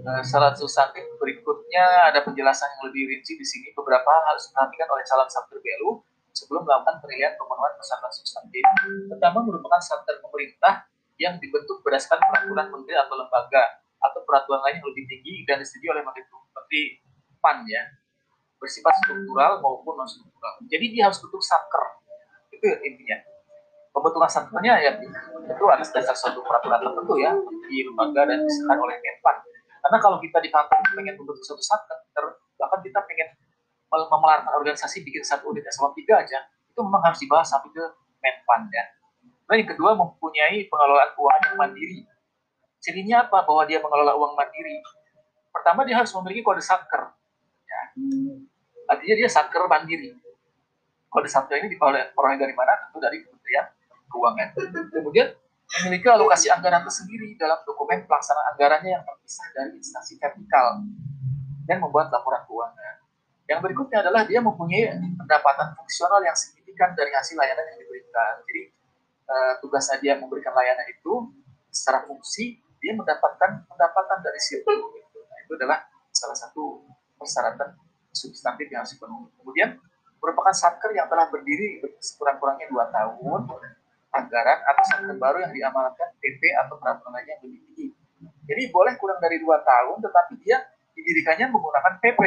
uh, 0.06 0.24
syarat 0.24 0.56
substantif 0.56 1.04
berikutnya 1.20 2.14
ada 2.14 2.24
penjelasan 2.24 2.70
yang 2.80 2.84
lebih 2.90 3.10
rinci 3.12 3.36
di 3.36 3.46
sini. 3.46 3.74
Beberapa 3.76 4.10
harus 4.30 4.48
diperhatikan 4.50 4.88
oleh 4.88 5.04
calon 5.04 5.30
satker 5.30 5.60
BLU 5.60 5.92
sebelum 6.32 6.64
melakukan 6.64 7.02
penilaian 7.04 7.36
pemenuhan 7.36 7.74
persyarat 7.76 8.14
substantif. 8.14 8.64
Pertama 9.12 9.44
merupakan 9.44 9.82
satker 9.82 10.22
pemerintah 10.24 10.88
yang 11.20 11.36
dibentuk 11.42 11.84
berdasarkan 11.84 12.24
peraturan 12.32 12.72
menteri 12.72 12.96
atau 12.96 13.20
lembaga 13.20 13.84
atau 14.00 14.24
peraturan 14.24 14.64
lain 14.64 14.80
yang 14.80 14.88
lebih 14.88 15.04
tinggi 15.12 15.44
dan 15.44 15.60
disetujui 15.60 15.92
oleh 15.92 16.04
menteri, 16.08 17.04
PAN 17.44 17.68
ya 17.68 17.84
bersifat 18.60 18.92
struktural 19.04 19.64
maupun 19.64 19.96
non 19.96 20.08
struktural. 20.08 20.60
Jadi 20.68 20.86
dia 20.92 21.08
harus 21.08 21.20
bentuk 21.24 21.40
satker. 21.40 22.04
Itu 22.52 22.68
intinya. 22.84 23.18
Pembentukan 23.90 24.30
satkernya 24.30 24.74
ya 24.80 24.92
itu 25.50 25.64
atas 25.66 25.90
dasar 25.90 26.14
suatu 26.14 26.46
peraturan 26.46 26.78
tertentu 26.78 27.14
ya 27.18 27.34
di 27.66 27.82
lembaga 27.82 28.30
dan 28.30 28.46
disahkan 28.46 28.78
oleh 28.78 28.96
Menpan. 29.02 29.36
Karena 29.82 29.98
kalau 29.98 30.18
kita 30.22 30.38
di 30.38 30.50
kantor 30.54 30.78
pengen 30.94 31.18
membentuk 31.18 31.42
suatu 31.42 31.64
satker, 31.64 31.98
bahkan 32.62 32.80
kita 32.86 33.02
pengen 33.02 33.34
memelarkan 33.90 34.54
organisasi 34.62 35.02
bikin 35.02 35.26
satu 35.26 35.50
unit 35.50 35.66
eselon 35.66 35.90
tiga 35.98 36.22
aja, 36.22 36.46
itu 36.70 36.80
memang 36.86 37.02
harus 37.02 37.18
dibahas 37.18 37.50
sampai 37.50 37.74
ke 37.74 37.84
Menpan 38.22 38.70
ya. 38.70 38.86
Nah, 39.50 39.58
yang 39.58 39.66
kedua 39.66 39.98
mempunyai 39.98 40.70
pengelolaan 40.70 41.10
keuangan 41.18 41.42
yang 41.50 41.58
mandiri. 41.58 42.00
Cirinya 42.78 43.26
apa? 43.26 43.42
Bahwa 43.42 43.66
dia 43.66 43.82
mengelola 43.82 44.14
uang 44.14 44.38
mandiri. 44.38 44.78
Pertama 45.50 45.82
dia 45.82 45.98
harus 45.98 46.14
memiliki 46.22 46.46
kode 46.46 46.62
satker. 46.62 47.10
Ya. 47.66 47.82
Artinya 48.86 49.16
dia 49.26 49.30
satker 49.32 49.66
mandiri. 49.66 50.14
Kode 51.10 51.26
satker 51.26 51.58
ini 51.58 51.74
diperoleh 51.74 52.14
dari 52.14 52.54
mana? 52.54 52.78
Tentu 52.86 53.02
dari 53.02 53.26
Kementerian 53.26 53.66
Keuangan. 54.10 54.48
Kemudian 54.90 55.30
memiliki 55.70 56.08
alokasi 56.10 56.50
anggaran 56.50 56.82
tersendiri 56.82 57.38
dalam 57.38 57.62
dokumen 57.62 58.04
pelaksanaan 58.10 58.58
anggarannya 58.58 58.92
yang 58.98 59.04
terpisah 59.06 59.48
dari 59.54 59.78
instansi 59.78 60.18
vertikal 60.18 60.82
dan 61.70 61.78
membuat 61.78 62.10
laporan 62.10 62.42
keuangan. 62.50 63.06
Yang 63.46 63.60
berikutnya 63.66 64.02
adalah 64.02 64.26
dia 64.26 64.42
mempunyai 64.42 64.98
pendapatan 65.18 65.78
fungsional 65.78 66.22
yang 66.26 66.34
signifikan 66.34 66.94
dari 66.98 67.14
hasil 67.14 67.38
layanan 67.38 67.66
yang 67.70 67.80
diberikan. 67.86 68.34
Jadi 68.46 68.62
uh, 69.30 69.54
tugasnya 69.62 69.98
dia 70.02 70.14
memberikan 70.18 70.54
layanan 70.54 70.86
itu 70.90 71.30
secara 71.70 72.06
fungsi 72.10 72.58
dia 72.82 72.98
mendapatkan 72.98 73.70
pendapatan 73.70 74.18
dari 74.26 74.42
situ. 74.42 74.66
Nah, 74.66 75.38
itu 75.46 75.54
adalah 75.54 75.86
salah 76.10 76.38
satu 76.38 76.82
persyaratan 77.18 77.78
substantif 78.10 78.66
yang 78.74 78.82
harus 78.82 78.98
dipenuhi. 78.98 79.30
Kemudian 79.38 79.78
merupakan 80.18 80.54
satker 80.54 80.92
yang 80.98 81.06
telah 81.08 81.30
berdiri 81.30 81.84
sekurang-kurangnya 82.02 82.68
dua 82.74 82.86
tahun 82.90 83.42
anggaran 84.10 84.60
atau 84.66 84.84
satker 84.90 85.16
baru 85.18 85.38
yang 85.46 85.54
diamanatkan 85.54 86.10
PP 86.18 86.42
atau 86.66 86.76
peraturan 86.82 87.12
lainnya 87.14 87.38
yang 87.38 87.44
lebih 87.46 87.62
tinggi. 87.70 87.88
Jadi 88.50 88.62
boleh 88.74 88.98
kurang 88.98 89.22
dari 89.22 89.38
dua 89.38 89.62
tahun, 89.62 90.02
tetapi 90.02 90.34
dia 90.42 90.58
didirikannya 90.98 91.54
menggunakan 91.54 92.02
PP 92.02 92.22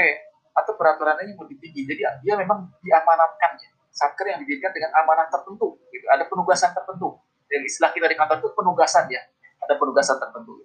atau 0.54 0.72
peraturannya 0.78 1.34
yang 1.34 1.40
lebih 1.42 1.58
tinggi. 1.58 1.82
Jadi 1.82 2.02
dia 2.22 2.34
memang 2.38 2.70
diamanatkan 2.80 3.58
ya. 3.58 3.70
Satker 3.92 4.24
yang 4.24 4.40
didirikan 4.40 4.72
dengan 4.72 4.88
amanah 5.04 5.28
tertentu, 5.28 5.76
gitu. 5.92 6.06
ada 6.08 6.24
penugasan 6.24 6.72
tertentu. 6.72 7.20
Yang 7.52 7.76
istilah 7.76 7.92
kita 7.92 8.08
di 8.08 8.16
kantor 8.16 8.40
itu 8.40 8.50
penugasan 8.56 9.04
ya, 9.12 9.20
ada 9.60 9.76
penugasan 9.76 10.16
tertentu. 10.16 10.64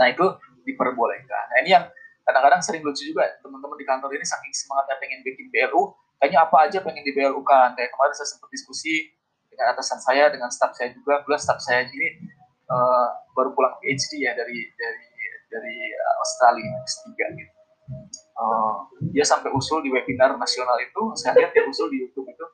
Nah 0.00 0.08
itu 0.08 0.24
diperbolehkan. 0.64 1.44
Nah 1.52 1.58
ini 1.60 1.76
yang 1.76 1.84
kadang-kadang 2.24 2.64
sering 2.64 2.80
lucu 2.80 3.04
juga 3.04 3.28
teman-teman 3.44 3.76
di 3.76 3.84
kantor 3.84 4.08
ini 4.16 4.24
saking 4.24 4.56
semangatnya 4.56 4.96
pengen 4.96 5.20
bikin 5.20 5.52
BLU, 5.52 5.92
kayaknya 6.16 6.40
apa 6.48 6.56
aja 6.64 6.78
pengen 6.80 7.04
di 7.04 7.12
BLU 7.12 7.44
kan. 7.44 7.76
Kayak 7.76 7.92
kemarin 7.92 8.14
saya 8.16 8.28
sempat 8.32 8.48
diskusi 8.48 9.12
dengan 9.54 9.70
atasan 9.70 10.02
saya, 10.02 10.26
dengan 10.34 10.50
staf 10.50 10.74
saya 10.74 10.90
juga, 10.90 11.22
kebetulan 11.22 11.40
staf 11.40 11.62
saya 11.62 11.86
ini 11.86 12.26
uh, 12.66 13.06
baru 13.38 13.54
pulang 13.54 13.78
PhD 13.78 14.26
ya 14.26 14.34
dari 14.34 14.66
dari 14.74 15.06
dari 15.46 15.76
Australia 16.18 16.82
S3 16.82 17.14
gitu 17.14 17.54
uh, 18.40 18.90
dia 19.14 19.22
sampai 19.22 19.54
usul 19.54 19.84
di 19.86 19.94
webinar 19.94 20.34
nasional 20.34 20.74
itu 20.82 21.02
saya 21.14 21.38
lihat 21.38 21.54
dia 21.54 21.62
usul 21.68 21.86
di 21.92 22.02
YouTube 22.02 22.26
itu 22.26 22.46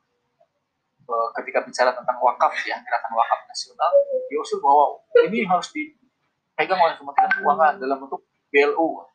uh, 1.09 1.29
ketika 1.41 1.65
bicara 1.65 1.97
tentang 1.97 2.21
wakaf 2.21 2.53
ya 2.69 2.77
gerakan 2.85 3.13
wakaf 3.17 3.41
nasional 3.49 3.91
dia 4.29 4.39
usul 4.39 4.61
bahwa 4.61 5.01
ini 5.25 5.49
harus 5.49 5.73
dipegang 5.73 6.81
oleh 6.81 6.95
Kementerian 7.01 7.33
Keuangan 7.41 7.75
dalam 7.81 7.97
bentuk 8.05 8.21
BLU 8.53 9.09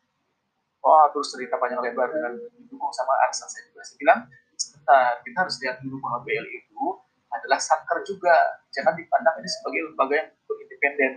Wah, 0.86 1.10
terus 1.10 1.34
cerita 1.34 1.58
panjang 1.58 1.82
lebar 1.82 2.14
dengan 2.14 2.38
didukung 2.54 2.94
sama 2.94 3.10
Arsan 3.26 3.50
saya 3.50 3.66
juga. 3.66 3.82
Saya 3.82 3.98
bilang, 3.98 4.20
kita 5.26 5.38
harus 5.42 5.58
lihat 5.58 5.82
dulu 5.82 5.98
bahwa 5.98 6.22
BLU 6.22 6.62
adalah 7.46 7.62
satker 7.62 8.02
juga. 8.02 8.34
Jangan 8.74 8.98
dipandang 8.98 9.38
ini 9.38 9.48
sebagai 9.48 9.80
lembaga 9.86 10.14
yang 10.18 10.28
independen, 10.58 11.12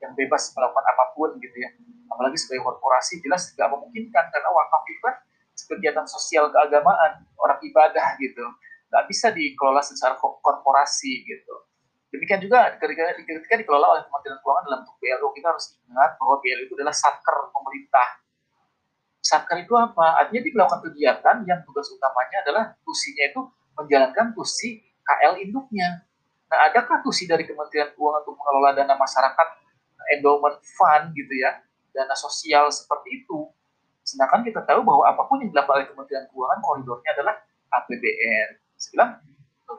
yang 0.00 0.12
bebas 0.16 0.48
melakukan 0.56 0.84
apa 0.88 1.04
pun 1.12 1.36
gitu 1.36 1.56
ya. 1.60 1.70
Apalagi 2.08 2.40
sebagai 2.40 2.64
korporasi 2.64 3.20
jelas 3.20 3.52
tidak 3.52 3.76
memungkinkan 3.76 4.24
karena 4.32 4.48
wakaf 4.48 4.82
itu 4.88 5.00
kan 5.04 5.16
kegiatan 5.52 6.06
sosial 6.08 6.48
keagamaan 6.48 7.28
orang 7.36 7.60
ibadah 7.60 8.16
gitu. 8.16 8.42
Nggak 8.88 9.04
bisa 9.08 9.28
dikelola 9.32 9.84
secara 9.84 10.16
korporasi 10.18 11.28
gitu. 11.28 11.54
Demikian 12.12 12.44
juga 12.44 12.76
ketika, 12.76 13.16
ketika 13.16 13.54
dikelola 13.56 13.96
oleh 13.96 14.02
Kementerian 14.04 14.36
Keuangan 14.44 14.64
dalam 14.68 14.78
bentuk 14.84 14.96
BLU 15.00 15.28
kita 15.32 15.48
harus 15.48 15.80
ingat 15.88 16.10
bahwa 16.20 16.36
BLU 16.44 16.62
itu 16.68 16.74
adalah 16.76 16.92
satker 16.92 17.36
pemerintah. 17.56 18.08
Satker 19.24 19.56
itu 19.64 19.72
apa? 19.72 20.20
Artinya 20.20 20.40
dia 20.44 20.52
melakukan 20.52 20.80
kegiatan 20.92 21.36
yang 21.48 21.64
tugas 21.64 21.88
utamanya 21.88 22.44
adalah 22.44 22.64
tusinya 22.84 23.24
itu 23.32 23.40
menjalankan 23.80 24.36
tusi 24.36 24.84
KL 25.02 25.38
induknya 25.42 26.06
nah 26.52 26.68
adakah 26.68 27.00
tusi 27.00 27.24
dari 27.24 27.48
Kementerian 27.48 27.96
Keuangan 27.96 28.28
untuk 28.28 28.36
mengelola 28.36 28.76
dana 28.76 28.94
masyarakat 28.98 29.48
endowment 30.18 30.60
fund 30.76 31.16
gitu 31.16 31.32
ya 31.38 31.62
dana 31.92 32.16
sosial 32.16 32.72
seperti 32.72 33.22
itu. 33.22 33.52
Sedangkan 34.02 34.42
kita 34.42 34.66
tahu 34.66 34.82
bahwa 34.82 35.06
apa 35.06 35.22
pun 35.30 35.38
yang 35.38 35.52
dilakukan 35.54 35.78
oleh 35.78 35.88
Kementerian 35.92 36.26
Keuangan 36.32 36.60
koridornya 36.64 37.10
adalah 37.14 37.34
APBN. 37.70 38.48
Saya 38.74 39.22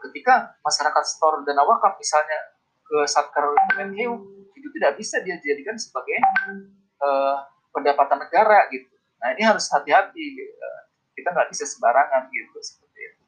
ketika 0.09 0.57
masyarakat 0.63 1.03
store 1.05 1.45
dana 1.45 1.61
wakaf 1.67 1.99
misalnya 1.99 2.39
ke 2.81 3.03
Satker 3.05 3.51
Kemenheu 3.73 4.25
itu 4.55 4.67
tidak 4.79 4.95
bisa 4.97 5.19
dia 5.21 5.37
jadikan 5.37 5.75
sebagai 5.75 6.17
uh, 7.03 7.37
pendapatan 7.75 8.23
negara 8.23 8.69
gitu. 8.71 8.89
Nah 9.19 9.35
ini 9.35 9.43
harus 9.43 9.67
hati-hati. 9.69 10.39
Kita 11.13 11.29
nggak 11.29 11.51
bisa 11.51 11.67
sembarangan 11.67 12.31
gitu 12.31 12.57
seperti 12.63 12.99
itu. 13.11 13.23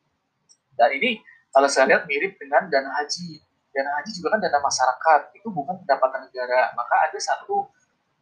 Dan 0.79 0.89
ini 0.95 1.19
kalau 1.55 1.71
saya 1.71 1.87
lihat 1.87 2.03
mirip 2.03 2.35
dengan 2.35 2.67
dana 2.67 2.91
haji. 2.99 3.39
Dana 3.71 3.95
haji 3.95 4.11
juga 4.11 4.35
kan 4.35 4.39
dana 4.43 4.59
masyarakat, 4.59 5.21
itu 5.39 5.47
bukan 5.47 5.79
pendapatan 5.79 6.27
negara. 6.27 6.75
Maka 6.75 7.07
ada 7.07 7.15
satu 7.15 7.71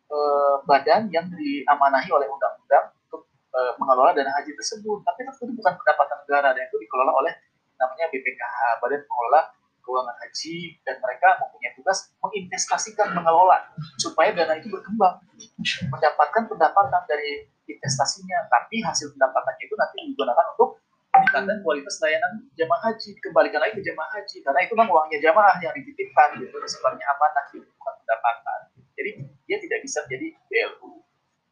eh, 0.05 0.55
badan 0.69 1.09
yang 1.09 1.25
diamanahi 1.33 2.13
oleh 2.13 2.29
undang-undang 2.29 2.93
untuk 3.09 3.25
eh, 3.57 3.73
mengelola 3.81 4.13
dana 4.13 4.29
haji 4.37 4.53
tersebut. 4.53 5.01
Tapi 5.01 5.25
itu 5.25 5.49
bukan 5.49 5.73
pendapatan 5.81 6.17
negara 6.21 6.53
dan 6.53 6.61
itu 6.69 6.77
dikelola 6.77 7.09
oleh 7.09 7.33
namanya 7.81 8.05
BPKH, 8.13 8.85
Badan 8.85 9.01
Pengelola 9.01 9.41
Keuangan 9.83 10.15
Haji 10.15 10.79
dan 10.87 10.95
mereka 11.03 11.29
mempunyai 11.43 11.73
tugas 11.75 12.13
menginvestasikan, 12.23 13.11
mengelola 13.17 13.67
supaya 13.99 14.31
dana 14.31 14.55
itu 14.55 14.71
berkembang, 14.71 15.19
mendapatkan 15.91 16.43
pendapatan 16.47 17.03
dari 17.03 17.51
investasinya, 17.67 18.47
tapi 18.47 18.79
hasil 18.79 19.11
pendapatannya 19.11 19.63
itu 19.67 19.75
nanti 19.75 19.97
digunakan 20.07 20.45
untuk 20.55 20.79
peningkatan 21.13 21.61
kualitas 21.61 22.01
layanan 22.01 22.41
jemaah 22.57 22.81
haji, 22.89 23.13
kembalikan 23.21 23.61
lagi 23.61 23.77
ke 23.77 23.83
jemaah 23.85 24.09
haji, 24.17 24.37
karena 24.41 24.59
itu 24.65 24.73
kan 24.73 24.87
uangnya 24.89 25.17
jemaah 25.21 25.55
yang 25.61 25.73
dititipkan, 25.77 26.41
gitu, 26.41 26.55
sebenarnya 26.65 27.05
amanah, 27.13 27.45
gitu, 27.53 27.69
bukan 27.77 27.93
pendapatan. 28.01 28.59
Jadi 28.97 29.11
dia 29.45 29.57
tidak 29.61 29.79
bisa 29.85 29.97
menjadi 30.09 30.27
BLU. 30.49 30.89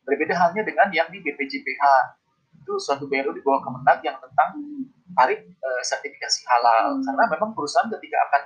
Berbeda 0.01 0.33
halnya 0.33 0.61
dengan 0.65 0.87
yang 0.89 1.07
di 1.13 1.21
BPJPH. 1.21 2.17
itu 2.61 2.77
suatu 2.77 3.09
BLU 3.09 3.33
di 3.33 3.41
bawah 3.41 3.57
Kemenag 3.65 4.05
yang 4.05 4.21
tentang 4.21 4.53
tarif 5.17 5.41
uh, 5.41 5.81
sertifikasi 5.81 6.45
halal. 6.45 7.01
Karena 7.01 7.25
memang 7.25 7.57
perusahaan 7.57 7.89
ketika 7.89 8.17
akan 8.29 8.41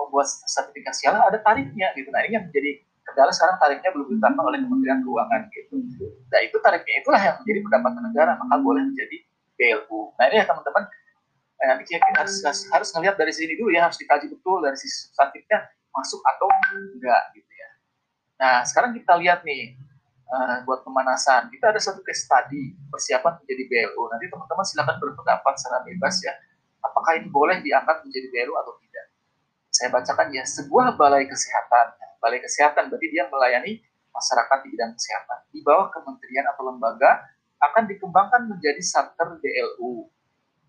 membuat 0.00 0.32
sertifikasi 0.48 1.12
halal 1.12 1.28
ada 1.28 1.36
tarifnya 1.44 1.92
gitu. 1.92 2.08
Nah 2.08 2.24
ini 2.24 2.40
yang 2.40 2.48
menjadi 2.48 2.80
kendala 3.04 3.28
sekarang 3.36 3.60
tarifnya 3.60 3.92
belum 3.92 4.16
ditetapkan 4.16 4.44
oleh 4.48 4.58
Kementerian 4.64 5.04
Keuangan 5.04 5.42
gitu. 5.52 5.76
Nah 6.08 6.40
itu 6.40 6.56
tarifnya 6.56 6.94
itulah 7.04 7.20
yang 7.20 7.36
menjadi 7.44 7.60
pendapatan 7.68 8.02
negara. 8.08 8.32
Maka 8.40 8.54
boleh 8.64 8.82
menjadi 8.88 9.16
BLU 9.60 10.16
nah 10.16 10.24
ini 10.32 10.40
ya 10.40 10.46
teman-teman 10.48 10.88
nah, 11.60 11.66
nanti 11.76 11.84
kita 11.84 12.08
harus, 12.16 12.40
harus, 12.40 12.62
harus 12.72 12.88
ngelihat 12.96 13.20
dari 13.20 13.32
sini 13.36 13.60
dulu 13.60 13.68
ya 13.68 13.84
harus 13.84 14.00
dikaji 14.00 14.32
betul 14.32 14.64
dari 14.64 14.80
sisi 14.80 15.12
substantifnya 15.12 15.68
masuk 15.92 16.24
atau 16.24 16.48
enggak 16.72 17.22
gitu 17.36 17.52
ya 17.52 17.70
nah 18.40 18.56
sekarang 18.64 18.96
kita 18.96 19.20
lihat 19.20 19.44
nih 19.44 19.76
uh, 20.30 20.56
buat 20.64 20.86
pemanasan. 20.86 21.50
Kita 21.50 21.74
ada 21.74 21.80
satu 21.82 22.00
case 22.06 22.24
study 22.24 22.74
persiapan 22.88 23.42
menjadi 23.42 23.62
BLU. 23.66 24.02
Nanti 24.08 24.26
teman-teman 24.30 24.64
silakan 24.64 24.96
berpendapat 25.02 25.52
secara 25.58 25.78
bebas 25.84 26.16
ya. 26.22 26.34
Apakah 26.80 27.20
ini 27.20 27.28
boleh 27.28 27.60
diangkat 27.60 28.06
menjadi 28.06 28.26
BLU 28.32 28.54
atau 28.56 28.72
tidak? 28.80 29.06
Saya 29.70 29.88
bacakan 29.92 30.26
ya, 30.32 30.42
sebuah 30.46 30.96
balai 30.96 31.28
kesehatan. 31.28 31.86
Balai 32.20 32.40
kesehatan 32.40 32.88
berarti 32.88 33.08
dia 33.12 33.28
melayani 33.28 33.80
masyarakat 34.10 34.58
di 34.64 34.68
bidang 34.72 34.92
kesehatan. 34.96 35.38
Di 35.52 35.60
bawah 35.60 35.92
kementerian 35.92 36.46
atau 36.48 36.62
lembaga 36.72 37.20
akan 37.60 37.84
dikembangkan 37.86 38.48
menjadi 38.48 38.80
satker 38.80 39.36
BLU. 39.36 40.08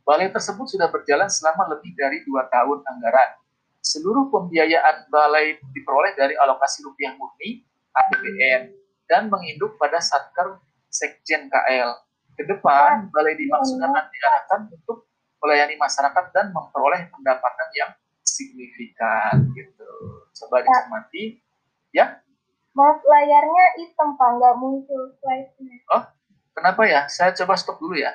Balai 0.04 0.28
tersebut 0.28 0.68
sudah 0.68 0.92
berjalan 0.92 1.32
selama 1.32 1.72
lebih 1.72 1.96
dari 1.96 2.20
dua 2.28 2.46
tahun 2.52 2.84
anggaran. 2.84 3.40
Seluruh 3.82 4.30
pembiayaan 4.30 5.10
balai 5.10 5.58
diperoleh 5.74 6.14
dari 6.14 6.36
alokasi 6.38 6.86
rupiah 6.86 7.16
murni, 7.18 7.64
APBN, 7.96 8.76
dan 9.10 9.32
menginduk 9.32 9.76
pada 9.80 9.98
Satker 9.98 10.62
Sekjen 10.92 11.50
KL. 11.50 11.96
Ke 12.36 12.44
depan, 12.48 13.10
balai 13.10 13.36
dimaksudkan 13.40 13.90
diarahkan 13.92 14.70
untuk 14.72 15.08
melayani 15.42 15.76
masyarakat 15.76 16.26
dan 16.32 16.54
memperoleh 16.54 17.10
pendapatan 17.10 17.70
yang 17.74 17.92
signifikan 18.22 19.50
gitu. 19.58 19.90
Coba 20.32 20.62
dicermati, 20.62 21.42
ya. 21.92 22.22
Maaf, 22.72 23.04
layarnya 23.04 23.66
hitam, 23.82 24.16
Pak. 24.16 24.30
Nggak 24.40 24.56
muncul 24.62 25.12
slide-nya. 25.20 25.78
Oh, 25.92 26.04
kenapa 26.56 26.82
ya? 26.88 27.02
Saya 27.12 27.32
coba 27.38 27.54
stop 27.60 27.78
dulu 27.82 27.96
ya. 28.00 28.12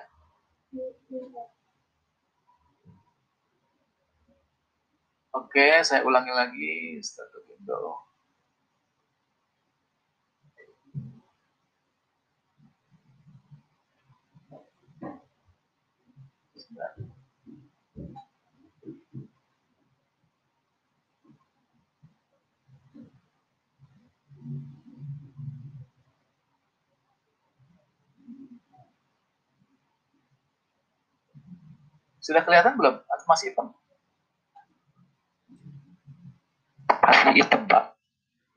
Oke, 5.36 5.84
saya 5.84 6.00
ulangi 6.08 6.32
lagi. 6.32 6.72
Start 7.04 7.32
window. 7.48 8.06
Sudah 32.26 32.42
kelihatan 32.42 32.74
belum? 32.74 32.98
Atau 33.06 33.26
masih 33.30 33.54
hitam? 33.54 33.70
Masih 36.90 37.38
hitam, 37.38 37.62
Pak. 37.70 37.94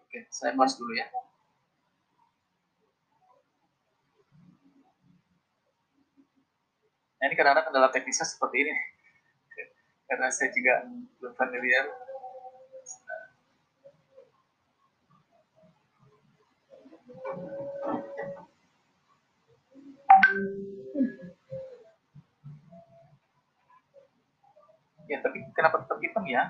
Oke, 0.02 0.26
saya 0.34 0.58
pause 0.58 0.82
dulu 0.82 0.98
ya. 0.98 1.06
Nah, 7.22 7.26
ini 7.30 7.36
kadang-kadang 7.38 7.70
kendala 7.70 7.94
teknisnya 7.94 8.26
seperti 8.26 8.66
ini. 8.66 8.74
Karena 10.10 10.34
saya 10.34 10.50
juga 10.50 10.90
belum 11.22 11.38
familiar. 11.38 11.86
Ya, 17.30 17.69
ya? 26.30 26.44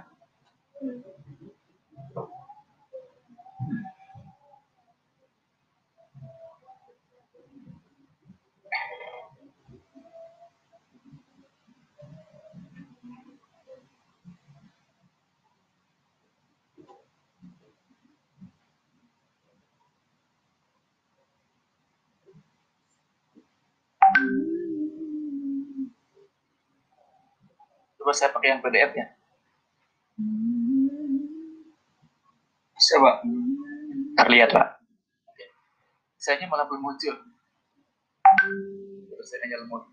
Coba 28.09 28.17
saya 28.17 28.33
pakai 28.33 28.57
yang 28.57 28.61
PDF 28.65 28.91
ya. 28.97 29.05
Bisa, 32.73 32.95
Pak. 32.97 33.15
Terlihat, 34.29 34.53
Pak. 34.53 34.77
Saya 36.21 36.37
malah 36.53 36.69
belum 36.69 36.85
muncul. 36.85 37.17
Terus 39.09 39.25
saya 39.25 39.41
mode. 39.65 39.89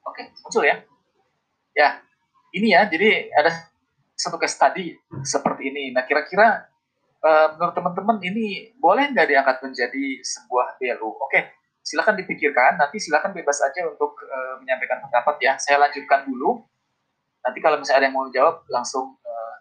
Oke, 0.00 0.22
muncul 0.48 0.64
ya. 0.64 0.80
Ya, 1.76 2.00
ini 2.56 2.72
ya. 2.72 2.88
Jadi 2.88 3.28
ada 3.36 3.75
satu 4.26 4.42
case 4.42 4.58
study 4.58 4.98
seperti 5.22 5.70
ini. 5.70 5.94
Nah, 5.94 6.02
kira-kira 6.02 6.66
uh, 7.22 7.54
menurut 7.54 7.74
teman-teman 7.78 8.18
ini 8.26 8.74
boleh 8.74 9.14
nggak 9.14 9.26
diangkat 9.30 9.56
menjadi 9.62 10.04
sebuah 10.26 10.74
BLU? 10.82 11.14
Oke, 11.22 11.54
silakan 11.86 12.18
dipikirkan. 12.18 12.74
Nanti 12.82 12.98
silakan 12.98 13.30
bebas 13.30 13.62
aja 13.62 13.86
untuk 13.86 14.18
uh, 14.26 14.58
menyampaikan 14.58 14.98
pendapat 15.06 15.38
ya. 15.38 15.54
Saya 15.62 15.78
lanjutkan 15.86 16.26
dulu. 16.26 16.66
Nanti 17.46 17.58
kalau 17.62 17.78
misalnya 17.78 18.02
ada 18.02 18.06
yang 18.10 18.16
mau 18.18 18.26
jawab, 18.34 18.66
langsung 18.66 19.14
uh, 19.22 19.54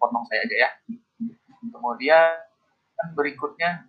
potong 0.00 0.24
saya 0.32 0.48
aja 0.48 0.56
ya. 0.56 0.70
Kemudian 1.68 2.32
berikutnya 3.12 3.84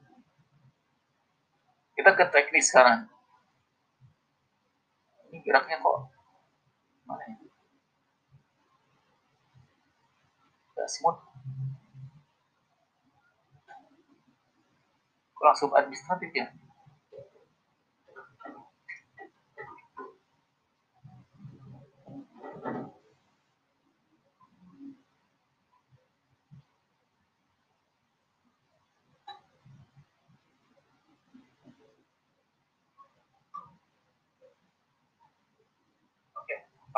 kita 1.95 2.11
ke 2.19 2.25
teknis 2.27 2.67
sekarang. 2.67 3.07
Ini 5.31 5.39
geraknya 5.45 5.79
kok 5.79 5.97
mana 7.09 7.23
ya? 7.25 7.48
Smooth. 10.87 11.19
Kok 15.35 15.45
langsung 15.47 15.71
administratif 15.75 16.31
ya? 16.35 16.51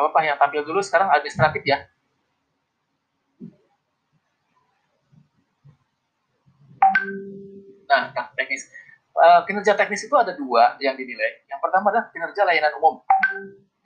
apa-apa 0.02 0.26
yang 0.26 0.38
tampil 0.42 0.66
dulu 0.66 0.82
sekarang 0.82 1.14
administratif 1.14 1.62
ya. 1.62 1.86
Nah, 7.86 8.10
nah 8.12 8.26
teknis. 8.34 8.66
Uh, 9.32 9.48
kinerja 9.48 9.80
teknis 9.80 10.04
itu 10.04 10.12
ada 10.20 10.36
dua 10.36 10.76
yang 10.84 11.00
dinilai. 11.00 11.48
Yang 11.48 11.60
pertama 11.64 11.88
adalah 11.88 12.12
kinerja 12.12 12.42
layanan 12.44 12.74
umum. 12.84 13.00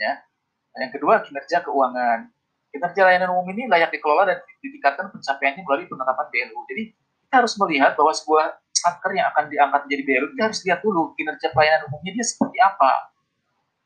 Ya. 0.01 0.25
Yang 0.73 0.97
kedua 0.97 1.21
kinerja 1.21 1.61
keuangan. 1.61 2.33
Kinerja 2.73 3.01
layanan 3.05 3.29
umum 3.29 3.45
ini 3.53 3.69
layak 3.69 3.93
dikelola 3.93 4.25
dan 4.25 4.41
ditingkatkan 4.65 5.13
pencapaiannya 5.13 5.61
melalui 5.61 5.85
penerapan 5.85 6.25
BLU. 6.33 6.59
Jadi 6.65 6.83
kita 6.97 7.35
harus 7.45 7.53
melihat 7.61 7.93
bahwa 7.93 8.11
sebuah 8.17 8.57
satker 8.73 9.11
yang 9.13 9.29
akan 9.29 9.53
diangkat 9.53 9.81
menjadi 9.85 10.03
BLU, 10.03 10.27
kita 10.33 10.43
harus 10.49 10.59
lihat 10.65 10.79
dulu 10.81 11.13
kinerja 11.13 11.47
pelayanan 11.53 11.81
umumnya 11.93 12.11
dia 12.17 12.25
seperti 12.25 12.57
apa. 12.57 12.91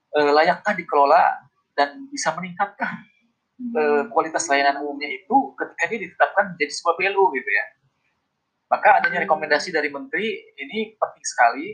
E, 0.09 0.19
layakkah 0.33 0.73
dikelola 0.73 1.23
dan 1.77 2.09
bisa 2.09 2.33
meningkatkan 2.33 3.05
uh, 3.75 4.03
kualitas 4.11 4.47
layanan 4.47 4.79
umumnya 4.83 5.07
itu 5.11 5.35
ketika 5.55 5.83
dia 5.91 5.99
ditetapkan 6.07 6.55
menjadi 6.55 6.71
sebuah 6.75 6.95
BLU 6.99 7.23
gitu 7.35 7.49
ya. 7.51 7.65
Maka 8.69 9.01
adanya 9.01 9.25
rekomendasi 9.25 9.73
dari 9.73 9.89
menteri 9.89 10.53
ini 10.53 10.93
penting 10.93 11.25
sekali 11.25 11.67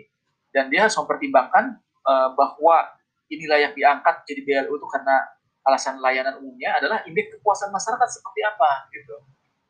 dan 0.56 0.72
dia 0.72 0.88
harus 0.88 0.96
mempertimbangkan 0.96 1.76
uh, 2.08 2.32
bahwa 2.40 2.88
inilah 3.28 3.60
yang 3.60 3.74
diangkat 3.76 4.24
jadi 4.24 4.42
BLU 4.48 4.80
itu 4.80 4.88
karena 4.88 5.28
alasan 5.68 6.00
layanan 6.00 6.40
umumnya 6.40 6.78
adalah 6.80 7.04
indeks 7.04 7.36
kepuasan 7.36 7.74
masyarakat 7.76 8.08
seperti 8.08 8.40
apa 8.48 8.88
gitu. 8.96 9.16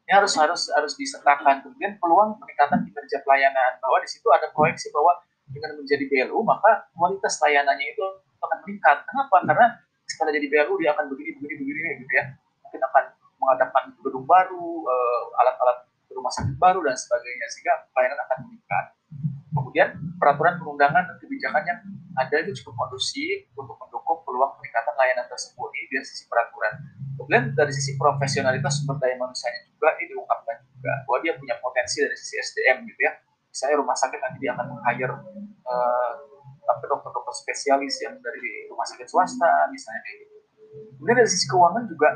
Ini 0.05 0.21
harus 0.21 0.37
harus 0.37 0.69
harus 0.69 0.93
disertakan. 0.93 1.65
Kemudian 1.65 1.97
peluang 1.97 2.37
peningkatan 2.37 2.85
kinerja 2.85 3.25
pelayanan 3.25 3.81
bahwa 3.81 3.97
di 4.05 4.09
situ 4.11 4.29
ada 4.29 4.53
proyeksi 4.53 4.93
bahwa 4.93 5.17
dengan 5.49 5.81
menjadi 5.81 6.05
BLU 6.05 6.45
maka 6.45 6.85
kualitas 6.93 7.41
layanannya 7.41 7.89
itu 7.89 8.05
akan 8.37 8.57
meningkat. 8.69 9.01
Kenapa? 9.09 9.35
Karena 9.49 9.67
setelah 10.05 10.29
jadi 10.29 10.45
BLU 10.45 10.77
dia 10.77 10.93
akan 10.93 11.09
begini 11.09 11.41
begini 11.41 11.53
begini 11.57 11.89
gitu 12.05 12.13
ya. 12.13 12.25
Mungkin 12.61 12.81
akan 12.85 13.03
mengadakan 13.41 13.83
gedung 13.97 14.25
baru, 14.29 14.69
uh, 14.85 15.41
alat-alat 15.41 15.89
rumah 16.15 16.31
sakit 16.31 16.55
baru 16.55 16.79
dan 16.87 16.95
sebagainya 16.95 17.47
sehingga 17.51 17.73
pelayanan 17.91 18.19
akan 18.23 18.37
meningkat. 18.47 18.85
Kemudian 19.55 19.89
peraturan 20.19 20.55
perundangan 20.59 21.03
dan 21.03 21.15
kebijakan 21.19 21.63
yang 21.67 21.79
ada 22.15 22.35
itu 22.43 22.63
cukup 22.63 22.87
kondusif 22.87 23.51
untuk 23.59 23.75
mendukung 23.75 24.23
peluang 24.23 24.55
peningkatan 24.59 24.95
layanan 24.95 25.27
tersebut 25.27 25.69
ini 25.75 25.87
dari 25.99 26.07
sisi 26.07 26.23
peraturan. 26.31 26.73
Kemudian 27.15 27.43
dari 27.55 27.71
sisi 27.75 27.95
profesionalitas 27.95 28.83
sumber 28.83 28.99
daya 28.99 29.15
manusianya 29.19 29.67
juga 29.67 29.95
ini 29.99 30.15
diungkapkan 30.15 30.55
juga 30.67 30.93
bahwa 31.07 31.19
dia 31.23 31.33
punya 31.35 31.55
potensi 31.59 32.03
dari 32.03 32.15
sisi 32.15 32.35
SDM 32.39 32.87
gitu 32.87 33.01
ya. 33.03 33.11
Misalnya 33.51 33.75
rumah 33.79 33.95
sakit 33.95 34.19
nanti 34.19 34.37
dia 34.43 34.51
akan 34.51 34.65
meng-hire 34.75 35.15
uh, 35.63 36.13
dokter-dokter 36.65 37.33
spesialis 37.35 37.95
yang 38.03 38.19
dari 38.19 38.67
rumah 38.67 38.83
sakit 38.83 39.07
swasta 39.07 39.71
misalnya 39.71 40.01
kayak 40.03 40.17
gitu. 40.23 40.35
Kemudian 40.99 41.17
dari 41.23 41.29
sisi 41.31 41.45
keuangan 41.47 41.83
juga 41.87 42.09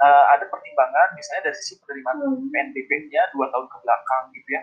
uh, 0.00 0.24
ada 0.32 0.44
pertimbangan 0.48 1.14
misalnya 1.14 1.50
dari 1.50 1.56
sisi 1.58 1.78
penerimaan 1.82 2.48
PNBP-nya 2.50 3.30
dua 3.34 3.50
tahun 3.50 3.66
ke 3.68 3.76
belakang 3.82 4.24
gitu 4.34 4.50
ya. 4.54 4.62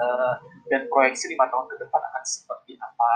Uh, 0.00 0.32
dan 0.72 0.88
proyeksi 0.88 1.28
lima 1.28 1.44
tahun 1.52 1.68
ke 1.68 1.76
depan 1.76 2.00
akan 2.00 2.24
seperti 2.24 2.72
apa 2.80 3.12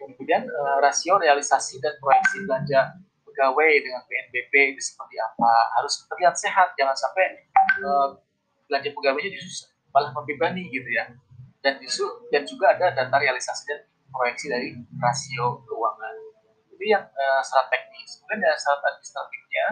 Kemudian 0.00 0.48
uh, 0.48 0.78
rasio 0.80 1.20
realisasi 1.20 1.76
dan 1.84 1.92
proyeksi 2.00 2.48
belanja 2.48 2.96
pegawai 3.28 3.72
dengan 3.84 4.00
PNBP 4.08 4.76
itu 4.76 4.80
seperti 4.80 5.20
apa? 5.20 5.52
Harus 5.76 6.08
terlihat 6.08 6.34
sehat, 6.40 6.72
jangan 6.80 6.96
sampai 6.96 7.44
uh, 7.84 8.16
belanja 8.64 8.90
pegawainya 8.96 9.36
justru 9.36 9.68
malah 9.92 10.08
membebani 10.16 10.72
gitu 10.72 10.88
ya. 10.88 11.12
Dan 11.60 11.76
justru 11.84 12.08
dan 12.32 12.48
juga 12.48 12.72
ada 12.72 12.96
data 12.96 13.16
realisasi 13.20 13.68
dan 13.68 13.80
proyeksi 14.08 14.48
dari 14.48 14.72
rasio 14.96 15.60
keuangan. 15.68 16.14
Itu 16.72 16.84
yang 16.88 17.04
uh. 17.04 17.44
Kemudian 18.24 18.40
ada 18.40 18.56
syarat 18.56 18.80
administratifnya. 18.88 19.66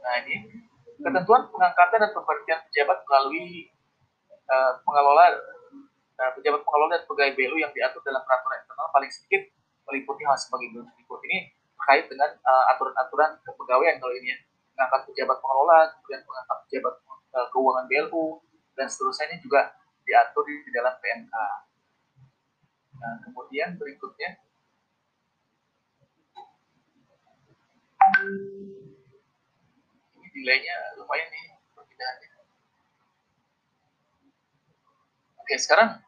Nah 0.00 0.14
ini 0.24 0.48
ketentuan 0.96 1.52
pengangkatan 1.52 1.98
dan 2.00 2.10
pemberhentian 2.16 2.60
pejabat 2.70 2.98
melalui 3.04 3.68
uh, 4.48 4.72
pengelola 4.80 5.24
uh, 6.16 6.30
pejabat 6.40 6.60
pengelola 6.64 6.96
dan 6.96 7.04
pegawai 7.04 7.32
BLU 7.36 7.56
yang 7.60 7.72
diatur 7.76 8.00
dalam 8.00 8.24
peraturan 8.24 8.64
internal 8.64 8.88
paling 8.90 9.10
sedikit 9.12 9.42
meliputi 9.86 10.22
hal 10.24 10.36
sebagai 10.40 10.72
berikut 10.72 11.20
ini 11.28 11.52
terkait 11.76 12.08
dengan 12.08 12.32
uh, 12.40 12.64
aturan-aturan 12.74 13.38
kepegawaian 13.44 14.00
kalau 14.00 14.14
ini 14.16 14.32
ya 14.34 14.38
mengangkat 14.76 15.00
pejabat 15.12 15.36
pengelola 15.40 15.78
kemudian 15.92 16.20
mengangkat 16.24 16.58
pejabat 16.68 16.94
uh, 17.36 17.46
keuangan 17.52 17.84
BLU 17.86 18.24
dan 18.76 18.86
seterusnya 18.88 19.24
ini 19.32 19.36
juga 19.40 19.72
diatur 20.06 20.44
di, 20.46 20.54
di 20.62 20.70
dalam 20.70 20.94
PMK. 21.00 21.34
Nah, 22.96 23.14
kemudian 23.28 23.76
berikutnya 23.76 24.40
ini 30.16 30.28
delaynya 30.32 30.76
lumayan 31.00 31.28
nih 31.30 31.44
perpindahannya. 31.74 32.30
Oke, 35.42 35.54
sekarang 35.58 36.06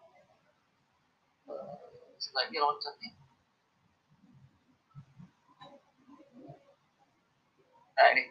lagi 2.38 2.56
loncatnya. 2.62 3.10
Nah 7.98 8.06
ini, 8.14 8.22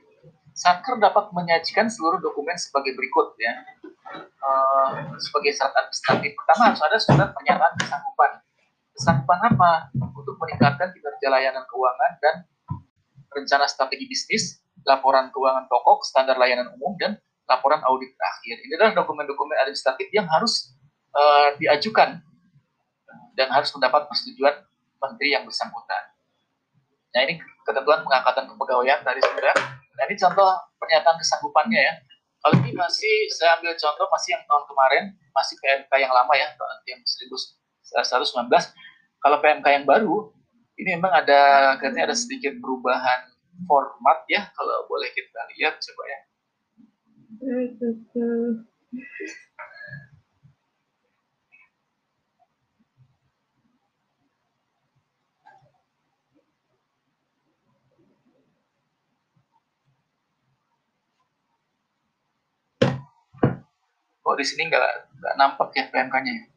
Satker 0.55 0.95
dapat 0.95 1.35
menyajikan 1.35 1.91
seluruh 1.91 2.23
dokumen 2.23 2.55
sebagai 2.55 2.95
berikut 2.95 3.35
ya. 3.35 3.53
Uh, 4.39 5.19
sebagai 5.19 5.51
syarat 5.51 5.75
administratif. 5.83 6.31
Pertama 6.39 6.71
harus 6.71 6.79
ada 6.79 6.97
surat 7.03 7.29
pernyataan 7.35 7.73
kesanggupan. 7.75 8.31
Kesanggupan 8.95 9.39
apa? 9.43 9.71
Untuk 9.99 10.39
meningkatkan 10.39 10.95
kinerja 10.95 11.27
layanan 11.27 11.67
keuangan 11.67 12.11
dan 12.23 12.35
rencana 13.31 13.67
strategi 13.67 14.07
bisnis, 14.07 14.59
laporan 14.87 15.29
keuangan 15.31 15.67
pokok, 15.67 16.03
standar 16.07 16.39
layanan 16.39 16.71
umum, 16.79 16.95
dan 16.99 17.19
laporan 17.47 17.79
audit 17.87 18.11
terakhir. 18.15 18.55
Ini 18.63 18.73
adalah 18.79 18.93
dokumen-dokumen 19.03 19.55
administratif 19.63 20.07
yang 20.11 20.27
harus 20.27 20.75
uh, 21.15 21.55
diajukan 21.55 22.19
dan 23.37 23.47
harus 23.53 23.69
mendapat 23.71 24.09
persetujuan 24.09 24.55
menteri 24.97 25.37
yang 25.37 25.45
bersangkutan. 25.45 26.03
Nah 27.13 27.21
ini 27.23 27.39
ketentuan 27.63 28.03
pengangkatan 28.03 28.49
kepegawaian 28.51 28.99
dari 29.05 29.21
sudah. 29.23 29.55
Nah 29.97 30.03
ini 30.09 30.15
contoh 30.17 30.49
pernyataan 30.77 31.17
kesanggupannya 31.17 31.81
ya. 31.81 31.93
Kalau 32.37 32.55
ini 32.61 32.71
masih 32.77 33.15
saya 33.33 33.57
ambil 33.57 33.73
contoh 33.73 34.05
masih 34.07 34.29
yang 34.37 34.43
tahun 34.45 34.63
kemarin 34.69 35.03
masih 35.33 35.55
PMK 35.61 35.91
yang 35.97 36.13
lama 36.13 36.33
ya 36.37 36.47
yang 36.85 37.01
1119. 37.01 38.49
Kalau 39.17 39.37
PMK 39.41 39.65
yang 39.73 39.85
baru 39.89 40.36
ini 40.77 40.89
memang 40.97 41.09
ada 41.09 41.73
katanya 41.81 42.13
ada 42.13 42.17
sedikit 42.17 42.53
perubahan 42.61 43.33
format 43.65 44.21
ya 44.29 44.45
kalau 44.53 44.85
boleh 44.85 45.09
kita 45.09 45.41
lihat 45.57 45.81
coba 45.81 46.03
ya. 46.05 46.19
Kok 64.27 64.35
di 64.37 64.45
sini 64.45 64.67
nggak 64.67 65.35
nampak 65.39 65.71
ya 65.73 65.87
PMK-nya? 65.87 66.33
Nggak, 66.35 66.56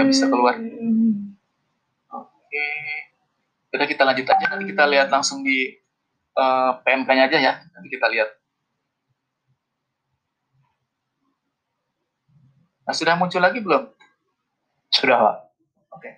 nggak 0.00 0.16
bisa 0.16 0.32
keluar. 0.32 0.56
Oke. 2.16 2.68
Udah 3.76 3.84
kita 3.84 4.02
lanjut 4.08 4.24
aja, 4.24 4.46
nanti 4.48 4.64
kita 4.72 4.88
lihat 4.88 5.12
langsung 5.12 5.44
di 5.44 5.76
uh, 6.40 6.40
eh, 6.40 6.72
PMK-nya 6.80 7.28
aja 7.28 7.36
ya. 7.36 7.52
Nanti 7.76 7.92
kita 7.92 8.08
lihat. 8.08 8.32
Nah, 12.88 12.96
sudah 12.96 13.12
muncul 13.20 13.44
lagi 13.44 13.60
belum? 13.60 13.92
Sudah, 14.88 15.20
Pak. 15.20 15.36
Oke. 16.00 16.10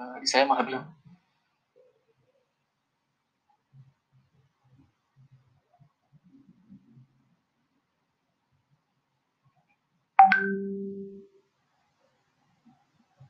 Uh, 0.00 0.16
di 0.24 0.26
saya 0.26 0.48
malah 0.48 0.64
belum. 0.64 0.82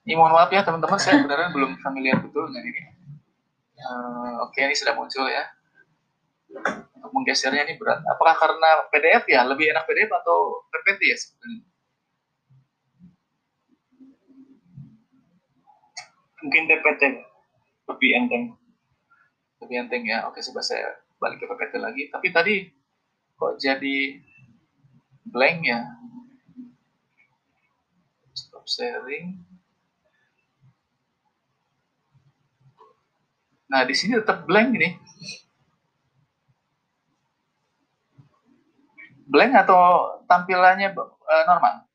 Ini 0.04 0.20
mohon 0.20 0.36
maaf 0.36 0.52
ya 0.52 0.60
teman-teman, 0.60 1.00
saya 1.00 1.24
benar 1.24 1.48
belum 1.48 1.80
familiar 1.80 2.20
betul 2.20 2.52
dengan 2.52 2.68
ini. 2.68 2.80
Uh, 3.80 4.44
Oke, 4.44 4.60
okay, 4.60 4.68
ini 4.68 4.76
sudah 4.76 4.92
muncul 4.92 5.24
ya. 5.24 5.48
Untuk 7.00 7.08
menggesernya 7.16 7.64
ini 7.64 7.80
berat. 7.80 8.04
Apakah 8.04 8.36
karena 8.36 8.84
PDF 8.92 9.24
ya? 9.32 9.48
Lebih 9.48 9.72
enak 9.72 9.88
PDF 9.88 10.12
atau 10.12 10.60
PPT 10.68 11.00
ya 11.08 11.16
sebenarnya? 11.16 11.60
Mungkin 16.44 16.62
PPT 16.68 17.02
lebih 17.88 18.10
enteng. 18.12 18.44
Lebih 19.64 19.76
enteng 19.88 20.04
ya. 20.04 20.28
Oke, 20.28 20.44
coba 20.52 20.60
saya 20.60 21.00
balik 21.16 21.40
ke 21.40 21.48
PPT 21.48 21.80
lagi. 21.80 22.02
Tapi 22.12 22.28
tadi 22.28 22.54
kok 23.40 23.56
jadi 23.56 24.20
blank 25.32 25.58
ya? 25.64 25.80
Stop 28.36 28.68
sharing. 28.68 29.53
Nah, 33.68 33.80
di 33.88 33.94
sini 33.96 34.20
tetap 34.20 34.44
blank 34.44 34.76
ini. 34.76 34.88
Blank 39.24 39.52
atau 39.64 39.80
tampilannya 40.28 40.92
uh, 40.92 41.44
normal? 41.48 41.88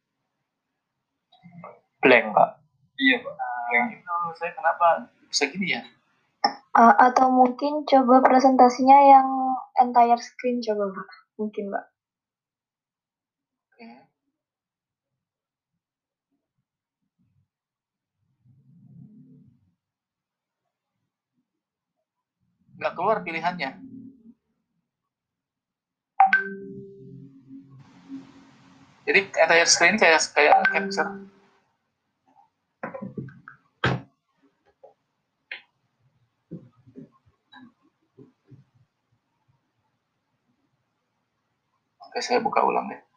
Blank, 2.01 2.25
Pak. 2.33 2.49
Iya, 2.97 3.17
Pak. 3.21 3.33
Nah, 3.37 3.85
itu 3.93 4.15
saya 4.39 4.51
kenapa 4.57 4.87
bisa 5.29 5.45
gini 5.51 5.77
ya? 5.77 5.81
Uh, 6.73 6.95
atau 6.95 7.29
mungkin 7.29 7.85
coba 7.85 8.23
presentasinya 8.23 8.97
yang 8.97 9.27
entire 9.77 10.19
screen 10.19 10.63
coba, 10.63 10.89
Pak. 10.89 11.09
Mungkin, 11.37 11.69
Pak. 11.69 11.85
nggak 22.79 22.93
keluar 22.95 23.19
pilihannya. 23.21 23.75
Jadi 29.03 29.19
entire 29.25 29.67
screen 29.67 29.99
kayak 29.99 30.21
kayak 30.31 30.55
capture. 30.71 31.09
Oke, 41.99 42.19
saya 42.23 42.39
buka 42.41 42.63
ulang 42.63 42.89
deh. 42.89 43.08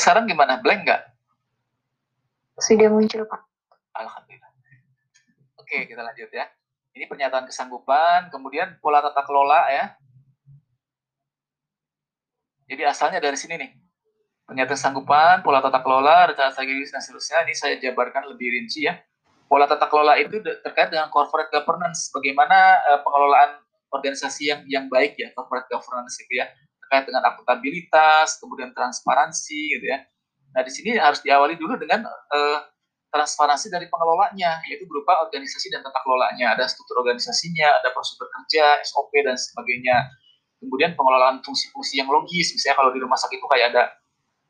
Sekarang 0.00 0.24
gimana? 0.24 0.56
Blank 0.64 0.80
nggak? 0.88 1.02
Sudah 2.56 2.88
muncul, 2.88 3.28
Pak. 3.28 3.40
Alhamdulillah. 3.92 4.50
Oke, 5.60 5.84
kita 5.84 6.00
lanjut 6.00 6.32
ya. 6.32 6.48
Ini 6.96 7.04
pernyataan 7.06 7.46
kesanggupan, 7.46 8.32
kemudian 8.32 8.80
pola 8.80 9.04
tata 9.04 9.22
kelola 9.22 9.68
ya. 9.70 9.94
Jadi 12.66 12.82
asalnya 12.88 13.20
dari 13.20 13.36
sini 13.36 13.54
nih. 13.60 13.70
Pernyataan 14.48 14.74
kesanggupan, 14.74 15.34
pola 15.46 15.62
tata 15.62 15.78
kelola, 15.78 16.26
rencana 16.32 16.50
strategis 16.50 16.90
dan 16.90 16.98
seterusnya. 16.98 17.46
Ini 17.46 17.54
saya 17.54 17.74
jabarkan 17.78 18.26
lebih 18.34 18.50
rinci 18.50 18.90
ya. 18.90 18.98
Pola 19.46 19.70
tata 19.70 19.86
kelola 19.86 20.18
itu 20.18 20.42
terkait 20.42 20.90
dengan 20.90 21.06
corporate 21.10 21.50
governance, 21.54 22.10
bagaimana 22.10 22.82
uh, 22.90 23.00
pengelolaan 23.02 23.62
organisasi 23.90 24.42
yang 24.46 24.60
yang 24.70 24.86
baik 24.86 25.18
ya, 25.18 25.34
corporate 25.34 25.66
governance 25.66 26.18
itu 26.22 26.38
ya 26.38 26.46
terkait 26.90 27.06
dengan 27.06 27.22
akuntabilitas, 27.22 28.42
kemudian 28.42 28.74
transparansi 28.74 29.78
gitu 29.78 29.86
ya. 29.86 30.02
Nah, 30.50 30.66
di 30.66 30.74
sini 30.74 30.98
harus 30.98 31.22
diawali 31.22 31.54
dulu 31.54 31.78
dengan 31.78 32.02
uh, 32.02 32.58
transparansi 33.14 33.70
dari 33.70 33.86
pengelolanya, 33.86 34.58
yaitu 34.66 34.90
berupa 34.90 35.22
organisasi 35.22 35.70
dan 35.70 35.86
tata 35.86 36.02
kelolanya. 36.02 36.58
Ada 36.58 36.66
struktur 36.66 36.98
organisasinya, 37.06 37.78
ada 37.78 37.94
prosedur 37.94 38.26
kerja, 38.26 38.82
SOP, 38.82 39.14
dan 39.22 39.38
sebagainya. 39.38 40.10
Kemudian 40.58 40.98
pengelolaan 40.98 41.38
fungsi-fungsi 41.46 42.02
yang 42.02 42.10
logis, 42.10 42.50
misalnya 42.58 42.82
kalau 42.82 42.90
di 42.90 42.98
rumah 42.98 43.14
sakit 43.14 43.38
itu 43.38 43.46
kayak 43.46 43.66
ada 43.70 43.94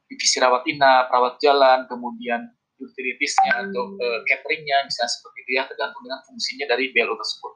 divisi 0.08 0.40
rawat 0.40 0.64
inap, 0.64 1.12
rawat 1.12 1.36
jalan, 1.44 1.84
kemudian 1.92 2.40
utilitiesnya 2.80 3.68
atau 3.68 4.00
uh, 4.00 4.24
cateringnya, 4.24 4.88
misalnya 4.88 5.12
seperti 5.12 5.38
itu 5.44 5.50
ya, 5.60 5.68
tergantung 5.68 6.00
dengan 6.08 6.24
fungsinya 6.24 6.64
dari 6.72 6.88
BLU 6.88 7.20
tersebut. 7.20 7.52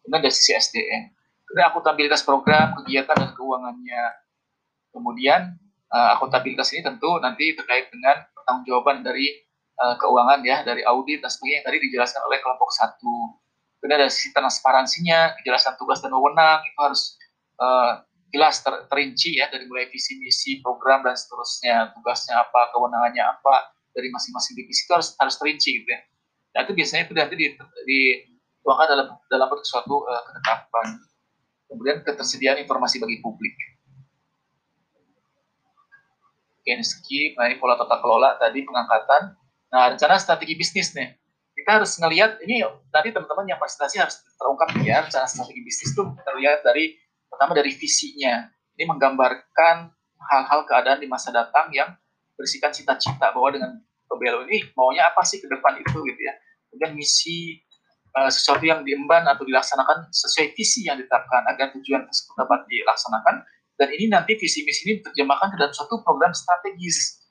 Kemudian 0.00 0.20
dari 0.24 0.32
sisi 0.32 0.56
SDM 0.56 1.12
akuntabilitas 1.62 2.26
program, 2.26 2.74
kegiatan 2.82 3.14
dan 3.14 3.30
keuangannya. 3.36 4.04
Kemudian 4.90 5.54
uh, 5.94 6.18
akuntabilitas 6.18 6.74
ini 6.74 6.82
tentu 6.82 7.18
nanti 7.22 7.54
terkait 7.54 7.90
dengan 7.94 8.26
pertanggungjawaban 8.34 9.06
dari 9.06 9.30
uh, 9.78 9.94
keuangan 9.98 10.40
ya, 10.42 10.66
dari 10.66 10.82
audit 10.82 11.22
dan 11.22 11.30
sebagainya 11.30 11.62
yang 11.62 11.66
tadi 11.70 11.78
dijelaskan 11.90 12.22
oleh 12.26 12.38
kelompok 12.42 12.70
satu. 12.74 13.38
Kemudian 13.78 14.00
dari 14.06 14.12
sisi 14.12 14.32
transparansinya, 14.32 15.36
kejelasan 15.38 15.76
tugas 15.76 16.00
dan 16.00 16.10
wewenang 16.10 16.64
itu 16.64 16.78
harus 16.80 17.20
uh, 17.60 18.00
jelas 18.34 18.58
ter 18.66 18.74
terinci 18.90 19.38
ya 19.38 19.46
dari 19.46 19.70
mulai 19.70 19.86
visi 19.86 20.18
misi 20.18 20.58
program 20.58 21.06
dan 21.06 21.14
seterusnya 21.14 21.94
tugasnya 21.94 22.42
apa 22.42 22.74
kewenangannya 22.74 23.22
apa 23.22 23.70
dari 23.94 24.10
masing-masing 24.10 24.58
divisi 24.58 24.82
itu 24.82 24.90
harus 24.90 25.14
harus 25.22 25.38
terinci 25.38 25.70
gitu 25.78 25.86
ya. 25.86 26.02
Nah 26.58 26.60
itu 26.66 26.72
biasanya 26.74 27.02
itu 27.06 27.14
nanti 27.14 27.34
dituangkan 27.38 28.86
dalam 28.90 29.06
dalam 29.30 29.46
suatu 29.62 30.02
uh, 30.02 30.22
ketetapan 30.26 30.86
kemudian 31.68 32.04
ketersediaan 32.04 32.60
informasi 32.62 33.00
bagi 33.00 33.18
publik. 33.24 33.54
Nah, 36.64 37.44
ini 37.52 37.60
pola 37.60 37.76
tata 37.76 38.00
kelola 38.00 38.40
tadi 38.40 38.64
pengangkatan. 38.64 39.36
Nah, 39.68 39.92
rencana 39.92 40.16
strategi 40.16 40.56
bisnis 40.56 40.96
nih. 40.96 41.12
Kita 41.54 41.80
harus 41.80 41.92
ngelihat, 42.00 42.40
ini 42.42 42.64
nanti 42.88 43.12
teman-teman 43.12 43.46
yang 43.46 43.60
presentasi 43.60 44.00
harus 44.00 44.24
terungkap 44.40 44.72
ya, 44.80 45.04
rencana 45.04 45.28
strategi 45.28 45.60
bisnis 45.60 45.92
itu 45.92 46.02
terlihat 46.24 46.64
dari, 46.64 46.96
pertama 47.28 47.52
dari 47.52 47.72
visinya. 47.76 48.48
Ini 48.74 48.90
menggambarkan 48.90 49.76
hal-hal 50.18 50.60
keadaan 50.66 50.98
di 50.98 51.06
masa 51.06 51.30
datang 51.30 51.70
yang 51.70 51.92
berisikan 52.34 52.72
cita-cita 52.74 53.30
bahwa 53.30 53.54
dengan 53.54 53.70
PBLU 54.08 54.48
ini 54.50 54.66
maunya 54.74 55.06
apa 55.06 55.22
sih 55.22 55.38
ke 55.38 55.46
depan 55.46 55.78
itu 55.78 56.00
gitu 56.00 56.20
ya. 56.20 56.34
Kemudian 56.70 56.92
misi, 56.98 57.62
uh, 58.14 58.30
sesuatu 58.30 58.64
yang 58.64 58.86
diemban 58.86 59.26
atau 59.26 59.42
dilaksanakan 59.42 60.10
sesuai 60.10 60.54
visi 60.54 60.86
yang 60.86 60.98
ditetapkan 60.98 61.44
agar 61.50 61.74
tujuan 61.74 62.06
tersebut 62.06 62.34
dapat 62.38 62.60
dilaksanakan 62.70 63.34
dan 63.74 63.88
ini 63.90 64.06
nanti 64.10 64.38
visi 64.38 64.62
misi 64.62 64.86
ini 64.86 64.92
diterjemahkan 65.02 65.54
ke 65.54 65.56
dalam 65.58 65.74
suatu 65.74 66.00
program 66.06 66.30
strategis 66.30 67.22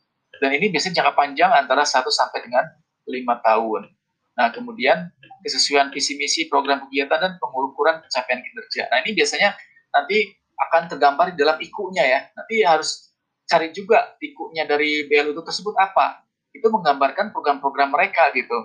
dan 0.44 0.52
ini 0.52 0.68
biasanya 0.70 1.04
jangka 1.04 1.14
panjang 1.16 1.52
antara 1.56 1.88
1 1.88 2.04
sampai 2.04 2.40
dengan 2.44 2.66
lima 3.08 3.40
tahun. 3.44 3.88
Nah 4.34 4.50
kemudian 4.50 5.14
kesesuaian 5.46 5.94
visi 5.94 6.18
misi 6.18 6.50
program 6.50 6.84
kegiatan 6.88 7.20
dan 7.22 7.32
pengukuran 7.38 8.02
pencapaian 8.02 8.42
kinerja. 8.42 8.90
Nah 8.90 8.98
ini 9.06 9.14
biasanya 9.14 9.54
nanti 9.94 10.34
akan 10.70 10.90
tergambar 10.90 11.32
di 11.32 11.38
dalam 11.38 11.58
ikunya 11.62 12.04
ya. 12.04 12.20
Nanti 12.34 12.66
harus 12.66 13.14
cari 13.46 13.70
juga 13.76 14.18
ikunya 14.18 14.66
dari 14.66 15.06
BLU 15.06 15.38
itu 15.38 15.44
tersebut 15.46 15.76
apa. 15.78 16.26
Itu 16.54 16.70
menggambarkan 16.70 17.34
program-program 17.34 17.94
mereka 17.94 18.34
gitu. 18.34 18.58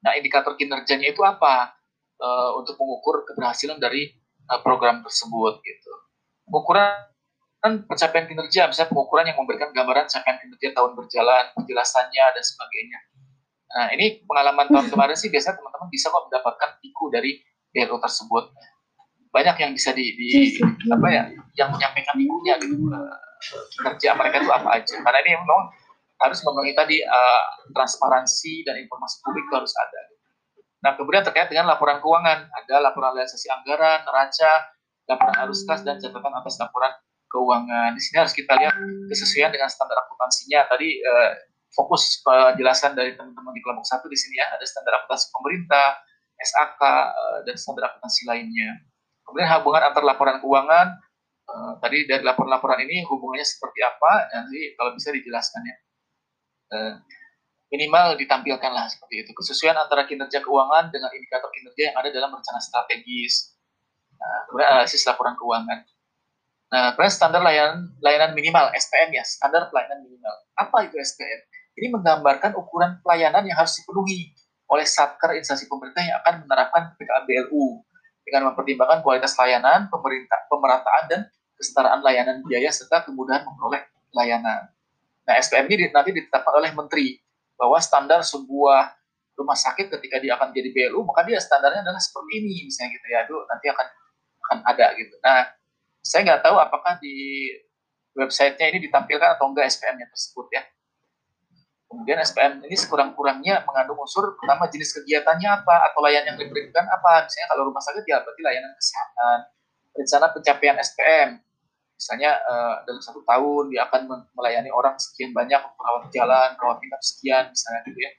Nah, 0.00 0.16
indikator 0.16 0.56
kinerjanya 0.56 1.12
itu 1.12 1.20
apa 1.20 1.76
uh, 2.20 2.56
untuk 2.56 2.76
mengukur 2.80 3.24
keberhasilan 3.28 3.76
dari 3.76 4.12
uh, 4.48 4.60
program 4.64 5.04
tersebut 5.04 5.60
gitu. 5.60 5.92
Pengukuran 6.48 7.10
kan 7.60 7.84
pencapaian 7.84 8.24
kinerja, 8.24 8.72
misalnya 8.72 8.88
pengukuran 8.88 9.28
yang 9.28 9.36
memberikan 9.36 9.68
gambaran 9.76 10.08
capaian 10.08 10.40
kinerja 10.40 10.72
tahun 10.72 10.96
berjalan, 10.96 11.44
penjelasannya 11.52 12.24
dan 12.32 12.44
sebagainya. 12.44 12.98
Nah, 13.70 13.86
ini 13.94 14.24
pengalaman 14.24 14.66
tahun 14.66 14.88
kemarin 14.88 15.14
sih 15.14 15.28
biasanya 15.28 15.60
teman-teman 15.60 15.88
bisa 15.92 16.10
kok 16.10 16.26
mendapatkan 16.26 16.70
piku 16.80 17.12
dari 17.12 17.38
DLO 17.70 18.00
tersebut. 18.00 18.50
Banyak 19.30 19.56
yang 19.62 19.70
bisa 19.76 19.94
di, 19.94 20.10
di 20.18 20.58
apa 20.90 21.06
ya, 21.06 21.22
yang 21.54 21.70
menyampaikan 21.70 22.18
pikunya 22.18 22.58
gitu. 22.58 22.74
Uh, 22.90 23.14
kinerja 23.76 24.16
mereka 24.18 24.42
itu 24.42 24.50
apa 24.50 24.68
aja. 24.80 24.94
Karena 24.98 25.18
ini 25.22 25.30
memang 25.38 25.60
harus 26.20 26.38
memenuhi 26.44 26.76
tadi 26.76 27.00
uh, 27.00 27.44
transparansi 27.72 28.68
dan 28.68 28.76
informasi 28.76 29.24
publik 29.24 29.44
itu 29.48 29.54
harus 29.56 29.72
ada. 29.72 30.00
Nah, 30.80 30.92
kemudian 30.96 31.24
terkait 31.24 31.48
dengan 31.52 31.68
laporan 31.68 32.00
keuangan, 32.00 32.48
ada 32.48 32.74
laporan 32.80 33.12
realisasi 33.16 33.52
anggaran, 33.52 34.04
neraca, 34.04 34.52
laporan 35.08 35.36
arus 35.44 35.64
kas, 35.68 35.84
dan 35.84 36.00
catatan 36.00 36.32
atas 36.32 36.56
laporan 36.60 36.92
keuangan. 37.28 37.92
Di 37.96 38.00
sini 38.00 38.16
harus 38.20 38.32
kita 38.32 38.52
lihat 38.56 38.74
kesesuaian 39.08 39.52
dengan 39.52 39.68
standar 39.68 39.96
akuntansinya. 40.04 40.68
Tadi 40.72 40.88
uh, 41.04 41.30
fokus 41.72 42.20
penjelasan 42.26 42.96
dari 42.98 43.14
teman-teman 43.14 43.52
di 43.54 43.62
kelompok 43.62 43.86
satu 43.86 44.10
di 44.10 44.18
sini 44.18 44.40
ya, 44.40 44.46
ada 44.50 44.64
standar 44.66 45.00
akuntansi 45.00 45.26
pemerintah, 45.30 45.88
SAK, 46.40 46.82
eh, 46.82 47.38
dan 47.46 47.54
standar 47.54 47.84
akuntansi 47.92 48.22
lainnya. 48.26 48.70
Kemudian 49.22 49.48
hubungan 49.60 49.82
antar 49.86 50.02
laporan 50.02 50.42
keuangan, 50.42 50.98
uh, 51.46 51.72
tadi 51.78 52.02
dari 52.10 52.26
laporan-laporan 52.26 52.82
ini 52.82 53.06
hubungannya 53.06 53.46
seperti 53.46 53.78
apa, 53.86 54.26
nanti 54.34 54.74
kalau 54.74 54.90
bisa 54.96 55.14
dijelaskan 55.14 55.62
ya. 55.62 55.76
Minimal 57.70 58.18
ditampilkan 58.18 58.70
lah 58.74 58.90
seperti 58.90 59.22
itu. 59.22 59.30
Kesesuaian 59.30 59.78
antara 59.78 60.02
kinerja 60.02 60.42
keuangan 60.42 60.90
dengan 60.90 61.10
indikator 61.14 61.46
kinerja 61.54 61.94
yang 61.94 61.96
ada 61.98 62.10
dalam 62.10 62.34
rencana 62.34 62.58
strategis. 62.58 63.54
Nah, 64.18 64.50
kemudian 64.50 64.68
analisis 64.74 65.06
laporan 65.06 65.38
keuangan. 65.38 65.86
Nah, 66.70 66.94
kemudian 66.94 67.14
standar 67.14 67.42
layanan 67.42 67.94
layanan 68.02 68.30
minimal 68.34 68.74
SPM 68.74 69.14
ya, 69.14 69.22
standar 69.22 69.70
pelayanan 69.70 70.02
minimal. 70.02 70.34
Apa 70.58 70.86
itu 70.86 70.98
SPM? 70.98 71.40
Ini 71.78 71.94
menggambarkan 71.94 72.58
ukuran 72.58 72.98
pelayanan 73.06 73.46
yang 73.46 73.58
harus 73.58 73.78
dipenuhi 73.78 74.34
oleh 74.70 74.86
satker 74.86 75.34
instansi 75.34 75.66
pemerintah 75.66 76.02
yang 76.02 76.18
akan 76.22 76.46
menerapkan 76.46 76.94
PPKM 76.94 77.24
BLU 77.26 77.82
dengan 78.22 78.50
mempertimbangkan 78.50 79.02
kualitas 79.02 79.34
layanan, 79.34 79.90
pemerintah, 79.90 80.46
pemerataan 80.46 81.02
dan 81.10 81.20
kesetaraan 81.58 82.02
layanan 82.02 82.42
biaya 82.46 82.70
serta 82.70 83.02
kemudahan 83.02 83.42
memperoleh 83.42 83.82
layanan. 84.14 84.70
Nah, 85.30 85.38
SPM 85.38 85.70
ini 85.70 85.86
nanti 85.94 86.10
ditetapkan 86.10 86.58
oleh 86.58 86.74
menteri 86.74 87.14
bahwa 87.54 87.78
standar 87.78 88.26
sebuah 88.26 88.98
rumah 89.38 89.54
sakit 89.54 89.86
ketika 89.94 90.18
dia 90.18 90.34
akan 90.34 90.50
jadi 90.50 90.74
BLU, 90.74 91.06
maka 91.06 91.22
dia 91.22 91.38
standarnya 91.38 91.86
adalah 91.86 92.02
seperti 92.02 92.42
ini, 92.42 92.66
misalnya 92.66 92.98
gitu 92.98 93.06
ya. 93.06 93.18
Itu 93.30 93.36
nanti 93.46 93.66
akan 93.70 93.86
akan 94.42 94.58
ada 94.66 94.86
gitu. 94.98 95.14
Nah, 95.22 95.46
saya 96.02 96.26
nggak 96.26 96.42
tahu 96.42 96.58
apakah 96.58 96.98
di 96.98 97.46
websitenya 98.18 98.74
ini 98.74 98.78
ditampilkan 98.90 99.38
atau 99.38 99.46
enggak 99.46 99.70
SPM-nya 99.70 100.10
tersebut 100.10 100.50
ya. 100.50 100.66
Kemudian 101.86 102.18
SPM 102.22 102.62
ini 102.66 102.74
sekurang-kurangnya 102.74 103.62
mengandung 103.66 103.98
unsur 104.02 104.34
pertama 104.34 104.66
jenis 104.66 104.94
kegiatannya 104.94 105.46
apa 105.46 105.90
atau 105.90 106.02
layanan 106.02 106.34
yang 106.34 106.38
diberikan 106.38 106.86
apa. 106.86 107.26
Misalnya 107.26 107.46
kalau 107.54 107.62
rumah 107.70 107.82
sakit 107.82 108.02
ya 108.06 108.18
berarti 108.22 108.42
layanan 108.42 108.72
kesehatan. 108.74 109.38
Rencana 109.90 110.26
pencapaian 110.30 110.76
SPM, 110.78 111.28
misalnya 112.00 112.32
uh, 112.48 112.80
dalam 112.88 113.04
satu 113.04 113.20
tahun 113.28 113.68
dia 113.68 113.84
akan 113.84 114.08
melayani 114.32 114.72
orang 114.72 114.96
sekian 114.96 115.36
banyak 115.36 115.60
rawat 115.60 116.08
jalan 116.16 116.56
rawat 116.56 116.80
inap 116.80 117.04
sekian 117.04 117.52
misalnya 117.52 117.80
gitu 117.84 118.00
ya. 118.00 118.12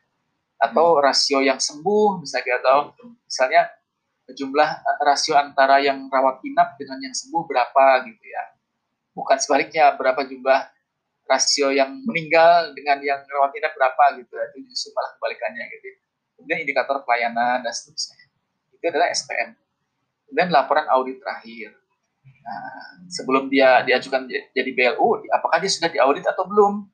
Atau 0.62 1.02
rasio 1.02 1.42
yang 1.42 1.58
sembuh 1.58 2.22
misalnya 2.22 2.62
atau 2.62 2.94
misalnya 3.26 3.74
jumlah 4.30 4.70
rasio 5.02 5.34
antara 5.34 5.82
yang 5.82 6.06
rawat 6.14 6.46
inap 6.46 6.78
dengan 6.78 7.02
yang 7.02 7.16
sembuh 7.18 7.42
berapa 7.50 8.06
gitu 8.06 8.22
ya. 8.22 8.44
Bukan 9.18 9.42
sebaliknya 9.42 9.98
berapa 9.98 10.30
jumlah 10.30 10.62
rasio 11.26 11.74
yang 11.74 11.90
meninggal 12.06 12.78
dengan 12.78 13.02
yang 13.02 13.26
rawat 13.26 13.50
inap 13.58 13.74
berapa 13.74 14.22
gitu 14.22 14.30
ya 14.38 14.46
itu 14.54 14.70
justru 14.70 14.94
malah 14.94 15.18
kebalikannya 15.18 15.64
gitu 15.74 15.88
kemudian 16.38 16.60
indikator 16.62 17.02
pelayanan 17.02 17.66
dan 17.66 17.74
seterusnya. 17.74 18.30
Itu 18.78 18.86
adalah 18.94 19.10
SPM 19.10 19.58
kemudian 20.30 20.54
laporan 20.54 20.86
audit 20.94 21.18
terakhir 21.18 21.81
nah, 22.24 23.02
sebelum 23.10 23.50
dia 23.50 23.86
diajukan 23.86 24.30
jadi 24.30 24.72
BLU 24.74 25.26
apakah 25.34 25.58
dia 25.60 25.72
sudah 25.72 25.90
diaudit 25.90 26.26
atau 26.26 26.48
belum 26.48 26.86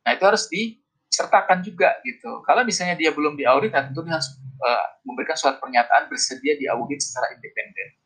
nah 0.00 0.16
itu 0.16 0.24
harus 0.24 0.48
di 0.48 0.80
sertakan 1.10 1.58
juga 1.60 1.98
gitu. 2.06 2.40
Kalau 2.46 2.62
misalnya 2.62 2.94
dia 2.94 3.10
belum 3.10 3.34
diaudit, 3.34 3.74
tentu 3.74 4.06
dia 4.06 4.14
harus 4.16 4.30
uh, 4.62 4.86
memberikan 5.02 5.34
surat 5.34 5.58
pernyataan 5.58 6.06
bersedia 6.06 6.54
diaudit 6.54 7.02
secara 7.02 7.34
independen. 7.34 7.98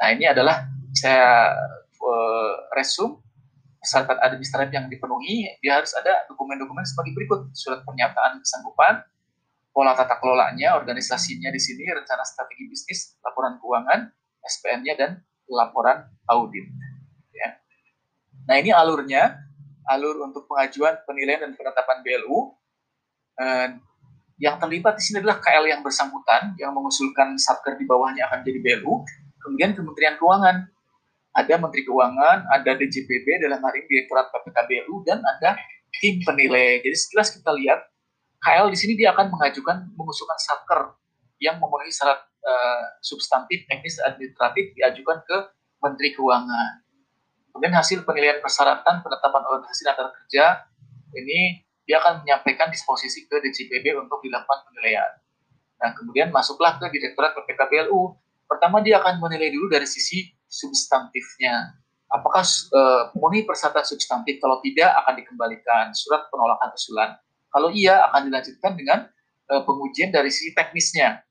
Nah 0.00 0.08
ini 0.16 0.24
adalah 0.24 0.64
saya 0.96 1.52
uh, 2.00 2.54
resume 2.72 3.20
persyaratan 3.78 4.16
administratif 4.24 4.72
yang 4.72 4.88
dipenuhi, 4.88 5.60
dia 5.60 5.76
harus 5.76 5.92
ada 5.92 6.24
dokumen-dokumen 6.32 6.82
sebagai 6.88 7.12
berikut: 7.12 7.52
surat 7.52 7.84
pernyataan 7.84 8.40
kesanggupan, 8.40 9.04
pola 9.76 9.92
tata 9.92 10.16
kelolanya, 10.16 10.80
organisasinya 10.80 11.52
di 11.52 11.60
sini, 11.60 11.84
rencana 11.92 12.24
strategi 12.24 12.72
bisnis, 12.72 13.20
laporan 13.20 13.60
keuangan, 13.60 14.08
SPN-nya 14.40 14.96
dan 14.96 15.20
laporan 15.48 16.08
audit. 16.28 16.66
Ya. 17.32 17.60
Nah 18.48 18.54
ini 18.60 18.70
alurnya 18.72 19.44
alur 19.88 20.24
untuk 20.24 20.48
pengajuan 20.48 20.96
penilaian 21.04 21.44
dan 21.44 21.52
penetapan 21.52 22.00
BLU. 22.00 22.56
Eh, 23.34 23.68
yang 24.42 24.58
terlibat 24.58 24.98
di 24.98 25.02
sini 25.04 25.22
adalah 25.22 25.38
KL 25.38 25.64
yang 25.70 25.80
bersangkutan 25.84 26.58
yang 26.58 26.74
mengusulkan 26.74 27.38
satker 27.38 27.78
di 27.78 27.86
bawahnya 27.86 28.26
akan 28.26 28.42
jadi 28.42 28.58
BLU, 28.58 29.06
kemudian 29.38 29.78
Kementerian 29.78 30.18
Keuangan, 30.18 30.66
ada 31.34 31.54
Menteri 31.58 31.82
Keuangan, 31.86 32.50
ada 32.50 32.70
DJPB 32.74 33.46
dalam 33.46 33.62
hari 33.62 33.86
ini 33.86 33.86
Direktorat 33.86 34.34
PPK 34.34 34.58
BLU 34.66 35.06
dan 35.06 35.22
ada 35.22 35.54
tim 36.02 36.18
penilai. 36.26 36.82
Jadi 36.82 36.96
sekilas 36.98 37.30
kita 37.30 37.54
lihat 37.54 37.86
KL 38.42 38.66
di 38.74 38.78
sini 38.78 38.92
dia 38.98 39.14
akan 39.14 39.30
mengajukan 39.30 39.94
mengusulkan 39.94 40.38
satker 40.38 40.98
yang 41.38 41.62
memenuhi 41.62 41.94
syarat 41.94 42.22
uh, 42.44 42.84
substantif, 43.00 43.64
teknis, 43.66 43.96
administratif 44.04 44.76
diajukan 44.76 45.24
ke 45.24 45.36
Menteri 45.80 46.12
Keuangan. 46.12 46.84
Kemudian 47.52 47.74
hasil 47.74 48.02
penilaian 48.04 48.42
persyaratan 48.42 49.00
penetapan 49.00 49.42
organisasi 49.46 49.82
dan 49.86 50.10
kerja 50.10 50.44
ini 51.14 51.64
dia 51.84 52.00
akan 52.00 52.24
menyampaikan 52.24 52.72
disposisi 52.72 53.28
ke 53.28 53.38
DCPB 53.44 53.94
untuk 54.00 54.24
dilakukan 54.24 54.64
penilaian. 54.68 55.10
Dan 55.76 55.92
kemudian 55.94 56.32
masuklah 56.32 56.80
ke 56.80 56.88
Direktorat 56.88 57.36
PPK 57.36 57.60
BLU. 57.68 58.16
Pertama 58.48 58.80
dia 58.80 59.00
akan 59.00 59.20
menilai 59.20 59.52
dulu 59.52 59.68
dari 59.68 59.84
sisi 59.84 60.32
substantifnya. 60.48 61.76
Apakah 62.08 62.46
uh, 62.46 63.10
memenuhi 63.16 63.44
persyaratan 63.44 63.84
substantif? 63.84 64.38
Kalau 64.38 64.62
tidak 64.62 64.90
akan 65.04 65.14
dikembalikan 65.18 65.84
surat 65.92 66.30
penolakan 66.30 66.72
usulan. 66.72 67.10
Kalau 67.50 67.68
iya 67.74 68.06
akan 68.10 68.30
dilanjutkan 68.30 68.72
dengan 68.78 68.98
uh, 69.50 69.62
pengujian 69.66 70.14
dari 70.14 70.30
sisi 70.30 70.54
teknisnya. 70.54 71.23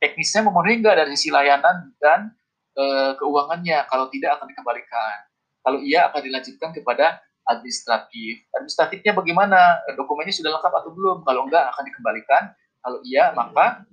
Teknisnya 0.00 0.40
memenuhi 0.48 0.80
enggak 0.80 0.96
dari 0.96 1.12
sisi 1.12 1.28
layanan 1.28 1.92
dan 2.00 2.32
uh, 2.80 3.12
keuangannya. 3.20 3.84
Kalau 3.86 4.08
tidak 4.08 4.40
akan 4.40 4.48
dikembalikan. 4.48 5.16
Kalau 5.60 5.78
iya 5.84 6.08
akan 6.08 6.20
dilanjutkan 6.24 6.72
kepada 6.72 7.20
administratif. 7.44 8.48
Administratifnya 8.56 9.12
bagaimana? 9.12 9.84
Dokumennya 9.92 10.32
sudah 10.32 10.56
lengkap 10.56 10.72
atau 10.72 10.90
belum? 10.96 11.20
Kalau 11.22 11.44
enggak 11.44 11.68
akan 11.76 11.82
dikembalikan. 11.84 12.42
Kalau 12.80 12.98
iya 13.04 13.36
maka 13.36 13.84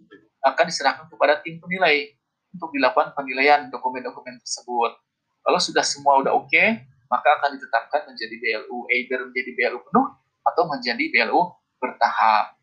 akan 0.48 0.64
diserahkan 0.64 1.06
kepada 1.12 1.44
tim 1.44 1.60
penilai 1.60 2.16
untuk 2.56 2.72
dilakukan 2.72 3.12
penilaian 3.14 3.68
dokumen-dokumen 3.68 4.40
tersebut. 4.40 4.96
Kalau 5.44 5.60
sudah 5.60 5.84
semua 5.84 6.20
udah 6.24 6.34
oke, 6.34 6.48
okay, 6.50 6.88
maka 7.08 7.40
akan 7.40 7.56
ditetapkan 7.56 8.08
menjadi 8.10 8.36
BLU, 8.36 8.78
either 8.92 9.20
menjadi 9.28 9.52
BLU 9.56 9.80
penuh 9.92 10.08
atau 10.44 10.64
menjadi 10.68 11.04
BLU 11.08 11.42
bertahap. 11.80 12.57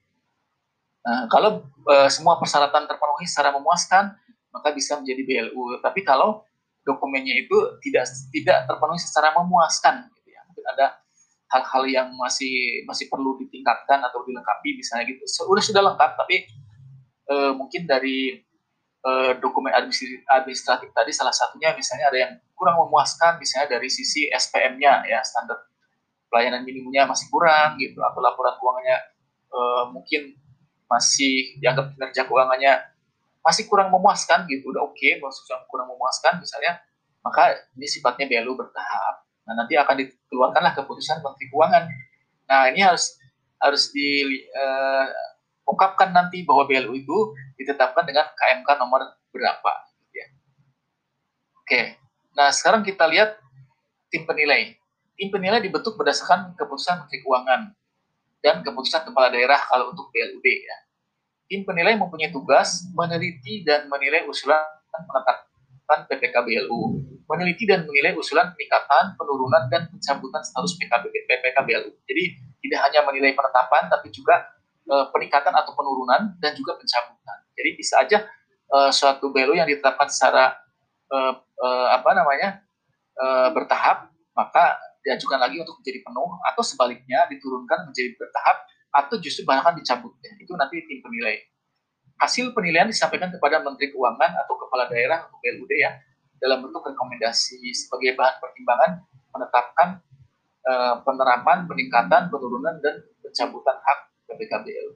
Nah, 1.05 1.29
kalau 1.29 1.69
e, 1.85 2.09
semua 2.09 2.41
persyaratan 2.41 2.89
terpenuhi 2.89 3.29
secara 3.29 3.53
memuaskan, 3.53 4.17
maka 4.49 4.73
bisa 4.73 4.97
menjadi 4.97 5.21
BLU. 5.21 5.77
Tapi 5.85 6.01
kalau 6.01 6.41
dokumennya 6.81 7.45
itu 7.45 7.57
tidak 7.85 8.09
tidak 8.33 8.59
terpenuhi 8.65 9.01
secara 9.01 9.37
memuaskan 9.37 10.09
gitu 10.17 10.29
ya. 10.33 10.41
Mungkin 10.49 10.65
ada 10.65 10.87
hal-hal 11.53 11.85
yang 11.87 12.09
masih 12.17 12.83
masih 12.89 13.13
perlu 13.13 13.37
ditingkatkan 13.37 14.01
atau 14.01 14.25
dilengkapi 14.25 14.81
misalnya 14.81 15.05
gitu. 15.13 15.21
Sudah 15.29 15.65
sudah 15.65 15.83
lengkap 15.93 16.11
tapi 16.17 16.49
e, 17.29 17.35
mungkin 17.53 17.85
dari 17.85 18.41
e, 19.05 19.11
dokumen 19.45 19.77
administratif, 19.77 20.89
tadi 20.97 21.13
salah 21.13 21.37
satunya 21.37 21.77
misalnya 21.77 22.09
ada 22.09 22.19
yang 22.19 22.33
kurang 22.57 22.81
memuaskan 22.81 23.37
misalnya 23.37 23.77
dari 23.77 23.93
sisi 23.93 24.33
SPM-nya 24.33 25.05
ya 25.05 25.21
standar 25.21 25.69
pelayanan 26.33 26.65
minimumnya 26.65 27.05
masih 27.05 27.29
kurang 27.29 27.77
gitu 27.77 28.01
atau 28.01 28.25
laporan 28.25 28.57
keuangannya 28.57 28.99
e, 29.53 29.61
mungkin 29.93 30.23
masih 30.89 31.59
dianggap 31.59 31.97
kinerja 31.97 32.29
keuangannya 32.29 32.73
masih 33.45 33.69
kurang 33.69 33.93
memuaskan 33.93 34.49
gitu 34.49 34.73
udah 34.73 34.89
oke 34.89 34.97
okay, 34.97 35.21
yang 35.21 35.63
kurang 35.69 35.93
memuaskan 35.93 36.41
misalnya 36.41 36.81
maka 37.25 37.57
ini 37.77 37.89
sifatnya 37.89 38.29
BLU 38.29 38.53
bertahap. 38.53 39.25
Nah 39.49 39.57
nanti 39.57 39.81
akan 39.81 39.97
dikeluarkanlah 39.97 40.77
keputusan 40.77 41.25
Menteri 41.25 41.49
Keuangan. 41.49 41.89
Nah 42.53 42.69
ini 42.69 42.85
harus 42.85 43.17
harus 43.57 43.89
diungkapkan 43.97 46.13
uh, 46.13 46.21
nanti 46.21 46.45
bahwa 46.45 46.69
BLU 46.69 46.93
itu 46.93 47.33
ditetapkan 47.57 48.05
dengan 48.05 48.29
KMK 48.37 48.69
nomor 48.77 49.17
berapa 49.33 49.73
gitu 50.05 50.21
ya. 50.21 50.29
Oke 51.65 51.97
nah 52.35 52.51
sekarang 52.53 52.85
kita 52.85 53.09
lihat 53.09 53.41
tim 54.13 54.29
penilai. 54.29 54.77
Tim 55.17 55.33
penilai 55.33 55.65
dibentuk 55.65 55.97
berdasarkan 55.97 56.53
keputusan 56.61 57.07
Menteri 57.07 57.25
Keuangan 57.25 57.73
dan 58.45 58.61
keputusan 58.61 59.09
kepala 59.09 59.33
daerah 59.33 59.57
kalau 59.65 59.97
untuk 59.97 60.13
BLUD 60.13 60.45
ya 60.45 60.77
tim 61.49 61.65
penilai 61.65 61.97
mempunyai 61.97 62.33
tugas 62.33 62.85
meneliti 62.93 63.65
dan 63.65 63.89
menilai 63.89 64.25
usulan 64.29 64.65
penetapan 64.91 65.99
PPK 66.09 66.35
BLU, 66.41 66.81
meneliti 67.29 67.69
dan 67.69 67.85
menilai 67.85 68.17
usulan 68.17 68.57
peningkatan, 68.57 69.15
penurunan, 69.21 69.69
dan 69.69 69.87
pencabutan 69.93 70.41
status 70.41 70.81
PKB, 70.81 71.13
PPK 71.13 71.57
BLU. 71.61 71.93
Jadi 72.09 72.25
tidak 72.65 72.81
hanya 72.89 73.01
menilai 73.05 73.37
penetapan, 73.37 73.93
tapi 73.93 74.09
juga 74.09 74.49
e, 74.89 74.95
peningkatan 75.13 75.53
atau 75.53 75.77
penurunan 75.77 76.41
dan 76.41 76.57
juga 76.57 76.81
pencabutan. 76.81 77.39
Jadi 77.53 77.71
bisa 77.77 77.95
aja 78.01 78.19
e, 78.67 78.77
suatu 78.91 79.29
BLU 79.29 79.61
yang 79.61 79.69
ditetapkan 79.69 80.09
secara 80.09 80.57
e, 81.13 81.17
e, 81.37 81.69
apa 81.93 82.11
namanya 82.17 82.65
e, 83.13 83.27
bertahap, 83.53 84.09
maka 84.33 84.81
diajukan 85.05 85.37
lagi 85.37 85.61
untuk 85.61 85.77
menjadi 85.85 86.01
penuh, 86.01 86.31
atau 86.49 86.63
sebaliknya 86.65 87.29
diturunkan 87.29 87.93
menjadi 87.93 88.17
bertahap 88.17 88.57
atau 88.95 89.15
justru 89.21 89.45
bahkan 89.45 89.77
dicabut 89.77 90.17
ya. 90.25 90.33
Itu 90.41 90.57
nanti 90.57 90.81
tim 90.89 91.05
penilai. 91.05 91.45
Hasil 92.19 92.55
penilaian 92.55 92.87
disampaikan 92.89 93.29
kepada 93.29 93.61
Menteri 93.61 93.91
Keuangan 93.91 94.33
atau 94.47 94.55
Kepala 94.55 94.87
Daerah 94.87 95.27
atau 95.27 95.37
PLUD 95.43 95.73
ya 95.77 95.99
dalam 96.39 96.63
bentuk 96.63 96.83
rekomendasi 96.87 97.59
sebagai 97.75 98.15
bahan 98.15 98.37
pertimbangan 98.39 98.91
menetapkan 99.35 99.89
uh, 100.69 100.95
penerapan, 101.03 101.67
peningkatan, 101.67 102.31
penurunan 102.31 102.79
dan 102.79 103.03
pencabutan 103.19 103.77
hak 103.83 103.99
PPKBL. 104.31 104.89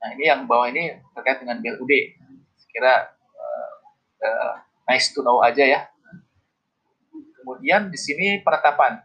Nah 0.00 0.08
ini 0.16 0.24
yang 0.26 0.48
bawah 0.48 0.66
ini 0.66 0.98
terkait 1.14 1.44
dengan 1.44 1.62
BLUD. 1.62 1.92
Kira 2.70 3.06
uh, 3.14 3.72
uh, 4.24 4.54
nice 4.90 5.12
to 5.14 5.22
know 5.22 5.38
aja 5.44 5.62
ya. 5.62 5.80
Kemudian 7.50 7.90
di 7.90 7.98
sini 7.98 8.38
penetapan 8.46 9.02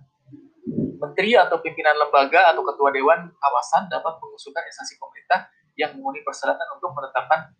menteri 1.02 1.34
atau 1.34 1.58
pimpinan 1.66 1.98
lembaga 1.98 2.54
atau 2.54 2.62
ketua 2.62 2.93
dewan 2.93 3.26
kawasan 3.41 3.89
dapat 3.89 4.22
mengusulkan 4.22 4.62
instansi 4.70 5.02
pemerintah 5.02 5.50
yang 5.74 5.98
memenuhi 5.98 6.22
persyaratan 6.22 6.78
untuk 6.78 6.93
menetapkan 6.93 7.58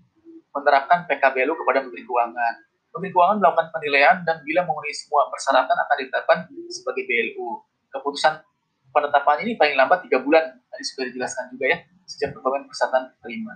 menerapkan 0.54 1.10
PKBLU 1.10 1.58
kepada 1.58 1.82
Menteri 1.82 2.06
Keuangan. 2.06 2.54
Menteri 2.94 3.12
Keuangan 3.18 3.38
melakukan 3.42 3.68
penilaian 3.74 4.22
dan 4.30 4.46
bila 4.46 4.62
memenuhi 4.62 4.94
semua 4.94 5.26
persyaratan 5.34 5.74
akan 5.74 5.96
ditetapkan 6.06 6.38
sebagai 6.70 7.04
BLU. 7.10 7.66
Keputusan 7.90 8.46
penetapan 8.94 9.38
ini 9.42 9.58
paling 9.58 9.74
lambat 9.74 10.06
tiga 10.06 10.22
bulan. 10.22 10.54
Tadi 10.70 10.84
sudah 10.86 11.06
dijelaskan 11.10 11.50
juga 11.50 11.66
ya 11.66 11.78
sejak 12.06 12.30
perkembangan 12.30 12.70
persyaratan 12.70 13.04
terima. 13.26 13.54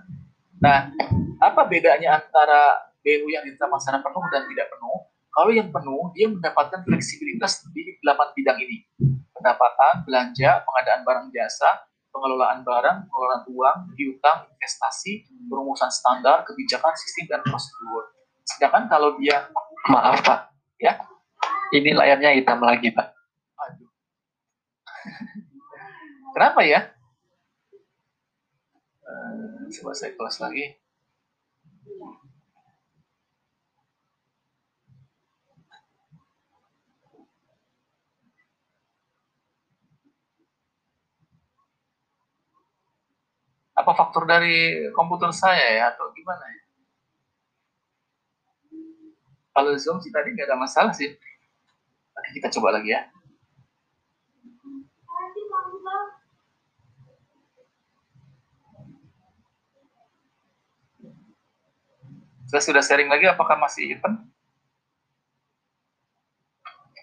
Nah, 0.58 0.78
apa 1.38 1.62
bedanya 1.70 2.18
antara 2.18 2.90
BLU 3.06 3.30
yang 3.30 3.46
ditetapkan 3.46 3.78
secara 3.78 4.02
penuh 4.02 4.24
dan 4.34 4.42
tidak 4.50 4.66
penuh? 4.66 5.09
Kalau 5.30 5.50
yang 5.54 5.70
penuh, 5.70 6.10
dia 6.12 6.26
mendapatkan 6.26 6.82
fleksibilitas 6.82 7.62
di 7.70 7.96
delapan 8.02 8.28
bidang 8.34 8.58
ini 8.60 8.82
pendapatan, 9.30 10.04
belanja, 10.04 10.60
pengadaan 10.66 11.00
barang 11.06 11.26
jasa, 11.32 11.86
pengelolaan 12.12 12.60
barang, 12.66 12.98
pengelolaan 13.08 13.42
uang, 13.48 13.76
piutang, 13.96 14.44
investasi, 14.52 15.24
perumusan 15.48 15.88
standar, 15.88 16.44
kebijakan, 16.44 16.92
sistem, 16.98 17.38
dan 17.38 17.40
prosedur. 17.46 18.12
Sedangkan 18.44 18.90
kalau 18.90 19.16
dia... 19.16 19.48
Maaf, 19.88 20.20
Pak. 20.20 20.52
Ya? 20.76 21.00
Ini 21.72 21.96
layarnya 21.96 22.36
hitam 22.36 22.60
lagi, 22.60 22.92
Pak. 22.92 23.08
Aduh. 23.64 23.88
Kenapa 26.36 26.60
ya? 26.66 26.80
coba 29.70 29.94
saya 29.94 30.12
close 30.18 30.42
lagi 30.42 30.74
apa 43.80 43.92
faktor 43.96 44.28
dari 44.28 44.88
komputer 44.92 45.32
saya 45.32 45.66
ya 45.80 45.84
atau 45.96 46.12
gimana 46.12 46.44
ya 46.44 46.62
kalau 49.56 49.72
zoom 49.80 49.98
sih 49.98 50.12
tadi 50.12 50.36
nggak 50.36 50.48
ada 50.48 50.58
masalah 50.60 50.92
sih 50.92 51.10
oke 52.14 52.28
kita 52.36 52.52
coba 52.52 52.76
lagi 52.78 52.92
ya 52.94 53.02
Saya 62.50 62.66
sudah 62.66 62.82
sharing 62.82 63.06
lagi, 63.06 63.30
apakah 63.30 63.54
masih 63.62 63.94
event? 63.94 64.26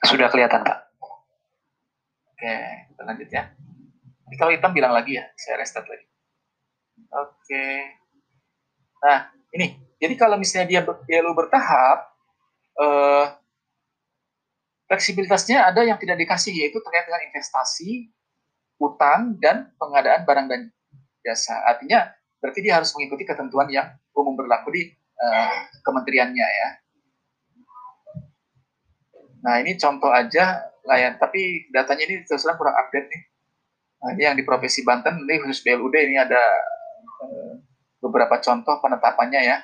Sudah 0.03 0.27
kelihatan, 0.27 0.59
Pak. 0.59 0.79
Oke, 2.35 2.55
kita 2.91 3.01
lanjut 3.07 3.29
ya. 3.31 3.43
Jadi 4.27 4.35
kalau 4.35 4.51
hitam 4.51 4.75
bilang 4.75 4.91
lagi 4.91 5.15
ya, 5.15 5.23
saya 5.39 5.63
restart 5.63 5.87
lagi. 5.87 6.03
Oke. 7.11 7.67
Nah, 9.03 9.31
ini. 9.55 9.67
Jadi 9.97 10.13
kalau 10.13 10.37
misalnya 10.37 10.67
dia 10.69 10.81
BLU 10.85 11.33
bertahap, 11.33 12.05
eh, 12.77 13.25
fleksibilitasnya 14.85 15.65
ada 15.65 15.81
yang 15.81 15.97
tidak 15.97 16.21
dikasih, 16.21 16.53
yaitu 16.53 16.77
terkait 16.85 17.09
dengan 17.09 17.25
investasi, 17.33 18.13
utang, 18.77 19.35
dan 19.41 19.73
pengadaan 19.81 20.21
barang 20.21 20.47
dan 20.47 20.61
jasa. 21.25 21.57
Artinya, 21.65 22.13
berarti 22.39 22.59
dia 22.61 22.77
harus 22.77 22.93
mengikuti 22.93 23.25
ketentuan 23.25 23.67
yang 23.73 23.89
umum 24.13 24.37
berlaku 24.37 24.69
di 24.73 24.83
uh, 25.17 25.59
kementeriannya 25.81 26.47
ya. 26.47 26.69
Nah 29.45 29.55
ini 29.61 29.77
contoh 29.77 30.09
aja 30.09 30.65
layan, 30.87 31.19
tapi 31.19 31.69
datanya 31.69 32.03
ini 32.09 32.15
terus 32.25 32.45
terang 32.45 32.57
kurang 32.57 32.77
update 32.77 33.07
nih. 33.11 33.23
Nah, 33.97 34.09
ini 34.13 34.21
yang 34.29 34.37
di 34.37 34.45
Provinsi 34.45 34.85
Banten, 34.85 35.25
ini 35.25 35.41
khusus 35.41 35.65
BLUD 35.65 35.95
ini 35.97 36.21
ada 36.21 36.41
beberapa 38.01 38.37
contoh 38.41 38.77
penetapannya 38.79 39.41
ya. 39.41 39.57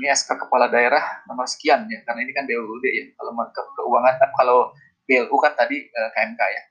Ini 0.00 0.08
SK 0.16 0.48
Kepala 0.48 0.72
Daerah 0.72 1.20
nomor 1.28 1.44
sekian 1.44 1.84
ya, 1.84 2.00
karena 2.08 2.24
ini 2.24 2.32
kan 2.32 2.48
BLUD 2.48 2.84
ya. 2.88 3.04
Kalau 3.12 3.32
ke 3.52 3.60
keuangan, 3.76 4.14
eh, 4.24 4.30
kalau 4.40 4.58
BLU 5.04 5.36
kan 5.36 5.52
tadi 5.52 5.84
uh, 5.84 6.10
KMK 6.16 6.40
ya. 6.40 6.62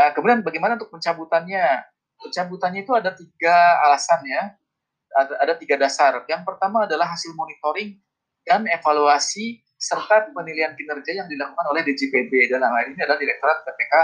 Nah 0.00 0.06
kemudian 0.16 0.40
bagaimana 0.40 0.80
untuk 0.80 0.88
pencabutannya? 0.92 1.84
Pencabutannya 2.16 2.80
itu 2.80 2.92
ada 2.96 3.12
tiga 3.12 3.56
alasan 3.84 4.24
ya 4.24 4.56
ada, 5.16 5.34
ada 5.40 5.54
tiga 5.56 5.80
dasar. 5.80 6.20
Yang 6.28 6.42
pertama 6.44 6.84
adalah 6.84 7.08
hasil 7.08 7.32
monitoring 7.32 7.96
dan 8.44 8.68
evaluasi 8.68 9.64
serta 9.76 10.32
penilaian 10.32 10.72
kinerja 10.76 11.24
yang 11.24 11.28
dilakukan 11.28 11.64
oleh 11.68 11.84
DJPB 11.84 12.52
dalam 12.52 12.72
hal 12.72 12.92
ini 12.92 13.00
adalah 13.00 13.20
Direktorat 13.20 13.58
PPK 13.64 13.94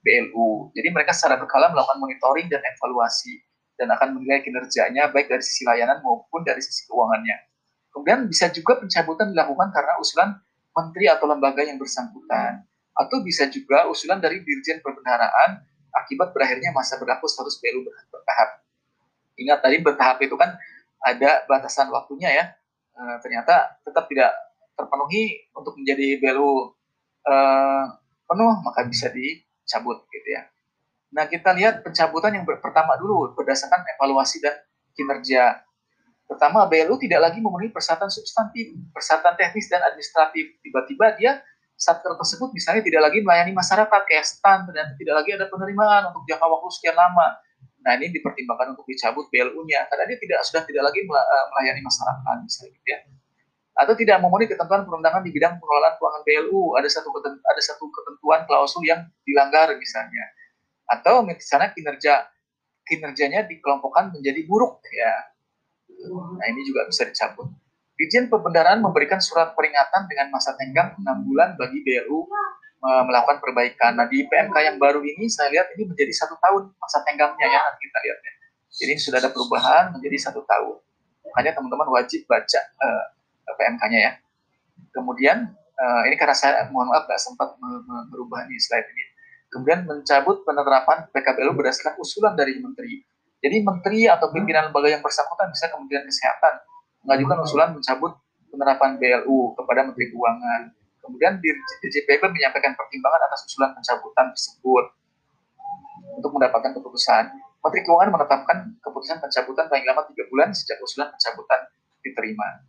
BLU. 0.00 0.74
Jadi 0.74 0.88
mereka 0.90 1.12
secara 1.14 1.38
berkala 1.38 1.70
melakukan 1.70 1.98
monitoring 2.02 2.50
dan 2.50 2.62
evaluasi 2.64 3.38
dan 3.80 3.88
akan 3.96 4.20
menilai 4.20 4.44
kinerjanya 4.44 5.08
baik 5.08 5.32
dari 5.32 5.40
sisi 5.40 5.64
layanan 5.64 6.04
maupun 6.04 6.44
dari 6.44 6.60
sisi 6.60 6.84
keuangannya. 6.84 7.48
Kemudian 7.88 8.28
bisa 8.28 8.52
juga 8.52 8.76
pencabutan 8.76 9.32
dilakukan 9.32 9.72
karena 9.72 9.96
usulan 9.96 10.36
menteri 10.76 11.08
atau 11.08 11.24
lembaga 11.24 11.64
yang 11.64 11.80
bersangkutan 11.80 12.68
atau 12.92 13.16
bisa 13.24 13.48
juga 13.48 13.88
usulan 13.88 14.20
dari 14.20 14.44
Dirjen 14.44 14.84
Perbendaharaan 14.84 15.64
akibat 16.04 16.36
berakhirnya 16.36 16.70
masa 16.76 17.00
berlaku 17.00 17.24
status 17.24 17.56
BLU 17.58 17.88
bertahap. 18.12 18.62
Ingat 19.40 19.58
tadi 19.64 19.76
bertahap 19.80 20.20
itu 20.20 20.36
kan 20.36 20.54
ada 21.00 21.42
batasan 21.48 21.88
waktunya 21.88 22.28
ya. 22.30 22.44
E, 22.92 23.02
ternyata 23.24 23.80
tetap 23.82 24.04
tidak 24.06 24.30
terpenuhi 24.76 25.48
untuk 25.56 25.74
menjadi 25.80 26.20
BLU 26.20 26.76
e, 27.24 27.34
eh, 27.34 27.84
penuh 28.28 28.52
maka 28.62 28.84
bisa 28.86 29.08
dicabut 29.10 30.04
gitu 30.12 30.28
ya. 30.30 30.44
Nah 31.10 31.26
kita 31.26 31.50
lihat 31.54 31.82
pencabutan 31.82 32.38
yang 32.38 32.46
pertama 32.46 32.94
dulu 32.98 33.34
berdasarkan 33.34 33.82
evaluasi 33.98 34.38
dan 34.42 34.54
kinerja. 34.94 35.62
Pertama 36.30 36.62
BLU 36.70 36.94
tidak 37.02 37.26
lagi 37.26 37.42
memenuhi 37.42 37.74
persyaratan 37.74 38.06
substantif, 38.06 38.70
persyaratan 38.94 39.34
teknis 39.34 39.66
dan 39.66 39.82
administratif. 39.82 40.54
Tiba-tiba 40.62 41.18
dia 41.18 41.42
satker 41.74 42.14
tersebut 42.14 42.54
misalnya 42.54 42.86
tidak 42.86 43.10
lagi 43.10 43.18
melayani 43.24 43.50
masyarakat 43.56 44.00
kayak 44.06 44.22
stand 44.22 44.70
dan 44.70 44.94
tidak 44.94 45.14
lagi 45.24 45.34
ada 45.34 45.50
penerimaan 45.50 46.14
untuk 46.14 46.22
jangka 46.28 46.46
waktu 46.46 46.68
sekian 46.70 46.94
lama 46.94 47.40
Nah 47.80 47.96
ini 47.96 48.12
dipertimbangkan 48.12 48.76
untuk 48.76 48.84
dicabut 48.84 49.26
BLU-nya 49.32 49.88
karena 49.88 50.04
dia 50.04 50.18
tidak 50.20 50.40
sudah 50.44 50.62
tidak 50.68 50.82
lagi 50.92 51.00
eh, 51.00 51.44
melayani 51.48 51.80
masyarakat 51.80 52.36
misalnya 52.44 52.70
gitu 52.76 52.88
ya. 52.88 52.98
Atau 53.80 53.94
tidak 53.96 54.20
memenuhi 54.20 54.44
ketentuan 54.50 54.84
perundangan 54.84 55.24
di 55.24 55.32
bidang 55.32 55.56
pengelolaan 55.56 55.96
keuangan 55.96 56.22
BLU, 56.26 56.76
ada 56.76 56.88
satu 56.92 57.08
ada 57.24 57.62
satu 57.64 57.88
ketentuan 57.88 58.44
klausul 58.44 58.84
yang 58.84 59.08
dilanggar 59.24 59.72
misalnya. 59.72 60.24
Atau 60.90 61.22
misalnya 61.22 61.70
kinerja 61.70 62.26
kinerjanya 62.82 63.46
dikelompokkan 63.46 64.10
menjadi 64.10 64.42
buruk 64.50 64.82
ya. 64.90 65.14
Nah 66.10 66.46
ini 66.50 66.66
juga 66.66 66.90
bisa 66.90 67.06
dicabut. 67.06 67.46
Dirjen 67.94 68.26
Pembendaraan 68.32 68.80
memberikan 68.82 69.20
surat 69.22 69.52
peringatan 69.54 70.08
dengan 70.10 70.32
masa 70.32 70.56
tenggang 70.56 70.96
6 70.98 71.04
bulan 71.28 71.54
bagi 71.54 71.84
BLU 71.84 72.26
melakukan 72.80 73.44
perbaikan. 73.44 73.92
Nah 73.92 74.08
di 74.08 74.24
PMK 74.24 74.56
yang 74.56 74.76
baru 74.80 75.04
ini 75.04 75.28
saya 75.28 75.52
lihat 75.52 75.68
ini 75.76 75.84
menjadi 75.84 76.12
satu 76.16 76.34
tahun 76.40 76.72
masa 76.80 77.04
tenggangnya 77.04 77.46
ya 77.46 77.60
nanti 77.60 77.80
kita 77.84 77.98
lihatnya. 78.00 78.32
Jadi 78.70 78.90
ini 78.96 79.00
sudah 79.02 79.18
ada 79.20 79.30
perubahan 79.30 79.92
menjadi 79.92 80.16
satu 80.30 80.40
tahun. 80.48 80.80
Makanya 81.28 81.52
teman-teman 81.60 81.88
wajib 81.92 82.24
baca 82.24 82.60
uh, 82.80 83.04
eh, 83.46 83.54
PMK-nya 83.60 84.00
ya. 84.00 84.12
Kemudian 84.96 85.52
uh, 85.76 86.02
ini 86.08 86.16
karena 86.16 86.32
saya 86.32 86.64
mohon 86.72 86.88
maaf 86.88 87.04
nggak 87.04 87.20
sempat 87.20 87.52
merubah 88.08 88.48
nih 88.48 88.56
slide 88.56 88.88
ini. 88.96 89.04
Kemudian 89.50 89.82
mencabut 89.82 90.46
penerapan 90.46 91.10
PKBLU 91.10 91.58
berdasarkan 91.58 91.98
usulan 91.98 92.38
dari 92.38 92.56
menteri. 92.62 93.02
Jadi 93.42 93.56
menteri 93.66 94.06
atau 94.06 94.30
pimpinan 94.30 94.70
lembaga 94.70 94.88
yang 94.94 95.02
bersangkutan 95.02 95.50
bisa 95.50 95.66
Kementerian 95.72 96.06
Kesehatan 96.06 96.54
mengajukan 97.02 97.38
usulan 97.42 97.68
mencabut 97.74 98.12
penerapan 98.52 99.00
BLU 99.00 99.56
kepada 99.56 99.80
Menteri 99.88 100.12
Keuangan 100.12 100.62
Kemudian 101.00 101.40
DJPB 101.82 102.22
menyampaikan 102.30 102.76
pertimbangan 102.76 103.26
atas 103.26 103.48
usulan 103.48 103.72
pencabutan 103.74 104.30
tersebut 104.30 104.84
untuk 106.14 106.30
mendapatkan 106.36 106.70
keputusan. 106.76 107.24
Menteri 107.60 107.82
Keuangan 107.84 108.10
menetapkan 108.14 108.58
keputusan 108.80 109.18
pencabutan 109.20 109.68
paling 109.68 109.84
lama 109.84 110.06
tiga 110.12 110.24
bulan 110.32 110.48
sejak 110.52 110.80
usulan 110.80 111.12
pencabutan 111.12 111.60
diterima. 112.00 112.64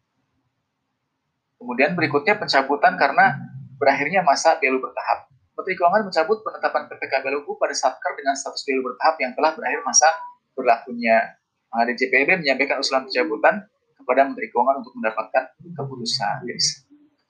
Kemudian 1.62 1.96
berikutnya 1.96 2.36
pencabutan 2.42 2.98
karena 2.98 3.40
berakhirnya 3.78 4.26
masa 4.26 4.58
BLU 4.60 4.84
bertahap. 4.84 5.31
Menteri 5.52 5.76
Keuangan 5.78 6.02
mencabut 6.08 6.38
penetapan 6.42 6.88
PPK 6.90 7.14
BLU 7.22 7.52
pada 7.60 7.76
Satker 7.76 8.12
dengan 8.18 8.34
status 8.34 8.64
BLU 8.66 8.82
bertahap 8.94 9.16
yang 9.20 9.32
telah 9.36 9.52
berakhir 9.54 9.82
masa 9.84 10.08
berlakunya. 10.56 11.38
Nah, 11.72 11.88
DJPB 11.88 12.44
menyampaikan 12.44 12.80
usulan 12.80 13.08
pencabutan 13.08 13.68
kepada 13.96 14.22
Menteri 14.28 14.48
Keuangan 14.52 14.84
untuk 14.84 14.94
mendapatkan 14.98 15.44
keputusan. 15.76 16.48
Jadi, 16.48 16.62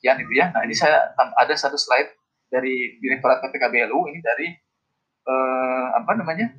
sekian 0.01 0.17
itu 0.17 0.33
ya. 0.33 0.49
Nah 0.49 0.65
ini 0.65 0.73
saya 0.73 1.13
ada 1.13 1.53
satu 1.53 1.77
slide 1.77 2.09
dari 2.49 2.97
Direktorat 2.97 3.37
PPKBLU 3.45 4.09
ini 4.09 4.17
dari 4.17 4.49
eh, 5.29 5.87
apa 5.93 6.17
namanya 6.17 6.49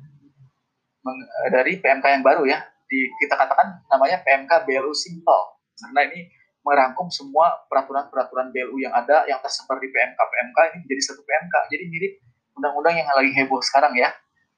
meng, 1.03 1.19
dari 1.51 1.75
PMK 1.83 2.05
yang 2.07 2.23
baru 2.23 2.47
ya. 2.47 2.63
Di, 2.87 3.11
kita 3.19 3.35
katakan 3.35 3.83
namanya 3.91 4.23
PMK 4.23 4.63
BLU 4.63 4.95
Simple 4.95 5.59
karena 5.75 6.07
ini 6.07 6.31
merangkum 6.63 7.11
semua 7.11 7.67
peraturan-peraturan 7.67 8.49
BLU 8.55 8.79
yang 8.79 8.95
ada 8.95 9.27
yang 9.27 9.39
tersebar 9.43 9.77
di 9.83 9.91
PMK 9.91 10.15
PMK 10.15 10.57
ini 10.71 10.77
menjadi 10.87 11.01
satu 11.11 11.21
PMK. 11.27 11.55
Jadi 11.69 11.83
mirip 11.91 12.13
undang-undang 12.55 12.95
yang 12.95 13.07
lagi 13.11 13.31
heboh 13.35 13.59
sekarang 13.59 13.93
ya, 13.99 14.09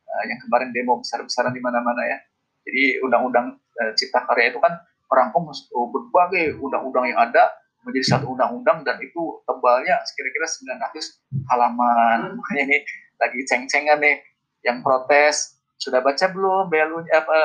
uh, 0.06 0.24
yang 0.30 0.38
kemarin 0.46 0.70
demo 0.70 1.02
besar-besaran 1.02 1.52
di 1.52 1.62
mana-mana 1.62 2.02
ya. 2.06 2.18
Jadi 2.66 3.02
undang-undang 3.02 3.58
uh, 3.58 3.92
Cipta 3.98 4.22
Karya 4.30 4.54
itu 4.54 4.62
kan 4.62 4.74
merangkum 5.10 5.50
berbagai 5.74 6.58
undang-undang 6.62 7.06
yang 7.10 7.20
ada 7.22 7.54
menjadi 7.86 8.18
satu 8.18 8.34
undang-undang 8.34 8.82
dan 8.82 8.98
itu 8.98 9.42
tebalnya 9.46 10.02
kira-kira 10.18 10.46
900 10.46 11.50
halaman. 11.54 12.20
Makanya 12.42 12.64
ini 12.70 12.78
lagi 13.18 13.40
ceng-cengan 13.46 14.02
nih 14.02 14.22
yang 14.66 14.82
protes 14.82 15.58
sudah 15.78 16.02
baca 16.02 16.26
belum 16.34 16.70
BLU 16.70 17.06
apa 17.14 17.38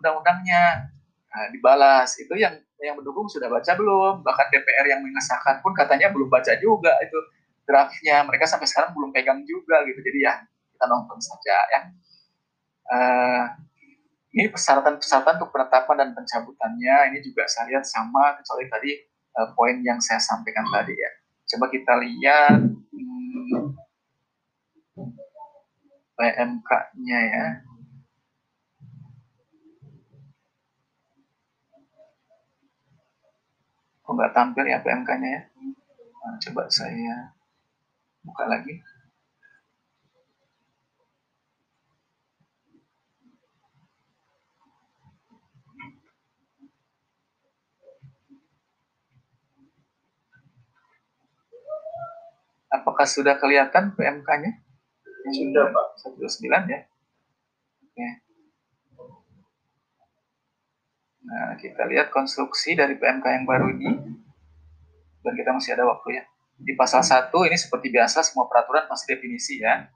undang-undangnya 0.00 0.92
nah, 1.34 1.50
dibalas. 1.50 2.14
Itu 2.22 2.38
yang 2.38 2.54
yang 2.78 2.94
mendukung 2.94 3.26
sudah 3.26 3.50
baca 3.50 3.74
belum. 3.74 4.22
Bahkan 4.22 4.46
DPR 4.54 4.86
yang 4.86 5.02
mengesahkan 5.02 5.58
pun 5.60 5.74
katanya 5.74 6.14
belum 6.14 6.30
baca 6.30 6.54
juga 6.62 6.94
itu 7.02 7.18
draftnya. 7.66 8.22
Mereka 8.22 8.46
sampai 8.46 8.70
sekarang 8.70 8.94
belum 8.94 9.10
pegang 9.10 9.42
juga 9.42 9.82
gitu. 9.84 9.98
Jadi 9.98 10.18
ya 10.22 10.38
kita 10.72 10.84
nonton 10.86 11.18
saja 11.18 11.56
ya. 11.74 11.80
Uh, 12.84 13.44
ini 14.34 14.50
persyaratan-persyaratan 14.50 15.38
untuk 15.38 15.50
penetapan 15.54 15.96
dan 16.06 16.10
pencabutannya. 16.14 16.96
Ini 17.14 17.18
juga 17.22 17.46
saya 17.46 17.70
lihat 17.70 17.86
sama 17.86 18.34
kecuali 18.38 18.66
tadi 18.66 18.90
uh, 19.38 19.48
poin 19.54 19.78
yang 19.82 19.98
saya 20.02 20.18
sampaikan 20.18 20.66
tadi 20.70 20.94
ya. 20.94 21.10
Coba 21.54 21.70
kita 21.70 21.92
lihat 22.02 22.58
hmm, 22.66 23.78
PMK-nya 26.18 27.20
ya. 27.30 27.46
Kok 34.04 34.12
nggak 34.12 34.34
tampil 34.36 34.64
ya 34.68 34.84
PMK-nya 34.84 35.28
ya 35.32 35.42
nah, 36.20 36.36
coba 36.36 36.68
saya 36.68 37.32
buka 38.20 38.44
lagi 38.44 38.84
Apakah 52.74 53.06
sudah 53.06 53.38
kelihatan 53.38 53.94
PMK-nya? 53.94 54.50
Sudah, 55.30 55.70
Pak. 55.70 55.86
129 56.18 56.74
ya. 56.74 56.80
Oke. 57.86 58.23
Nah, 61.24 61.56
kita 61.56 61.88
lihat 61.88 62.12
konstruksi 62.12 62.76
dari 62.76 63.00
PMK 63.00 63.24
yang 63.24 63.46
baru 63.48 63.72
ini. 63.72 63.90
Dan 65.24 65.32
kita 65.32 65.56
masih 65.56 65.72
ada 65.72 65.88
waktu 65.88 66.20
ya. 66.20 66.24
Di 66.60 66.76
pasal 66.76 67.00
1 67.00 67.32
ini 67.48 67.56
seperti 67.56 67.88
biasa 67.88 68.20
semua 68.22 68.44
peraturan 68.44 68.84
pasti 68.86 69.16
definisi 69.16 69.58
ya. 69.58 69.88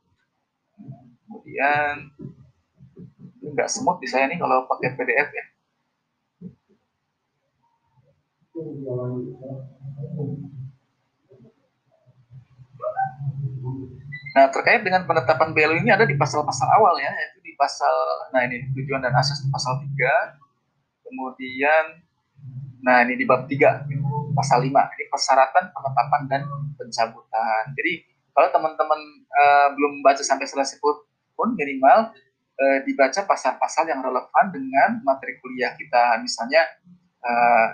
Kemudian 1.28 2.16
ini 3.44 3.48
nggak 3.52 3.68
semut 3.68 4.00
di 4.00 4.08
saya 4.08 4.26
nih 4.26 4.40
kalau 4.40 4.64
pakai 4.66 4.96
PDF 4.96 5.28
ya. 5.30 5.44
Nah, 14.34 14.46
terkait 14.54 14.82
dengan 14.82 15.02
penetapan 15.06 15.50
BLU 15.50 15.82
ini 15.82 15.90
ada 15.90 16.06
di 16.06 16.14
pasal-pasal 16.14 16.68
awal 16.78 16.94
ya, 16.98 17.10
yaitu 17.10 17.38
di 17.42 17.52
pasal, 17.58 17.94
nah 18.30 18.46
ini 18.46 18.70
tujuan 18.74 19.02
dan 19.02 19.14
asas 19.14 19.42
di 19.42 19.50
pasal 19.50 19.82
3, 19.82 20.38
kemudian, 21.08 21.84
nah 22.84 23.02
ini 23.02 23.18
di 23.18 23.24
bab 23.24 23.48
3, 23.48 23.88
pasal 24.36 24.62
5, 24.62 24.70
ini 24.70 25.04
persyaratan, 25.10 25.64
penetapan, 25.72 26.22
dan 26.30 26.42
pencabutan. 26.76 27.64
Jadi, 27.74 28.06
kalau 28.36 28.48
teman-teman 28.54 29.00
uh, 29.34 29.68
belum 29.74 30.04
baca 30.04 30.22
sampai 30.22 30.46
selesai 30.46 30.78
pun, 30.78 30.94
minimal 31.58 32.14
uh, 32.58 32.78
dibaca 32.86 33.26
pasal-pasal 33.26 33.86
yang 33.90 34.02
relevan 34.02 34.46
dengan 34.54 35.02
materi 35.02 35.38
kuliah 35.42 35.74
kita. 35.74 36.22
Misalnya, 36.22 36.62
uh, 37.24 37.66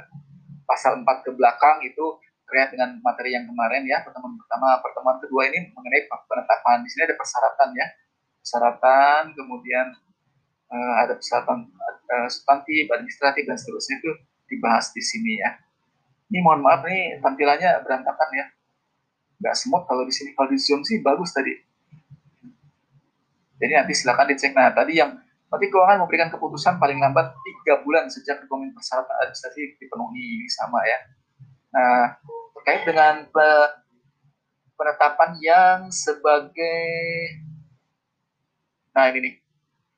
pasal 0.65 1.05
4 1.05 1.05
ke 1.25 1.31
belakang 1.37 1.85
itu 1.85 2.17
terkait 2.45 2.77
dengan 2.77 3.01
materi 3.01 3.33
yang 3.33 3.49
kemarin 3.49 3.83
ya 3.89 4.05
pertemuan 4.05 4.37
pertama 4.37 4.79
pertemuan 4.85 5.17
kedua 5.17 5.49
ini 5.49 5.73
mengenai 5.73 6.07
penetapan 6.07 6.85
di 6.85 6.89
sini 6.93 7.09
ada 7.09 7.17
persyaratan 7.17 7.69
ya 7.73 7.87
persyaratan 8.45 9.23
kemudian 9.33 9.87
uh, 10.75 10.95
ada 11.07 11.15
persyaratan 11.15 11.71
uh, 11.71 12.29
substantif 12.29 12.91
administratif 12.91 13.47
dan 13.47 13.55
seterusnya 13.55 14.03
itu 14.03 14.11
dibahas 14.51 14.91
di 14.91 15.03
sini 15.03 15.39
ya. 15.39 15.55
Ini 16.29 16.43
mohon 16.43 16.67
maaf 16.67 16.83
nih 16.83 17.23
tampilannya 17.23 17.79
berantakan 17.87 18.29
ya. 18.35 18.47
Nggak 19.39 19.55
semut 19.55 19.87
kalau 19.87 20.03
di 20.03 20.15
sini 20.15 20.35
kalau 20.35 20.51
di 20.51 20.59
zoom 20.59 20.83
sih 20.83 20.99
bagus 20.99 21.31
tadi. 21.31 21.55
Jadi 23.63 23.73
nanti 23.73 23.95
silakan 23.95 24.27
dicek. 24.35 24.53
Nah 24.53 24.75
tadi 24.75 24.99
yang 24.99 25.15
nanti 25.49 25.67
keuangan 25.71 26.03
memberikan 26.03 26.29
keputusan 26.35 26.83
paling 26.83 26.99
lambat 26.99 27.31
tiga 27.39 27.79
bulan 27.87 28.11
sejak 28.11 28.43
dokumen 28.43 28.75
persyaratan 28.75 29.15
administratif 29.23 29.79
dipenuhi. 29.79 30.51
Sama 30.51 30.83
ya. 30.83 30.99
Nah 31.71 32.19
terkait 32.59 32.83
dengan 32.89 33.15
penetapan 34.75 35.31
yang 35.39 35.79
sebagai 35.93 36.83
nah 38.95 39.11
ini 39.11 39.19
nih 39.27 39.35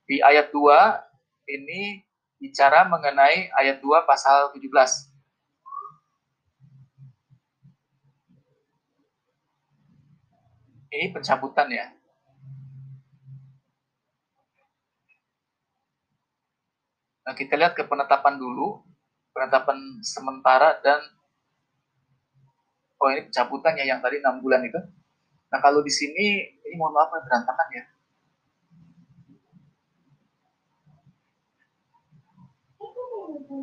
di 0.07 0.23
ayat 0.23 0.55
2 0.55 0.63
ini 1.51 2.07
bicara 2.39 2.87
mengenai 2.87 3.51
ayat 3.59 3.83
2 3.83 4.07
pasal 4.07 4.55
17 4.55 4.71
ini 10.95 11.07
pencabutan 11.13 11.69
ya 11.71 11.87
Nah, 17.27 17.35
kita 17.35 17.59
lihat 17.59 17.75
ke 17.75 17.83
penetapan 17.83 18.39
dulu, 18.39 18.87
penetapan 19.35 19.99
sementara 19.99 20.79
dan 20.79 21.03
oh 23.03 23.11
ini 23.11 23.27
pencabutannya 23.27 23.83
yang 23.83 23.99
tadi 23.99 24.23
enam 24.23 24.39
bulan 24.39 24.63
itu. 24.63 24.79
Nah 25.51 25.59
kalau 25.59 25.83
di 25.83 25.91
sini 25.91 26.47
ini 26.65 26.75
mohon 26.79 26.95
maaf 26.95 27.11
berantakan 27.11 27.69
ya. 27.75 27.85
Malah. 33.47 33.63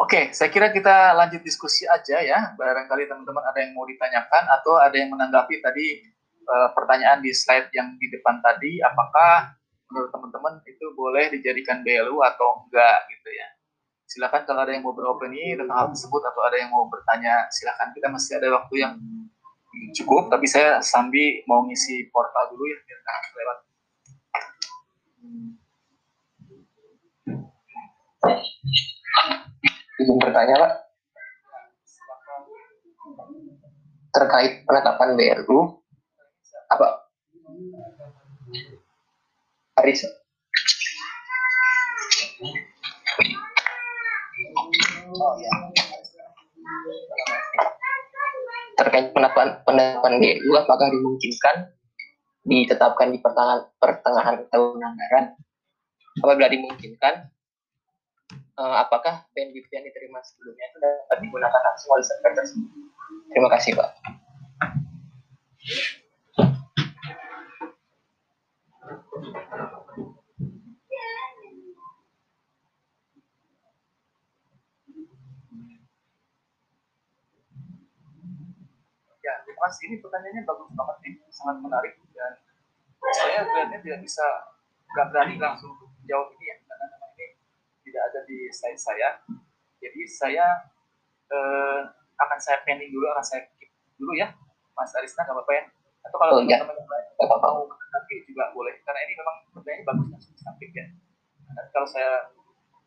Oke, 0.00 0.32
saya 0.36 0.52
kira 0.52 0.68
kita 0.68 1.16
lanjut 1.16 1.40
diskusi 1.40 1.88
aja 1.88 2.20
ya. 2.20 2.52
Barangkali 2.60 3.08
teman-teman 3.08 3.40
ada 3.40 3.58
yang 3.64 3.72
mau 3.72 3.88
ditanyakan 3.88 4.44
atau 4.60 4.76
ada 4.76 4.96
yang 4.96 5.12
menanggapi 5.12 5.64
tadi 5.64 6.04
uh, 6.44 6.76
pertanyaan 6.76 7.24
di 7.24 7.32
slide 7.32 7.72
yang 7.72 7.96
di 7.96 8.12
depan 8.12 8.44
tadi. 8.44 8.84
Apakah 8.84 9.59
menurut 9.90 10.10
teman-teman 10.14 10.54
itu 10.64 10.86
boleh 10.94 11.28
dijadikan 11.34 11.82
BLU 11.82 12.22
atau 12.22 12.64
enggak 12.66 12.98
gitu 13.10 13.30
ya? 13.34 13.48
Silakan 14.10 14.42
kalau 14.42 14.66
ada 14.66 14.74
yang 14.74 14.82
mau 14.82 14.94
beropini 14.94 15.54
tentang 15.54 15.76
hal 15.76 15.88
tersebut 15.94 16.22
atau 16.22 16.42
ada 16.42 16.56
yang 16.58 16.70
mau 16.74 16.86
bertanya, 16.90 17.46
silakan. 17.54 17.94
Kita 17.94 18.10
masih 18.10 18.32
ada 18.42 18.48
waktu 18.58 18.74
yang 18.82 18.94
cukup, 19.94 20.26
tapi 20.30 20.50
saya 20.50 20.82
sambil 20.82 21.46
mau 21.46 21.62
ngisi 21.62 22.10
portal 22.10 22.50
dulu 22.50 22.66
ya, 22.66 22.78
biar 22.82 22.98
lewat. 23.38 23.58
izin 30.00 30.16
bertanya 30.16 30.54
Pak 30.56 30.72
terkait 34.10 34.52
penetapan 34.64 35.14
BRU 35.14 35.60
apa 36.72 36.88
Aris 39.80 40.04
oh, 45.16 45.34
ya. 45.40 45.52
terkait 48.80 49.12
penetapan 49.12 49.60
penetapan 49.64 50.12
BRU 50.20 50.52
apakah 50.56 50.88
dimungkinkan 50.88 51.72
ditetapkan 52.44 53.12
di 53.12 53.18
pertengahan 53.20 53.68
pertengahan 53.76 54.36
tahun 54.48 54.80
anggaran 54.80 55.24
apabila 56.20 56.48
dimungkinkan 56.48 57.28
uh, 58.56 58.76
apakah 58.84 59.24
bandwidth 59.32 59.68
yang 59.72 59.84
diterima 59.84 60.20
sebelumnya 60.24 60.64
itu 60.72 60.78
dapat 60.80 61.18
digunakan 61.24 61.60
langsung 61.60 61.88
oleh 61.96 62.04
server 62.04 62.32
tersebut. 62.36 62.70
Terima 63.30 63.48
kasih, 63.52 63.72
Pak. 63.76 63.90
Ya, 79.20 79.34
terima. 79.46 79.66
Ini 79.70 79.96
pertanyaannya 80.02 80.42
bagus 80.42 80.68
banget 80.74 80.96
nih, 81.06 81.14
sangat 81.30 81.56
menarik 81.62 81.94
dan 82.10 82.34
saya 83.14 83.46
kelihatannya 83.46 83.78
tidak 83.78 84.00
bisa 84.02 84.26
nggak 84.90 85.06
berani 85.14 85.34
langsung 85.38 85.72
jawab 86.10 86.34
ini 86.34 86.50
ya 86.50 86.56
tidak 87.90 88.02
ada 88.10 88.20
di 88.26 88.38
slide 88.50 88.80
saya. 88.80 89.08
Jadi 89.82 90.02
saya 90.06 90.46
eh, 91.30 91.80
akan 92.18 92.38
saya 92.38 92.62
pending 92.66 92.90
dulu, 92.94 93.06
akan 93.10 93.24
saya 93.24 93.46
keep 93.58 93.70
dulu 93.98 94.18
ya, 94.18 94.34
Mas 94.74 94.94
Arisna, 94.94 95.26
nggak 95.26 95.36
apa-apa 95.36 95.52
ya. 95.54 95.64
Atau 96.06 96.16
kalau 96.16 96.32
oh, 96.38 96.42
iya. 96.44 96.58
teman-teman 96.64 97.00
ya. 97.20 97.36
mau 97.40 97.68
tapi 97.68 98.14
juga 98.24 98.48
boleh, 98.54 98.74
karena 98.86 99.00
ini 99.04 99.12
memang 99.18 99.36
pertanyaannya 99.52 99.84
bagus 99.86 100.06
dan 100.08 100.20
substantif 100.22 100.70
ya. 100.72 100.86
Nah, 101.52 101.64
kalau 101.74 101.88
saya 101.88 102.30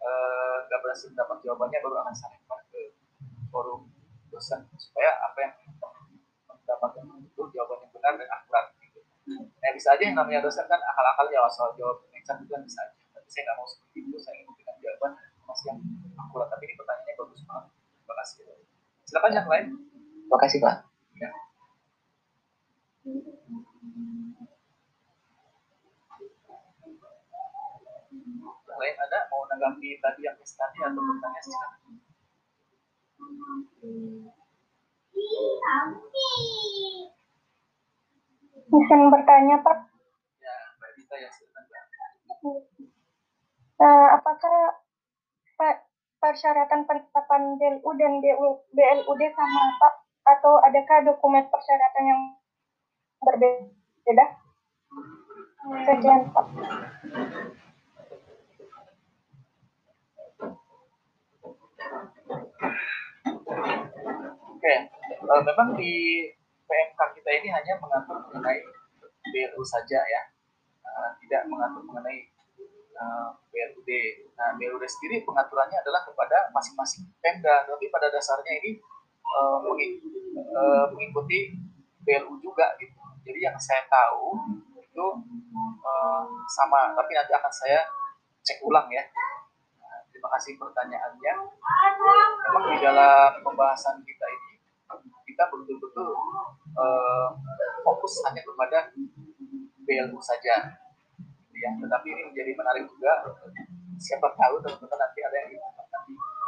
eh, 0.01 0.55
nggak 0.65 0.79
eh, 0.79 0.83
berhasil 0.83 1.07
mendapat 1.11 1.37
jawabannya, 1.45 1.79
baru 1.83 1.95
akan 2.01 2.15
saya 2.15 2.37
ke 2.71 2.81
forum 3.53 3.91
dosen 4.33 4.65
supaya 4.79 5.13
apa 5.21 5.37
yang 5.45 5.53
mendapatkan 6.49 7.05
itu 7.21 7.41
jawaban 7.53 7.85
yang 7.85 7.91
benar 7.93 8.13
dan 8.17 8.29
akurat. 8.31 8.65
Gitu. 8.81 8.99
Nah, 9.37 9.71
bisa 9.75 9.93
aja 9.93 10.03
yang 10.03 10.17
namanya 10.17 10.41
dosen 10.41 10.65
kan 10.65 10.81
akal-akal 10.81 11.29
ya 11.29 11.45
soal 11.51 11.71
jawab 11.77 12.01
yang 12.09 12.23
itu 12.23 12.49
kan 12.49 12.61
bisa 12.65 12.79
aja. 12.81 13.03
Tapi 13.13 13.27
saya 13.29 13.41
nggak 13.45 13.57
mau 13.61 13.67
seperti 13.69 13.97
itu, 14.01 14.17
saya 14.17 14.35
ingin 14.41 14.53
jawaban 14.83 15.11
masih 15.47 15.65
yang 15.71 15.79
akurat 16.19 16.47
tapi 16.51 16.63
ini 16.67 16.75
pertanyaannya 16.79 17.15
bagus 17.19 17.41
banget 17.45 17.65
terima 18.01 18.15
kasih 18.19 18.43
silakan 19.05 19.31
yang 19.35 19.47
lain 19.47 19.65
terima 20.25 20.37
kasih 20.41 20.57
pak 20.59 20.75
ya. 21.19 21.29
Lain 28.83 28.99
ada 28.99 29.31
mau 29.31 29.47
menanggapi 29.47 29.95
tadi 30.03 30.27
yang 30.27 30.35
tadi 30.35 30.79
atau 30.83 30.99
bertanya 30.99 31.39
silakan. 31.39 31.91
Bisa 38.67 38.95
bertanya 39.07 39.55
Pak? 39.63 39.77
Ya, 40.43 40.55
Mbak 40.75 40.89
Dita 40.99 41.15
ya 41.15 41.29
silakan. 41.31 41.63
Uh, 43.79 44.07
apakah 44.19 44.83
Pak 45.55 45.87
persyaratan 46.19 46.83
penetapan 46.83 47.55
BLU 47.55 47.89
dan 47.95 48.19
BLUD 48.19 49.21
sama 49.31 49.63
Pak? 49.79 49.93
Atau 50.23 50.59
adakah 50.59 51.07
dokumen 51.07 51.47
persyaratan 51.47 52.03
yang 52.03 52.21
berbeda? 53.23 54.25
Sekian 55.87 56.27
Pak. 56.35 56.47
Oke, 64.53 64.73
uh, 65.27 65.41
memang 65.43 65.75
di 65.75 66.27
PMK 66.63 66.99
kita 67.19 67.29
ini 67.43 67.49
hanya 67.51 67.73
mengatur 67.79 68.23
mengenai 68.31 68.63
BLU 69.23 69.63
saja 69.63 69.99
ya, 69.99 70.21
uh, 70.83 71.09
tidak 71.19 71.47
mengatur 71.51 71.83
mengenai 71.83 72.31
uh, 72.95 73.35
BLUD. 73.51 73.89
Nah, 74.39 74.55
BLUD 74.55 74.83
sendiri 74.87 75.23
pengaturannya 75.27 75.77
adalah 75.83 76.03
kepada 76.07 76.47
masing-masing 76.55 77.07
Pemda, 77.19 77.67
tapi 77.67 77.91
pada 77.91 78.07
dasarnya 78.07 78.59
ini 78.63 78.79
uh, 79.23 79.59
mengikuti 80.91 81.55
BLU 82.03 82.39
juga 82.43 82.75
gitu. 82.79 82.99
Jadi 83.23 83.39
yang 83.39 83.55
saya 83.55 83.87
tahu 83.87 84.35
itu 84.75 85.05
uh, 85.83 86.23
sama, 86.51 86.91
tapi 86.95 87.11
nanti 87.15 87.31
akan 87.31 87.51
saya 87.51 87.79
cek 88.43 88.59
ulang 88.63 88.87
ya. 88.91 89.03
Nah, 90.23 90.31
terima 90.31 90.39
kasih 90.39 90.53
pertanyaannya. 90.55 91.33
Memang 92.47 92.63
di 92.71 92.77
dalam 92.79 93.43
pembahasan 93.43 93.99
kita 94.07 94.25
ini 94.31 94.55
kita 95.27 95.51
betul-betul 95.51 96.15
uh, 96.79 97.27
fokus 97.83 98.23
hanya 98.23 98.39
kepada 98.39 98.87
BLU 99.83 100.15
saja. 100.23 100.79
Ya. 101.51 101.69
Tetapi 101.75 102.07
ini 102.07 102.31
menjadi 102.31 102.55
menarik 102.55 102.87
juga. 102.87 103.35
Siapa 103.99 104.31
tahu 104.39 104.63
teman-teman 104.63 104.95
nanti 104.95 105.19
ada 105.27 105.35
yang 105.43 105.51
di 105.51 105.59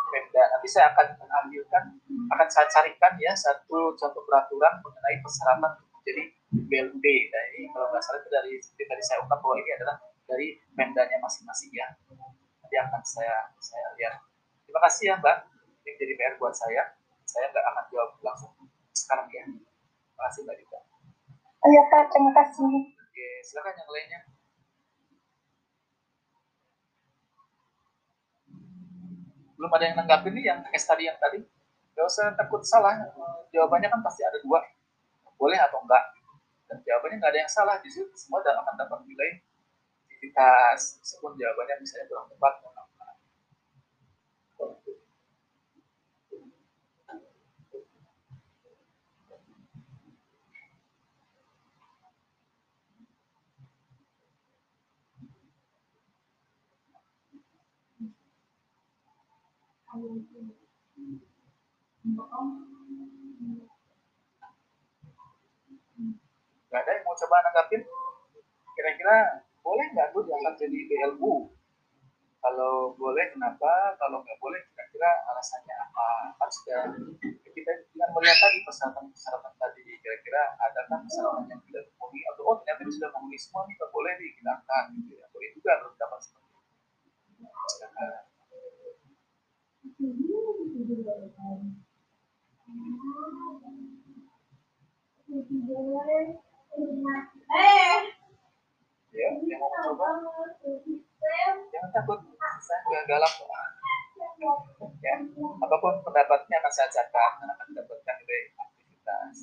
Pemda. 0.07 0.43
Nanti 0.55 0.67
saya 0.71 0.95
akan 0.95 1.07
ambilkan 1.43 1.83
akan 2.31 2.47
saya 2.47 2.71
carikan 2.71 3.11
ya 3.19 3.35
satu 3.35 3.91
contoh 3.91 4.23
peraturan 4.23 4.79
mengenai 4.79 5.19
persyaratan 5.19 5.71
jadi 6.07 6.23
BLUD 6.55 7.05
dari 7.27 7.67
kalau 7.75 7.91
nggak 7.91 7.99
salah 7.99 8.23
itu 8.23 8.29
dari 8.31 8.51
tadi 8.63 9.03
saya 9.03 9.19
ungkap 9.19 9.39
bahwa 9.43 9.59
ini 9.59 9.71
adalah 9.75 9.99
dari 10.25 10.47
Pemdanya 10.73 11.19
masing-masing 11.21 11.69
ya 11.75 11.85
nanti 12.75 12.91
akan 12.91 13.03
saya 13.07 13.35
saya 13.55 13.87
lihat 13.95 14.19
terima 14.67 14.79
kasih 14.83 15.03
ya 15.07 15.15
Mbak 15.23 15.37
ini 15.87 15.95
jadi 15.95 16.13
PR 16.19 16.35
buat 16.35 16.51
saya 16.51 16.91
saya 17.23 17.47
nggak 17.55 17.65
akan 17.71 17.83
jawab 17.87 18.11
langsung 18.19 18.51
sekarang 18.91 19.27
ya. 19.31 19.43
Terima 19.47 20.23
kasih 20.27 20.41
Mbak 20.43 20.55
Dita. 20.59 20.79
Iya 21.65 21.81
Pak, 21.87 22.03
terima 22.11 22.31
kasih. 22.35 22.73
Oke, 22.95 23.27
silakan 23.47 23.75
yang 23.79 23.91
lainnya. 23.91 24.21
Belum 29.55 29.71
ada 29.71 29.85
yang 29.87 29.97
nanggapin 29.99 30.35
nih 30.35 30.43
yang 30.51 30.59
case 30.67 30.83
tadi 30.83 31.07
yang 31.07 31.15
tadi. 31.15 31.39
Gak 31.95 32.05
usah 32.11 32.35
takut 32.35 32.59
salah. 32.67 32.99
Jawabannya 33.55 33.87
kan 33.87 34.03
pasti 34.03 34.21
ada 34.27 34.35
dua. 34.43 34.59
Boleh 35.39 35.59
atau 35.63 35.79
enggak. 35.79 36.03
Dan 36.67 36.83
jawabannya 36.83 37.23
nggak 37.23 37.31
ada 37.31 37.39
yang 37.39 37.51
salah. 37.51 37.75
Di 37.79 37.87
situ 37.87 38.11
semua 38.19 38.43
akan 38.43 38.75
dapat 38.75 38.99
nilai 39.07 39.44
aktivitas. 40.25 40.97
Meskipun 41.01 41.37
jawabannya 41.37 41.75
misalnya 41.85 42.09
kurang 42.09 42.27
tepat 42.33 42.53
Gak 66.67 66.83
ada 66.83 66.91
yang 66.91 67.07
mau 67.07 67.15
coba 67.15 67.39
nanggapin? 67.39 67.81
Kira-kira 68.75 69.47
boleh 69.65 69.85
nggak 69.97 70.13
tuh 70.13 70.21
diangkat 70.29 70.53
jadi 70.61 70.77
BLU? 70.85 71.49
Kalau 72.37 72.93
boleh 72.93 73.25
kenapa? 73.33 73.97
Kalau 73.97 74.21
nggak 74.21 74.37
boleh 74.37 74.61
kira-kira 74.69 75.09
alasannya 75.33 75.75
apa? 75.89 76.37
Kan 76.37 76.49
sudah 76.53 76.93
kita 77.49 77.71
yang 77.97 78.13
melihat 78.13 78.37
tadi 78.37 78.61
persyaratan-persyaratan 78.61 79.53
tadi 79.57 79.81
kira-kira 80.05 80.53
adakah 80.61 81.01
persyaratan 81.01 81.49
yang 81.49 81.61
tidak 81.65 81.89
terpenuhi 81.89 82.21
atau 82.29 82.41
oh 82.45 82.55
ternyata 82.61 82.85
ini 82.85 82.93
sudah 82.93 83.09
memenuhi 83.17 83.39
semua 83.41 83.65
nih 83.65 83.73
nggak 83.73 83.89
boleh 83.89 84.13
nih 84.21 84.29
kita 84.37 84.53
gitu 84.93 85.11
ya. 85.17 85.25
Boleh 85.33 85.49
juga 85.57 85.69
harus 85.81 85.93
dapat 85.97 86.19
seperti 86.21 86.45
itu. 86.45 86.61
Ya, 99.15 99.31
yang 99.47 99.63
mau 99.63 99.71
coba, 99.71 100.19
jangan 101.71 101.89
takut, 101.95 102.19
saya 102.59 102.79
nggak 102.83 103.03
galak 103.15 103.33
Ya, 104.99 105.15
apa 105.39 105.75
pun 105.79 105.93
pendapatnya 106.03 106.59
akan 106.59 106.71
saya 106.73 106.91
catat 106.91 107.31
dan 107.39 107.47
akan 107.47 107.65
mendapatkan 107.71 108.15
nilai 108.19 108.41
aktivitas. 108.59 109.35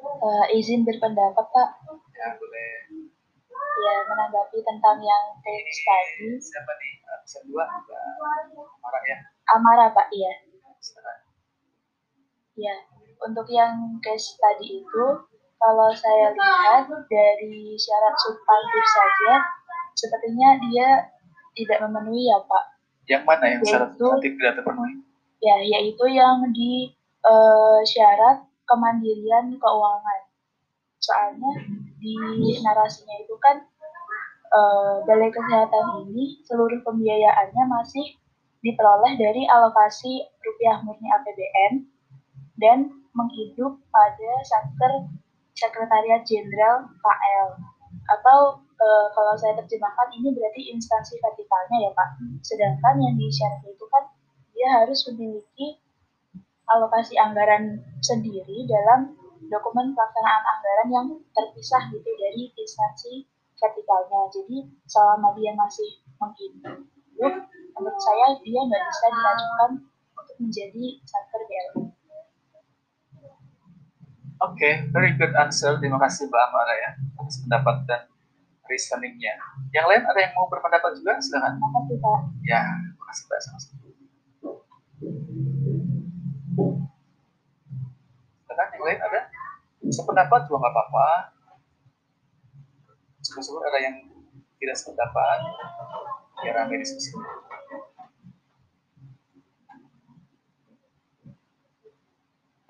Uh, 0.00 0.44
izin 0.56 0.88
berpendapat 0.88 1.44
Pak. 1.44 1.70
Ya, 2.16 2.26
boleh. 2.40 2.72
Ya, 3.82 3.96
menanggapi 4.08 4.58
tentang 4.64 4.96
yang 5.04 5.24
case 5.44 5.82
tadi. 5.84 6.40
Siapa 6.40 6.72
nih? 6.80 6.92
Bisa 7.22 7.38
dua, 7.44 7.64
Amara 7.68 9.00
ya? 9.04 9.18
Amara 9.52 9.86
Pak, 9.92 10.08
iya. 10.14 10.32
Ya, 12.56 12.76
untuk 13.20 13.46
yang 13.52 14.00
case 14.00 14.40
tadi 14.40 14.80
itu, 14.80 15.04
kalau 15.62 15.88
saya 15.94 16.34
lihat 16.34 16.90
dari 17.06 17.78
syarat 17.78 18.14
substantif 18.18 18.84
saja, 18.90 19.34
sepertinya 19.94 20.58
dia 20.66 20.88
tidak 21.54 21.78
memenuhi 21.86 22.26
ya 22.26 22.42
Pak. 22.42 22.64
Yang 23.06 23.22
mana 23.22 23.44
yang 23.46 23.62
syarat 23.62 23.90
substantif 23.94 24.34
tidak 24.42 24.58
terpenuhi? 24.58 24.94
Ya, 25.38 25.56
yaitu 25.62 26.04
yang 26.10 26.42
di 26.50 26.90
uh, 27.22 27.78
syarat 27.86 28.42
kemandirian 28.66 29.54
keuangan. 29.54 30.22
Soalnya 31.02 31.50
di 31.98 32.14
narasinya 32.62 33.16
itu 33.22 33.34
kan 33.42 33.62
uh, 34.54 35.02
Balai 35.06 35.30
Kesehatan 35.30 36.06
ini 36.06 36.42
seluruh 36.46 36.78
pembiayaannya 36.82 37.64
masih 37.70 38.18
diperoleh 38.62 39.18
dari 39.18 39.42
alokasi 39.50 40.22
rupiah 40.42 40.78
murni 40.86 41.10
APBN 41.10 41.72
dan 42.62 42.78
menghidup 43.14 43.82
pada 43.90 44.30
satker 44.46 45.10
Sekretariat 45.62 46.26
Jenderal 46.26 46.90
KL 46.98 47.48
atau 48.10 48.58
e, 48.74 48.86
kalau 49.14 49.38
saya 49.38 49.54
terjemahkan 49.62 50.10
ini 50.18 50.34
berarti 50.34 50.74
instansi 50.74 51.22
vertikalnya 51.22 51.86
ya 51.86 51.90
Pak. 51.94 52.08
Sedangkan 52.42 52.98
yang 52.98 53.14
di 53.14 53.30
syarat 53.30 53.62
itu 53.62 53.86
kan 53.86 54.10
dia 54.50 54.82
harus 54.82 55.06
memiliki 55.06 55.78
alokasi 56.66 57.14
anggaran 57.14 57.78
sendiri 58.02 58.66
dalam 58.66 59.14
dokumen 59.46 59.94
pelaksanaan 59.94 60.42
anggaran 60.42 60.88
yang 60.90 61.06
terpisah 61.30 61.86
gitu 61.94 62.10
dari 62.18 62.50
instansi 62.58 63.22
vertikalnya. 63.54 64.26
Jadi 64.34 64.66
selama 64.90 65.30
dia 65.38 65.54
masih 65.54 66.02
menghidup, 66.18 66.82
menurut 67.78 67.98
saya 68.02 68.34
dia 68.42 68.60
nggak 68.66 68.82
bisa 68.82 69.06
diajukan 69.14 69.70
untuk 70.18 70.36
menjadi 70.42 70.84
satker 71.06 71.42
BLU. 71.46 72.01
Oke, 74.42 74.58
okay, 74.58 74.72
very 74.90 75.14
good 75.14 75.30
answer. 75.38 75.78
Terima 75.78 76.02
kasih 76.02 76.26
Mbak 76.26 76.42
Amara 76.50 76.74
ya 76.74 76.90
atas 77.14 77.46
pendapat 77.46 77.76
dan 77.86 78.02
reasoningnya. 78.66 79.38
Yang 79.70 79.86
lain 79.86 80.02
ada 80.02 80.18
yang 80.18 80.34
mau 80.34 80.50
berpendapat 80.50 80.98
juga? 80.98 81.14
Silahkan. 81.22 81.54
Terima 81.54 81.70
kasih 81.78 81.96
Pak. 82.02 82.20
Ya, 82.42 82.62
terima 82.66 83.04
kasih 83.06 83.22
Mbak. 83.22 83.38
Sama-sama. 83.38 83.86
Silahkan 88.42 88.66
yang 88.74 88.82
lain 88.82 88.98
ada? 88.98 89.20
Sependapat 89.94 90.40
juga 90.50 90.56
nggak 90.58 90.74
apa-apa. 90.74 91.08
Syukur-syukur 93.22 93.62
ada 93.62 93.78
yang 93.78 93.94
tidak 94.58 94.74
sependapat. 94.74 95.38
Ya 96.42 96.50
ramai 96.58 96.82
diskusi. 96.82 97.14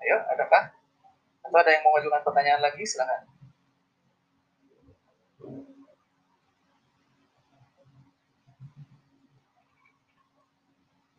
Ayo, 0.05 0.17
adakah? 0.37 0.82
Mbak 1.53 1.69
ada 1.69 1.71
yang 1.77 1.83
mau 1.85 1.93
mengajukan 1.93 2.21
pertanyaan 2.25 2.61
lagi? 2.65 2.81
Silahkan. 2.81 3.29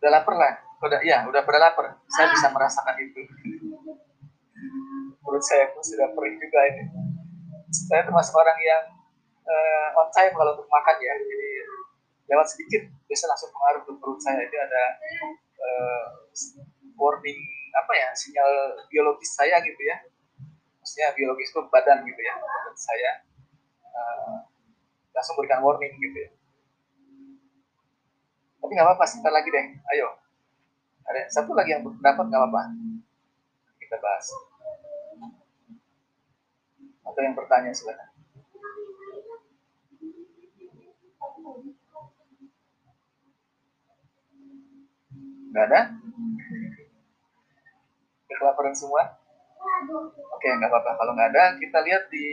Udah 0.03 0.11
lapar 0.11 0.35
lah? 0.35 0.59
Udah, 0.83 1.01
ya, 1.07 1.23
udah 1.31 1.39
pada 1.47 1.63
lapar. 1.63 2.03
Saya 2.11 2.35
bisa 2.35 2.51
ah. 2.51 2.53
merasakan 2.59 2.99
itu. 2.99 3.23
Menurut 5.23 5.45
saya 5.47 5.71
pun 5.71 5.87
sudah 5.87 6.11
perih 6.19 6.35
juga 6.35 6.61
ini. 6.67 6.83
Saya 7.71 8.03
termasuk 8.03 8.35
orang 8.35 8.59
yang 8.59 8.91
uh, 9.47 9.89
on 10.03 10.11
time 10.11 10.35
kalau 10.35 10.59
untuk 10.59 10.67
makan 10.67 10.99
ya. 10.99 11.15
Jadi 11.15 11.51
lewat 12.27 12.47
sedikit, 12.51 12.91
bisa 13.07 13.31
langsung 13.31 13.55
pengaruh 13.55 13.87
ke 13.87 13.93
perut 14.03 14.19
saya. 14.19 14.43
Itu 14.43 14.59
ada 14.59 14.83
uh, 15.63 16.07
warning 16.99 17.39
apa 17.75 17.93
ya 17.95 18.11
sinyal 18.19 18.51
biologis 18.91 19.35
saya 19.39 19.63
gitu 19.63 19.79
ya 19.79 19.99
maksudnya 20.95 21.11
biologis 21.19 21.51
itu 21.51 21.59
badan 21.75 22.07
gitu 22.07 22.21
ya 22.23 22.39
badan 22.39 22.75
saya. 22.79 23.13
Uh, 23.83 24.47
langsung 25.11 25.35
berikan 25.35 25.59
warning 25.59 25.91
gitu 25.99 26.15
ya. 26.23 26.31
Tapi 28.63 28.71
nggak 28.79 28.87
apa-apa 28.87 29.03
sebentar 29.03 29.35
lagi 29.35 29.51
deh. 29.51 29.67
Ayo. 29.91 30.15
Ada 31.11 31.35
satu 31.35 31.51
lagi 31.51 31.75
yang 31.75 31.83
berpendapat 31.83 32.31
nggak 32.31 32.43
apa-apa. 32.47 32.63
Kita 33.83 33.99
bahas. 33.99 34.27
Atau 37.03 37.21
yang 37.27 37.35
bertanya 37.35 37.75
silakan. 37.75 38.15
Nggak 45.51 45.65
ada? 45.75 45.81
Kelaparan 48.31 48.75
semua 48.79 49.24
oke 50.35 50.49
nggak 50.49 50.71
apa-apa. 50.71 50.91
Kalau 50.99 51.13
nggak 51.17 51.29
ada 51.33 51.45
kita 51.57 51.79
lihat 51.85 52.03
di 52.13 52.27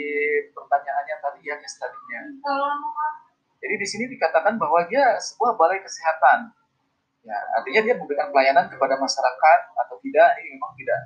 pertanyaannya 0.52 1.16
tadi 1.20 1.40
ya 1.48 1.56
case 1.60 1.78
tadinya 1.80 2.22
jadi 3.62 3.76
di 3.78 3.88
sini 3.88 4.06
dikatakan 4.10 4.58
bahwa 4.58 4.82
dia 4.90 5.22
sebuah 5.22 5.54
balai 5.54 5.78
kesehatan. 5.86 6.50
Ya, 7.22 7.38
artinya 7.54 7.82
dia 7.86 7.94
memberikan 7.94 8.34
pelayanan 8.34 8.66
kepada 8.66 8.98
masyarakat 8.98 9.60
atau 9.78 9.96
tidak 10.02 10.42
ini 10.42 10.58
memang 10.58 10.74
tidak 10.74 11.00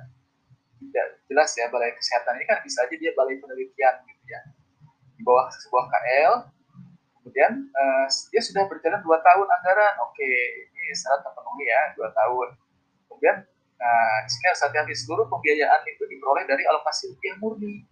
tidak 0.80 1.06
jelas 1.28 1.50
ya 1.52 1.68
balai 1.68 1.92
kesehatan. 1.92 2.40
Ini 2.40 2.46
kan 2.48 2.58
bisa 2.64 2.88
aja 2.88 2.96
dia 2.96 3.12
balai 3.12 3.36
penelitian 3.36 3.94
gitu 4.08 4.24
ya. 4.24 4.40
Di 5.20 5.22
bawah 5.22 5.52
sebuah 5.52 5.84
KL 5.92 6.34
kemudian 7.20 7.52
uh, 7.76 8.06
dia 8.32 8.40
sudah 8.40 8.64
berjalan 8.64 9.04
dua 9.04 9.20
tahun 9.20 9.44
anggaran. 9.44 9.94
Oke 10.08 10.24
ini 10.72 10.96
syarat 10.96 11.20
terpenuhi 11.20 11.68
ya 11.68 11.92
dua 11.92 12.08
tahun. 12.16 12.56
Kemudian 13.12 13.36
nah 13.76 14.24
di 14.24 14.30
sini 14.32 14.44
harus 14.48 14.62
hati-hati 14.64 14.94
seluruh 14.96 15.28
pembiayaan 15.28 15.80
itu 15.84 16.02
diperoleh 16.08 16.48
dari 16.48 16.64
alokasi 16.64 17.12
rupiah 17.12 17.36
murni 17.40 17.84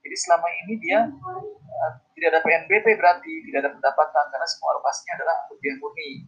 jadi 0.00 0.16
selama 0.16 0.48
ini 0.66 0.74
dia 0.82 1.06
uh, 1.06 1.90
tidak 2.18 2.28
ada 2.34 2.40
PNBP 2.42 2.98
berarti 2.98 3.32
tidak 3.46 3.58
ada 3.66 3.70
pendapatan 3.78 4.24
karena 4.34 4.46
semua 4.50 4.68
alokasinya 4.74 5.12
adalah 5.22 5.36
rupiah 5.48 5.76
murni 5.78 6.26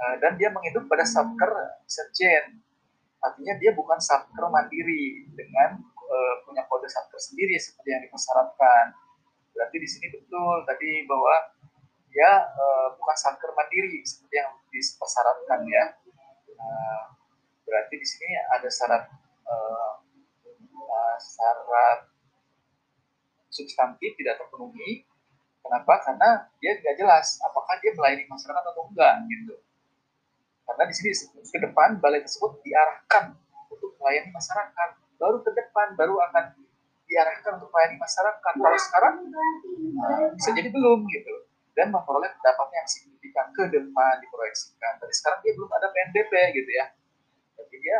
Eh, 0.00 0.16
dan 0.24 0.32
dia 0.40 0.48
menghidup 0.48 0.88
pada 0.88 1.04
satker 1.04 1.52
sekjen. 1.84 2.64
Artinya 3.20 3.52
dia 3.60 3.76
bukan 3.76 4.00
satker 4.00 4.48
mandiri 4.48 5.28
dengan 5.36 5.76
uh, 5.84 6.34
punya 6.48 6.64
kode 6.64 6.88
satker 6.88 7.20
sendiri 7.20 7.52
seperti 7.60 7.92
yang 7.92 8.02
dipersyaratkan. 8.08 8.96
Berarti 9.52 9.76
di 9.76 9.84
sini 9.84 10.08
betul 10.08 10.64
tadi 10.64 11.04
bahwa 11.04 11.52
dia 12.08 12.48
uh, 12.48 12.96
bukan 12.96 13.16
satker 13.20 13.52
mandiri 13.52 14.00
seperti 14.08 14.40
yang 14.40 14.56
dipersyaratkan 14.72 15.60
ya. 15.68 15.84
Uh, 16.56 17.02
berarti 17.70 17.94
di 17.94 18.06
sini 18.06 18.34
ada 18.34 18.66
syarat 18.66 19.06
uh, 19.46 19.92
uh, 20.90 21.16
syarat 21.22 22.10
substantif 23.50 24.18
tidak 24.18 24.42
terpenuhi. 24.42 25.06
Kenapa? 25.60 26.02
Karena 26.02 26.50
dia 26.58 26.74
tidak 26.80 26.98
jelas 26.98 27.38
apakah 27.44 27.78
dia 27.78 27.94
melayani 27.94 28.26
masyarakat 28.26 28.64
atau 28.64 28.82
enggak 28.90 29.14
gitu. 29.30 29.54
Karena 30.64 30.82
di 30.86 30.94
sini 30.94 31.10
ke 31.46 31.58
depan 31.62 32.02
balai 32.02 32.22
tersebut 32.24 32.58
diarahkan 32.64 33.36
untuk 33.68 33.94
melayani 34.00 34.30
masyarakat. 34.34 34.90
Baru 35.20 35.44
ke 35.44 35.50
depan 35.52 35.94
baru 35.94 36.16
akan 36.30 36.56
diarahkan 37.04 37.60
untuk 37.60 37.68
melayani 37.70 37.98
masyarakat. 38.00 38.52
Kalau 38.56 38.80
sekarang 38.80 39.14
bisa 40.34 40.50
jadi 40.56 40.70
belum 40.72 41.04
gitu. 41.10 41.34
Dan 41.76 41.94
memperoleh 41.94 42.30
pendapatnya 42.40 42.82
yang 42.82 42.90
signifikan 42.90 43.46
ke 43.52 43.62
depan 43.68 44.12
diproyeksikan. 44.24 44.98
Tapi 44.98 45.12
sekarang 45.12 45.38
dia 45.44 45.52
belum 45.54 45.70
ada 45.70 45.86
PNBP 45.92 46.32
gitu 46.56 46.70
ya. 46.70 46.86
Dia 47.70 47.98